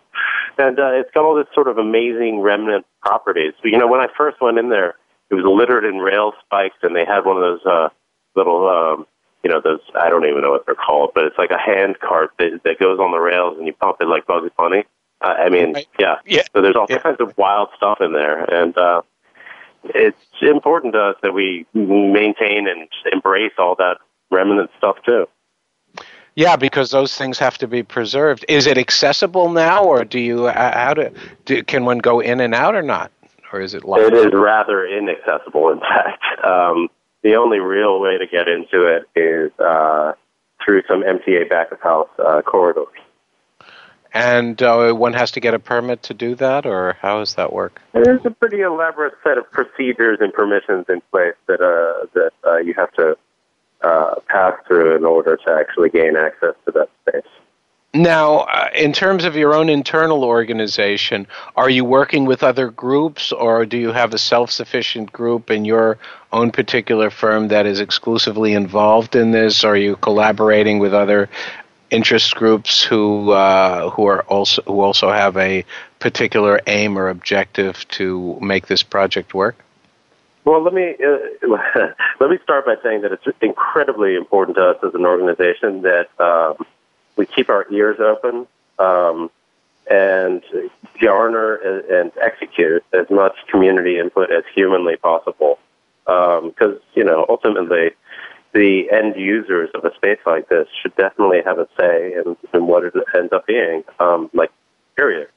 And 0.57 0.79
uh, 0.79 0.91
it's 0.93 1.11
got 1.11 1.25
all 1.25 1.35
this 1.35 1.47
sort 1.53 1.67
of 1.67 1.77
amazing 1.77 2.39
remnant 2.39 2.85
properties. 3.01 3.53
You 3.63 3.77
know, 3.77 3.87
when 3.87 3.99
I 3.99 4.07
first 4.17 4.41
went 4.41 4.57
in 4.57 4.69
there, 4.69 4.95
it 5.29 5.35
was 5.35 5.45
littered 5.45 5.85
in 5.85 5.97
rail 5.97 6.33
spikes, 6.45 6.77
and 6.83 6.95
they 6.95 7.05
had 7.05 7.25
one 7.25 7.37
of 7.37 7.41
those 7.41 7.65
uh, 7.65 7.89
little, 8.35 8.67
um, 8.67 9.07
you 9.43 9.49
know, 9.49 9.61
those 9.61 9.79
I 9.99 10.09
don't 10.09 10.25
even 10.25 10.41
know 10.41 10.51
what 10.51 10.65
they're 10.65 10.75
called, 10.75 11.11
but 11.13 11.25
it's 11.25 11.37
like 11.37 11.51
a 11.51 11.59
hand 11.59 11.99
cart 11.99 12.31
that, 12.39 12.61
that 12.63 12.79
goes 12.79 12.99
on 12.99 13.11
the 13.11 13.19
rails, 13.19 13.57
and 13.57 13.67
you 13.67 13.73
pump 13.73 13.97
it 13.99 14.07
like 14.07 14.25
Bugs 14.25 14.51
Bunny. 14.57 14.85
Uh, 15.21 15.27
I 15.27 15.49
mean, 15.49 15.73
right. 15.73 15.87
yeah. 15.99 16.15
yeah. 16.25 16.43
So 16.53 16.61
there's 16.61 16.75
all 16.75 16.87
yeah. 16.89 16.99
kinds 16.99 17.19
of 17.19 17.37
wild 17.37 17.69
stuff 17.75 17.99
in 18.01 18.13
there, 18.13 18.43
and 18.43 18.77
uh, 18.77 19.01
it's 19.83 20.17
important 20.41 20.93
to 20.93 21.01
us 21.01 21.15
that 21.23 21.33
we 21.33 21.65
maintain 21.73 22.67
and 22.67 22.87
embrace 23.11 23.53
all 23.57 23.75
that 23.75 23.97
remnant 24.31 24.69
stuff 24.77 24.97
too. 25.05 25.27
Yeah, 26.37 26.55
because 26.55 26.91
those 26.91 27.15
things 27.15 27.39
have 27.39 27.57
to 27.57 27.67
be 27.67 27.81
preserved. 27.81 28.45
Is 28.47 28.67
it 28.67 28.77
accessible 28.77 29.49
now, 29.49 29.83
or 29.83 30.05
do 30.05 30.19
you 30.19 30.45
how 30.45 30.93
to 30.93 31.11
do, 31.45 31.63
can 31.63 31.83
one 31.83 31.97
go 31.97 32.19
in 32.19 32.39
and 32.41 32.53
out 32.53 32.75
or 32.75 32.83
not, 32.83 33.11
or 33.51 33.59
is 33.59 33.73
it 33.73 33.83
locked? 33.83 34.03
It 34.03 34.13
is 34.13 34.31
rather 34.31 34.85
inaccessible. 34.85 35.71
In 35.71 35.79
fact, 35.79 36.45
um, 36.45 36.89
the 37.23 37.33
only 37.37 37.57
real 37.57 37.99
way 37.99 38.19
to 38.19 38.27
get 38.27 38.47
into 38.47 38.85
it 38.85 39.09
is 39.19 39.51
uh, 39.59 40.13
through 40.63 40.83
some 40.87 41.01
MTA 41.01 41.49
back 41.49 41.71
of 41.71 41.81
house 41.81 42.09
uh, 42.19 42.43
corridors. 42.43 42.85
And 44.13 44.61
uh, 44.61 44.93
one 44.93 45.13
has 45.13 45.31
to 45.31 45.39
get 45.39 45.55
a 45.55 45.59
permit 45.59 46.03
to 46.03 46.13
do 46.13 46.35
that, 46.35 46.67
or 46.67 46.97
how 47.01 47.17
does 47.17 47.33
that 47.33 47.51
work? 47.51 47.81
There's 47.93 48.23
a 48.25 48.29
pretty 48.29 48.61
elaborate 48.61 49.15
set 49.23 49.39
of 49.39 49.51
procedures 49.51 50.19
and 50.21 50.31
permissions 50.31 50.85
in 50.87 51.01
place 51.09 51.33
that 51.47 51.61
uh, 51.61 52.05
that 52.13 52.31
uh, 52.45 52.57
you 52.57 52.75
have 52.75 52.91
to 52.93 53.17
uh, 53.81 54.15
pass 54.27 54.53
through 54.67 54.95
in 54.95 55.05
order 55.05 55.37
to 55.37 55.51
actually 55.51 55.89
gain 55.89 56.15
access 56.15 56.55
to 56.65 56.71
that 56.71 56.89
space. 57.07 57.31
Now, 57.93 58.39
uh, 58.39 58.69
in 58.75 58.93
terms 58.93 59.23
of 59.23 59.35
your 59.35 59.55
own 59.55 59.69
internal 59.69 60.23
organization, 60.23 61.25
are 61.55 61.69
you 61.69 61.83
working 61.83 62.25
with 62.25 62.43
other 62.43 62.69
groups, 62.69 63.31
or 63.31 63.65
do 63.65 63.77
you 63.77 63.91
have 63.91 64.13
a 64.13 64.17
self-sufficient 64.17 65.11
group 65.11 65.49
in 65.49 65.65
your 65.65 65.97
own 66.31 66.51
particular 66.51 67.09
firm 67.09 67.47
that 67.47 67.65
is 67.65 67.79
exclusively 67.79 68.53
involved 68.53 69.15
in 69.15 69.31
this? 69.31 69.63
Are 69.63 69.77
you 69.77 69.95
collaborating 69.95 70.79
with 70.79 70.93
other 70.93 71.29
interest 71.89 72.35
groups 72.35 72.83
who 72.83 73.31
uh, 73.31 73.89
who 73.91 74.05
are 74.05 74.21
also 74.23 74.61
who 74.63 74.81
also 74.81 75.09
have 75.09 75.37
a 75.37 75.65
particular 75.99 76.59
aim 76.67 76.99
or 76.99 77.07
objective 77.09 77.87
to 77.87 78.37
make 78.41 78.67
this 78.67 78.83
project 78.83 79.33
work? 79.33 79.63
Well, 80.47 80.63
let 80.63 80.73
me 80.73 80.95
uh, 81.05 81.87
let 82.21 82.29
me 82.29 82.37
start 82.41 82.65
by 82.65 82.75
saying 82.81 83.01
that 83.01 83.11
it's 83.11 83.27
incredibly 83.41 84.15
important 84.15 84.55
to 84.55 84.63
us 84.69 84.77
as 84.81 84.95
an 84.95 85.05
organization 85.05 85.81
that 85.81 86.07
um, 86.21 86.65
we 87.17 87.25
keep 87.25 87.49
our 87.49 87.69
ears 87.69 87.99
open 87.99 88.47
um, 88.79 89.29
and 89.91 90.41
garner 91.01 91.55
and 91.55 92.13
execute 92.21 92.81
as 92.93 93.09
much 93.09 93.35
community 93.51 93.99
input 93.99 94.31
as 94.31 94.45
humanly 94.55 94.95
possible. 94.95 95.59
Because 96.05 96.75
um, 96.75 96.79
you 96.95 97.03
know, 97.03 97.25
ultimately, 97.27 97.91
the 98.53 98.89
end 98.89 99.17
users 99.17 99.69
of 99.75 99.83
a 99.83 99.93
space 99.95 100.19
like 100.25 100.47
this 100.47 100.69
should 100.81 100.95
definitely 100.95 101.41
have 101.43 101.59
a 101.59 101.67
say 101.77 102.13
in, 102.13 102.37
in 102.53 102.67
what 102.67 102.85
it 102.85 102.93
ends 103.13 103.33
up 103.33 103.45
being. 103.47 103.83
Um, 103.99 104.29
like, 104.33 104.51
period. 104.95 105.27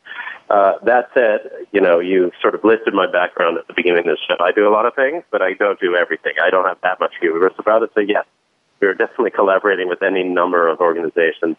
Uh, 0.50 0.72
that 0.82 1.08
said, 1.14 1.48
you 1.70 1.80
know, 1.80 2.00
you 2.00 2.32
sort 2.42 2.56
of 2.56 2.64
listed 2.64 2.92
my 2.92 3.06
background 3.06 3.56
at 3.56 3.68
the 3.68 3.72
beginning 3.72 4.00
of 4.00 4.16
the 4.16 4.18
show. 4.28 4.36
I 4.42 4.50
do 4.50 4.66
a 4.66 4.72
lot 4.72 4.84
of 4.84 4.94
things, 4.94 5.22
but 5.30 5.40
I 5.40 5.54
don't 5.54 5.78
do 5.78 5.94
everything. 5.94 6.32
I 6.42 6.50
don't 6.50 6.66
have 6.66 6.78
that 6.82 6.98
much 6.98 7.14
hubris 7.20 7.54
about 7.58 7.84
it. 7.84 7.90
So 7.94 8.00
yes, 8.00 8.24
we're 8.80 8.94
definitely 8.94 9.30
collaborating 9.30 9.88
with 9.88 10.02
any 10.02 10.24
number 10.24 10.66
of 10.66 10.80
organizations 10.80 11.56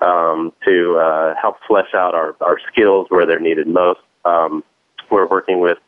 um, 0.00 0.52
to 0.64 0.96
uh, 0.96 1.34
help 1.40 1.58
flesh 1.68 1.92
out 1.94 2.14
our, 2.14 2.34
our 2.40 2.58
skills 2.72 3.06
where 3.10 3.26
they're 3.26 3.38
needed 3.38 3.66
most. 3.66 4.00
Um, 4.24 4.64
we're 5.10 5.26
working 5.26 5.60
with 5.60 5.78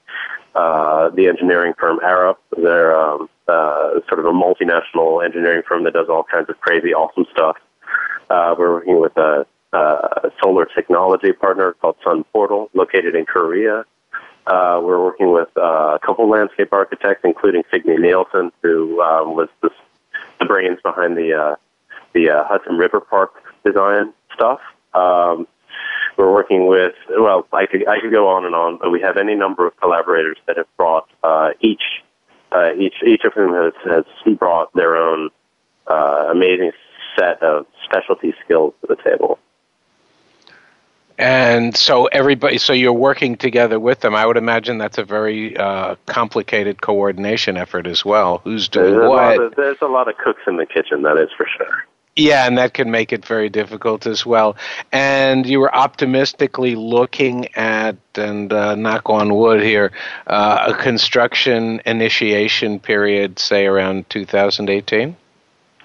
uh, 0.54 1.08
the 1.10 1.28
engineering 1.28 1.72
firm 1.78 1.98
Arup. 2.00 2.36
They're 2.56 2.94
um, 2.94 3.30
uh, 3.48 4.00
sort 4.06 4.20
of 4.20 4.26
a 4.26 4.32
multinational 4.32 5.24
engineering 5.24 5.62
firm 5.66 5.84
that 5.84 5.94
does 5.94 6.08
all 6.10 6.24
kinds 6.24 6.50
of 6.50 6.60
crazy, 6.60 6.92
awesome 6.92 7.24
stuff. 7.32 7.56
Uh, 8.28 8.54
we're 8.58 8.72
working 8.72 9.00
with 9.00 9.16
a, 9.16 9.46
a 9.74 10.30
solar 10.42 10.66
technology 10.66 11.32
partner 11.32 11.72
called 11.80 11.96
Sun 12.04 12.24
Portal, 12.32 12.70
located 12.74 13.14
in 13.14 13.26
Korea. 13.26 13.84
Uh, 14.46 14.80
we're 14.82 15.02
working 15.02 15.32
with 15.32 15.48
uh, 15.56 15.96
a 15.96 15.98
couple 16.04 16.28
landscape 16.28 16.72
architects, 16.72 17.22
including 17.24 17.62
Signe 17.70 17.96
Nielsen, 17.98 18.52
who 18.62 19.00
um, 19.00 19.34
was 19.34 19.48
the, 19.62 19.70
the 20.38 20.44
brains 20.44 20.78
behind 20.82 21.16
the 21.16 21.32
uh, 21.32 21.56
the 22.12 22.30
uh, 22.30 22.44
Hudson 22.44 22.76
River 22.76 23.00
Park 23.00 23.32
design 23.64 24.12
stuff. 24.34 24.60
Um, 24.92 25.46
we're 26.16 26.32
working 26.32 26.66
with 26.66 26.94
well, 27.08 27.46
I 27.52 27.66
could 27.66 27.88
I 27.88 28.00
could 28.00 28.12
go 28.12 28.28
on 28.28 28.44
and 28.44 28.54
on, 28.54 28.78
but 28.78 28.90
we 28.90 29.00
have 29.00 29.16
any 29.16 29.34
number 29.34 29.66
of 29.66 29.76
collaborators 29.78 30.36
that 30.46 30.56
have 30.56 30.68
brought 30.76 31.08
uh, 31.22 31.50
each 31.60 31.82
uh, 32.52 32.72
each 32.78 32.94
each 33.04 33.24
of 33.24 33.32
whom 33.32 33.52
has 33.54 33.72
has 33.84 34.04
brought 34.38 34.72
their 34.74 34.96
own 34.96 35.30
uh, 35.86 36.28
amazing 36.30 36.72
set 37.18 37.42
of 37.42 37.66
specialty 37.84 38.34
skills 38.44 38.74
to 38.80 38.86
the 38.94 38.96
table. 39.02 39.38
And 41.16 41.76
so 41.76 42.06
everybody, 42.06 42.58
so 42.58 42.72
you're 42.72 42.92
working 42.92 43.36
together 43.36 43.78
with 43.78 44.00
them. 44.00 44.14
I 44.14 44.26
would 44.26 44.36
imagine 44.36 44.78
that's 44.78 44.98
a 44.98 45.04
very 45.04 45.56
uh, 45.56 45.94
complicated 46.06 46.80
coordination 46.80 47.56
effort 47.56 47.86
as 47.86 48.04
well. 48.04 48.38
Who's 48.38 48.68
doing 48.68 48.94
there's 48.94 49.08
what? 49.08 49.38
A 49.38 49.42
of, 49.42 49.54
there's 49.54 49.80
a 49.80 49.86
lot 49.86 50.08
of 50.08 50.16
cooks 50.18 50.42
in 50.46 50.56
the 50.56 50.66
kitchen, 50.66 51.02
that 51.02 51.16
is 51.16 51.28
for 51.36 51.46
sure. 51.56 51.84
Yeah, 52.16 52.46
and 52.46 52.58
that 52.58 52.74
can 52.74 52.90
make 52.90 53.12
it 53.12 53.24
very 53.24 53.48
difficult 53.48 54.06
as 54.06 54.24
well. 54.24 54.56
And 54.92 55.46
you 55.46 55.58
were 55.58 55.74
optimistically 55.74 56.76
looking 56.76 57.48
at, 57.56 57.96
and 58.14 58.52
uh, 58.52 58.76
knock 58.76 59.10
on 59.10 59.34
wood 59.34 59.62
here, 59.62 59.90
uh, 60.26 60.72
a 60.72 60.82
construction 60.82 61.80
initiation 61.84 62.78
period, 62.78 63.40
say 63.40 63.66
around 63.66 64.08
2018? 64.10 65.16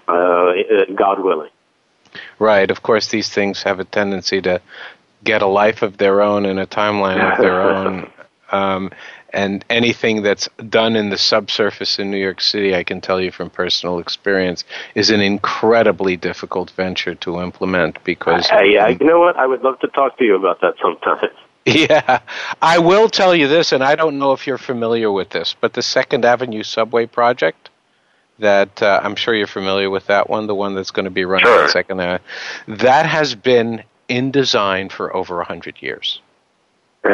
Uh, 0.08 0.54
God 0.96 1.24
willing. 1.24 1.50
Right. 2.38 2.70
Of 2.70 2.84
course, 2.84 3.08
these 3.08 3.30
things 3.30 3.64
have 3.64 3.80
a 3.80 3.84
tendency 3.84 4.42
to 4.42 4.62
get 5.24 5.42
a 5.42 5.48
life 5.48 5.82
of 5.82 5.98
their 5.98 6.22
own 6.22 6.46
and 6.46 6.60
a 6.60 6.66
timeline 6.66 7.32
of 7.32 7.40
their 7.40 7.62
own. 7.76 8.12
Um, 8.52 8.92
and 9.32 9.64
anything 9.70 10.24
that's 10.24 10.50
done 10.70 10.96
in 10.96 11.10
the 11.10 11.18
subsurface 11.18 12.00
in 12.00 12.10
New 12.10 12.18
York 12.18 12.42
City, 12.42 12.76
I 12.76 12.84
can 12.84 13.00
tell 13.00 13.22
you 13.22 13.32
from 13.32 13.50
personal 13.50 14.00
experience, 14.00 14.64
is 14.96 15.12
an 15.12 15.22
incredibly 15.22 16.18
difficult 16.18 16.72
venture 16.72 17.16
to 17.16 17.40
implement 17.40 18.04
because. 18.04 18.50
Uh, 18.52 18.62
yeah, 18.62 18.88
you 18.88 19.06
know 19.06 19.20
what? 19.20 19.38
I 19.38 19.46
would 19.46 19.62
love 19.62 19.80
to 19.80 19.88
talk 19.90 20.18
to 20.18 20.24
you 20.24 20.36
about 20.36 20.62
that 20.62 20.76
sometime. 20.82 21.30
Yeah, 21.66 22.22
I 22.62 22.80
will 22.80 23.10
tell 23.10 23.36
you 23.36 23.48
this, 23.48 23.74
and 23.74 23.84
I 23.84 23.96
don't 23.96 24.18
know 24.18 24.32
if 24.32 24.48
you're 24.48 24.58
familiar 24.58 25.12
with 25.12 25.30
this, 25.30 25.56
but 25.60 25.74
the 25.74 25.84
Second 25.84 26.26
Avenue 26.26 26.64
subway 26.64 27.06
project. 27.06 27.70
That 28.40 28.82
uh, 28.82 29.02
I'm 29.04 29.16
sure 29.18 29.36
you're 29.36 29.46
familiar 29.46 29.90
with 29.90 30.08
that 30.08 30.30
one, 30.30 30.48
the 30.48 30.56
one 30.56 30.74
that's 30.74 30.92
going 30.92 31.04
to 31.04 31.12
be 31.12 31.26
running 31.26 31.46
sure. 31.46 31.64
on 31.64 31.70
Second 31.70 32.00
Avenue. 32.00 32.24
That 32.70 33.06
has 33.06 33.36
been 33.36 33.84
in 34.10 34.32
design 34.32 34.90
for 34.90 35.16
over 35.16 35.40
a 35.40 35.46
hundred 35.46 35.82
years. 35.82 36.22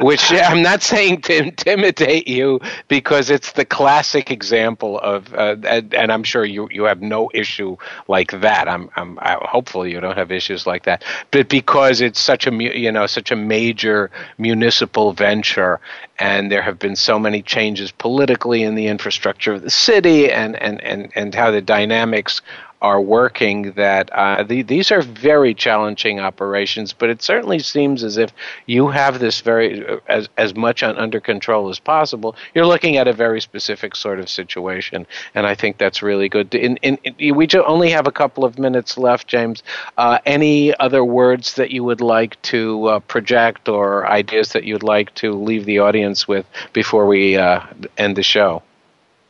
Which 0.00 0.32
I'm 0.32 0.62
not 0.62 0.82
saying 0.82 1.22
to 1.22 1.36
intimidate 1.36 2.28
you 2.28 2.60
because 2.88 3.28
it's 3.28 3.52
the 3.52 3.64
classic 3.64 4.30
example 4.30 4.98
of, 4.98 5.32
uh, 5.34 5.56
and, 5.64 5.94
and, 5.94 6.12
I'm 6.12 6.22
sure 6.22 6.44
you 6.44 6.68
you 6.70 6.84
have 6.84 7.02
no 7.02 7.30
issue 7.34 7.76
like 8.08 8.40
that. 8.40 8.68
I'm 8.68 8.90
I'm 8.96 9.18
I, 9.18 9.38
hopefully 9.42 9.92
you 9.92 10.00
don't 10.00 10.16
have 10.16 10.32
issues 10.32 10.66
like 10.66 10.84
that, 10.84 11.04
but 11.30 11.48
because 11.48 12.00
it's 12.00 12.20
such 12.20 12.46
a 12.46 12.52
you 12.52 12.90
know 12.90 13.06
such 13.06 13.30
a 13.30 13.36
major 13.36 14.10
municipal 14.38 15.12
venture, 15.12 15.80
and 16.18 16.50
there 16.50 16.62
have 16.62 16.78
been 16.78 16.96
so 16.96 17.18
many 17.18 17.42
changes 17.42 17.92
politically 17.92 18.62
in 18.62 18.74
the 18.74 18.86
infrastructure 18.86 19.52
of 19.52 19.62
the 19.62 19.70
city, 19.70 20.30
and 20.30 20.56
and 20.56 20.82
and 20.82 21.12
and 21.14 21.34
how 21.34 21.50
the 21.50 21.60
dynamics 21.60 22.40
are 22.86 23.00
working 23.00 23.72
that 23.72 24.08
uh, 24.12 24.44
the, 24.44 24.62
these 24.62 24.92
are 24.92 25.02
very 25.02 25.52
challenging 25.54 26.20
operations, 26.20 26.92
but 26.92 27.10
it 27.10 27.20
certainly 27.20 27.58
seems 27.58 28.04
as 28.04 28.16
if 28.16 28.30
you 28.66 28.86
have 28.88 29.18
this 29.18 29.40
very 29.40 29.84
uh, 29.84 29.98
as 30.06 30.28
as 30.36 30.54
much 30.54 30.84
on, 30.84 30.96
under 30.96 31.20
control 31.32 31.68
as 31.68 31.80
possible. 31.80 32.36
You're 32.54 32.70
looking 32.74 32.96
at 32.96 33.08
a 33.08 33.12
very 33.12 33.40
specific 33.40 33.96
sort 33.96 34.20
of 34.20 34.28
situation, 34.28 35.04
and 35.34 35.46
I 35.46 35.54
think 35.56 35.78
that's 35.78 36.00
really 36.00 36.28
good. 36.28 36.54
In, 36.54 36.76
in, 36.88 36.96
in 37.18 37.34
we 37.36 37.48
only 37.74 37.90
have 37.90 38.06
a 38.06 38.12
couple 38.12 38.44
of 38.44 38.58
minutes 38.58 38.96
left, 38.96 39.26
James. 39.26 39.64
Uh, 39.98 40.18
any 40.24 40.56
other 40.78 41.04
words 41.04 41.54
that 41.54 41.70
you 41.72 41.82
would 41.82 42.00
like 42.00 42.40
to 42.52 42.86
uh, 42.86 43.00
project 43.00 43.68
or 43.68 44.06
ideas 44.06 44.52
that 44.52 44.64
you'd 44.64 44.82
like 44.96 45.12
to 45.22 45.32
leave 45.32 45.64
the 45.64 45.80
audience 45.80 46.28
with 46.28 46.46
before 46.72 47.06
we 47.06 47.36
uh, 47.36 47.60
end 47.98 48.14
the 48.16 48.22
show? 48.22 48.62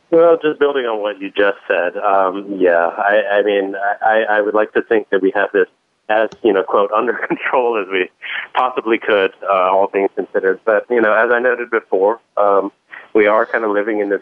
Well, 0.09 0.37
just 0.41 0.59
building 0.59 0.85
on 0.85 1.01
what 1.01 1.19
you 1.19 1.31
just 1.31 1.57
said, 1.67 1.97
um, 1.97 2.57
yeah, 2.59 2.87
I, 2.97 3.39
I 3.39 3.43
mean, 3.43 3.75
I, 4.01 4.23
I 4.29 4.41
would 4.41 4.53
like 4.53 4.71
to 4.73 4.81
think 4.81 5.09
that 5.09 5.21
we 5.21 5.31
have 5.35 5.49
this 5.51 5.67
as, 6.09 6.29
you 6.43 6.53
know, 6.53 6.63
quote, 6.63 6.91
under 6.95 7.13
control 7.13 7.77
as 7.81 7.91
we 7.91 8.09
possibly 8.53 8.97
could, 8.97 9.33
uh, 9.43 9.69
all 9.71 9.87
things 9.87 10.09
considered. 10.15 10.61
But, 10.65 10.85
you 10.89 11.01
know, 11.01 11.13
as 11.13 11.31
I 11.31 11.39
noted 11.39 11.69
before, 11.69 12.21
um, 12.37 12.71
we 13.13 13.27
are 13.27 13.45
kind 13.45 13.63
of 13.63 13.71
living 13.71 13.99
in 13.99 14.09
this 14.09 14.21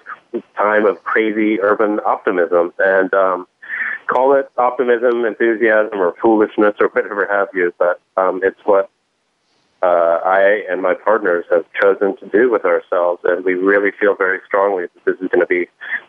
time 0.58 0.86
of 0.86 1.04
crazy 1.04 1.62
urban 1.62 2.00
optimism. 2.06 2.74
And 2.80 3.14
um, 3.14 3.48
call 4.08 4.34
it 4.34 4.50
optimism, 4.58 5.26
enthusiasm, 5.26 6.00
or 6.00 6.16
foolishness, 6.22 6.76
or 6.80 6.88
whatever 6.94 7.28
have 7.30 7.50
you, 7.54 7.74
but 7.78 8.00
um, 8.18 8.42
it's 8.44 8.60
what 8.66 8.90
uh, 9.86 10.20
I 10.26 10.64
and 10.70 10.82
my 10.82 10.94
partners 10.94 11.46
have 11.52 11.66
chosen 11.80 12.18
to 12.18 12.28
do 12.30 12.50
with 12.50 12.66
ourselves, 12.66 13.22
and 13.24 13.46
we 13.46 13.54
really 13.54 13.92
feel 14.00 14.16
very 14.16 14.40
strongly 14.46 14.86
that 14.94 15.06
this 15.06 15.16
is 15.22 15.30
going 15.30 15.42
to 15.42 15.48
be 15.48 15.68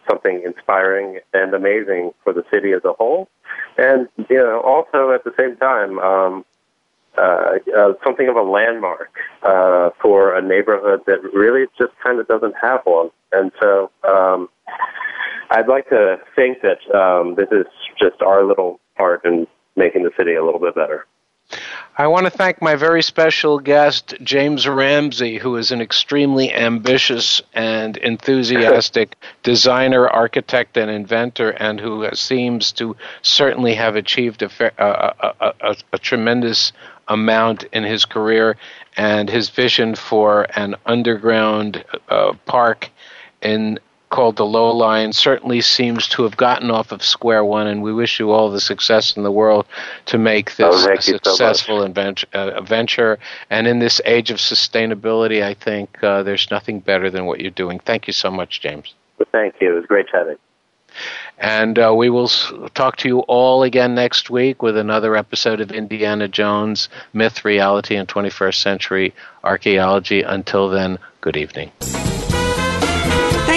something 0.08 0.42
inspiring 0.44 1.20
and 1.34 1.52
amazing 1.52 2.12
for 2.24 2.32
the 2.32 2.44
city 2.52 2.72
as 2.72 2.84
a 2.84 2.92
whole, 2.94 3.28
and 3.76 4.08
you 4.30 4.38
know, 4.38 4.60
also 4.60 5.10
at 5.10 5.24
the 5.24 5.34
same 5.38 5.56
time, 5.56 5.98
um, 5.98 6.44
uh, 7.18 7.58
uh, 7.76 7.92
something 8.04 8.28
of 8.28 8.36
a 8.36 8.42
landmark 8.42 9.10
uh, 9.42 9.90
for 10.00 10.34
a 10.36 10.42
neighborhood 10.42 11.00
that 11.06 11.22
really 11.34 11.66
just 11.78 11.92
kind 12.02 12.18
of 12.18 12.26
doesn't 12.28 12.54
have 12.60 12.80
one, 12.84 13.10
and 13.32 13.52
so. 13.60 13.90
Um, 14.08 14.48
I'd 15.48 15.68
like 15.68 15.88
to 15.90 16.16
think 16.34 16.58
that 16.62 16.80
um, 16.92 17.36
this 17.36 17.46
is 17.52 17.66
just 18.02 18.20
our 18.20 18.44
little 18.44 18.80
part 18.96 19.24
in 19.24 19.46
making 19.76 20.02
the 20.02 20.10
city 20.16 20.34
a 20.34 20.44
little 20.44 20.58
bit 20.58 20.74
better. 20.74 21.06
I 21.98 22.08
want 22.08 22.24
to 22.26 22.30
thank 22.30 22.60
my 22.60 22.74
very 22.74 23.02
special 23.02 23.58
guest, 23.58 24.14
James 24.22 24.68
Ramsey, 24.68 25.38
who 25.38 25.56
is 25.56 25.70
an 25.70 25.80
extremely 25.80 26.52
ambitious 26.52 27.40
and 27.54 27.96
enthusiastic 27.96 29.16
designer, 29.42 30.06
architect, 30.06 30.76
and 30.76 30.90
inventor, 30.90 31.50
and 31.50 31.80
who 31.80 32.06
seems 32.12 32.72
to 32.72 32.96
certainly 33.22 33.74
have 33.74 33.96
achieved 33.96 34.42
a, 34.42 34.50
a, 34.78 35.54
a, 35.60 35.76
a 35.94 35.98
tremendous 35.98 36.72
amount 37.08 37.64
in 37.72 37.84
his 37.84 38.04
career. 38.04 38.56
And 38.98 39.30
his 39.30 39.48
vision 39.48 39.94
for 39.94 40.46
an 40.56 40.74
underground 40.84 41.84
uh, 42.08 42.32
park 42.46 42.90
in 43.40 43.78
called 44.16 44.36
the 44.36 44.46
Low 44.46 44.70
Line 44.70 45.12
certainly 45.12 45.60
seems 45.60 46.08
to 46.08 46.22
have 46.22 46.38
gotten 46.38 46.70
off 46.70 46.90
of 46.90 47.04
square 47.04 47.44
one, 47.44 47.66
and 47.66 47.82
we 47.82 47.92
wish 47.92 48.18
you 48.18 48.30
all 48.30 48.50
the 48.50 48.62
success 48.62 49.14
in 49.14 49.24
the 49.24 49.30
world 49.30 49.66
to 50.06 50.16
make 50.16 50.56
this 50.56 50.86
oh, 50.86 50.90
a 50.90 51.02
successful 51.02 51.80
so 51.80 51.84
adventure, 51.84 52.26
uh, 52.32 52.62
venture. 52.62 53.18
And 53.50 53.66
in 53.66 53.78
this 53.78 54.00
age 54.06 54.30
of 54.30 54.38
sustainability, 54.38 55.42
I 55.42 55.52
think 55.52 56.02
uh, 56.02 56.22
there's 56.22 56.50
nothing 56.50 56.80
better 56.80 57.10
than 57.10 57.26
what 57.26 57.40
you're 57.40 57.50
doing. 57.50 57.78
Thank 57.78 58.06
you 58.06 58.14
so 58.14 58.30
much, 58.30 58.62
James. 58.62 58.94
Well, 59.18 59.28
thank 59.32 59.56
you. 59.60 59.72
It 59.72 59.80
was 59.80 59.86
great 59.86 60.08
chatting. 60.08 60.36
And 61.36 61.78
uh, 61.78 61.92
we 61.94 62.08
will 62.08 62.28
talk 62.72 62.96
to 62.98 63.08
you 63.08 63.18
all 63.20 63.64
again 63.64 63.94
next 63.94 64.30
week 64.30 64.62
with 64.62 64.78
another 64.78 65.14
episode 65.14 65.60
of 65.60 65.70
Indiana 65.70 66.26
Jones 66.26 66.88
Myth, 67.12 67.44
Reality, 67.44 67.96
and 67.96 68.08
21st 68.08 68.54
Century 68.54 69.14
Archaeology. 69.44 70.22
Until 70.22 70.70
then, 70.70 70.98
good 71.20 71.36
evening. 71.36 71.70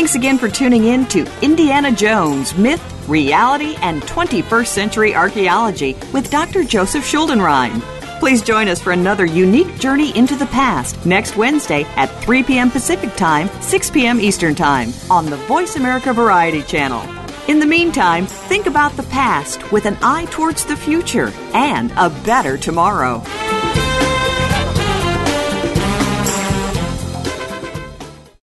Thanks 0.10 0.26
again 0.26 0.40
for 0.40 0.50
tuning 0.50 0.86
in 0.86 1.06
to 1.10 1.32
Indiana 1.44 1.92
Jones 1.92 2.58
Myth, 2.58 2.82
Reality, 3.08 3.76
and 3.82 4.02
21st 4.02 4.66
Century 4.66 5.14
Archaeology 5.14 5.96
with 6.12 6.32
Dr. 6.32 6.64
Joseph 6.64 7.04
Schuldenrein. 7.04 7.80
Please 8.20 8.42
join 8.42 8.68
us 8.68 8.82
for 8.82 8.92
another 8.92 9.28
unique 9.28 9.78
journey 9.78 10.18
into 10.18 10.36
the 10.36 10.48
past 10.48 11.06
next 11.06 11.38
Wednesday 11.38 11.84
at 11.96 12.08
3 12.24 12.42
p.m. 12.42 12.72
Pacific 12.72 13.16
Time, 13.18 13.50
6 13.62 13.92
p.m. 13.92 14.20
Eastern 14.20 14.56
Time 14.56 14.92
on 15.12 15.28
the 15.28 15.38
Voice 15.38 15.76
America 15.76 16.12
Variety 16.12 16.64
Channel. 16.64 17.04
In 17.48 17.60
the 17.60 17.68
meantime, 17.68 18.26
think 18.26 18.66
about 18.66 18.94
the 18.94 19.04
past 19.04 19.72
with 19.72 19.86
an 19.86 20.00
eye 20.02 20.26
towards 20.32 20.66
the 20.66 20.76
future 20.76 21.32
and 21.54 21.92
a 21.98 22.10
better 22.10 22.58
tomorrow. 22.58 23.22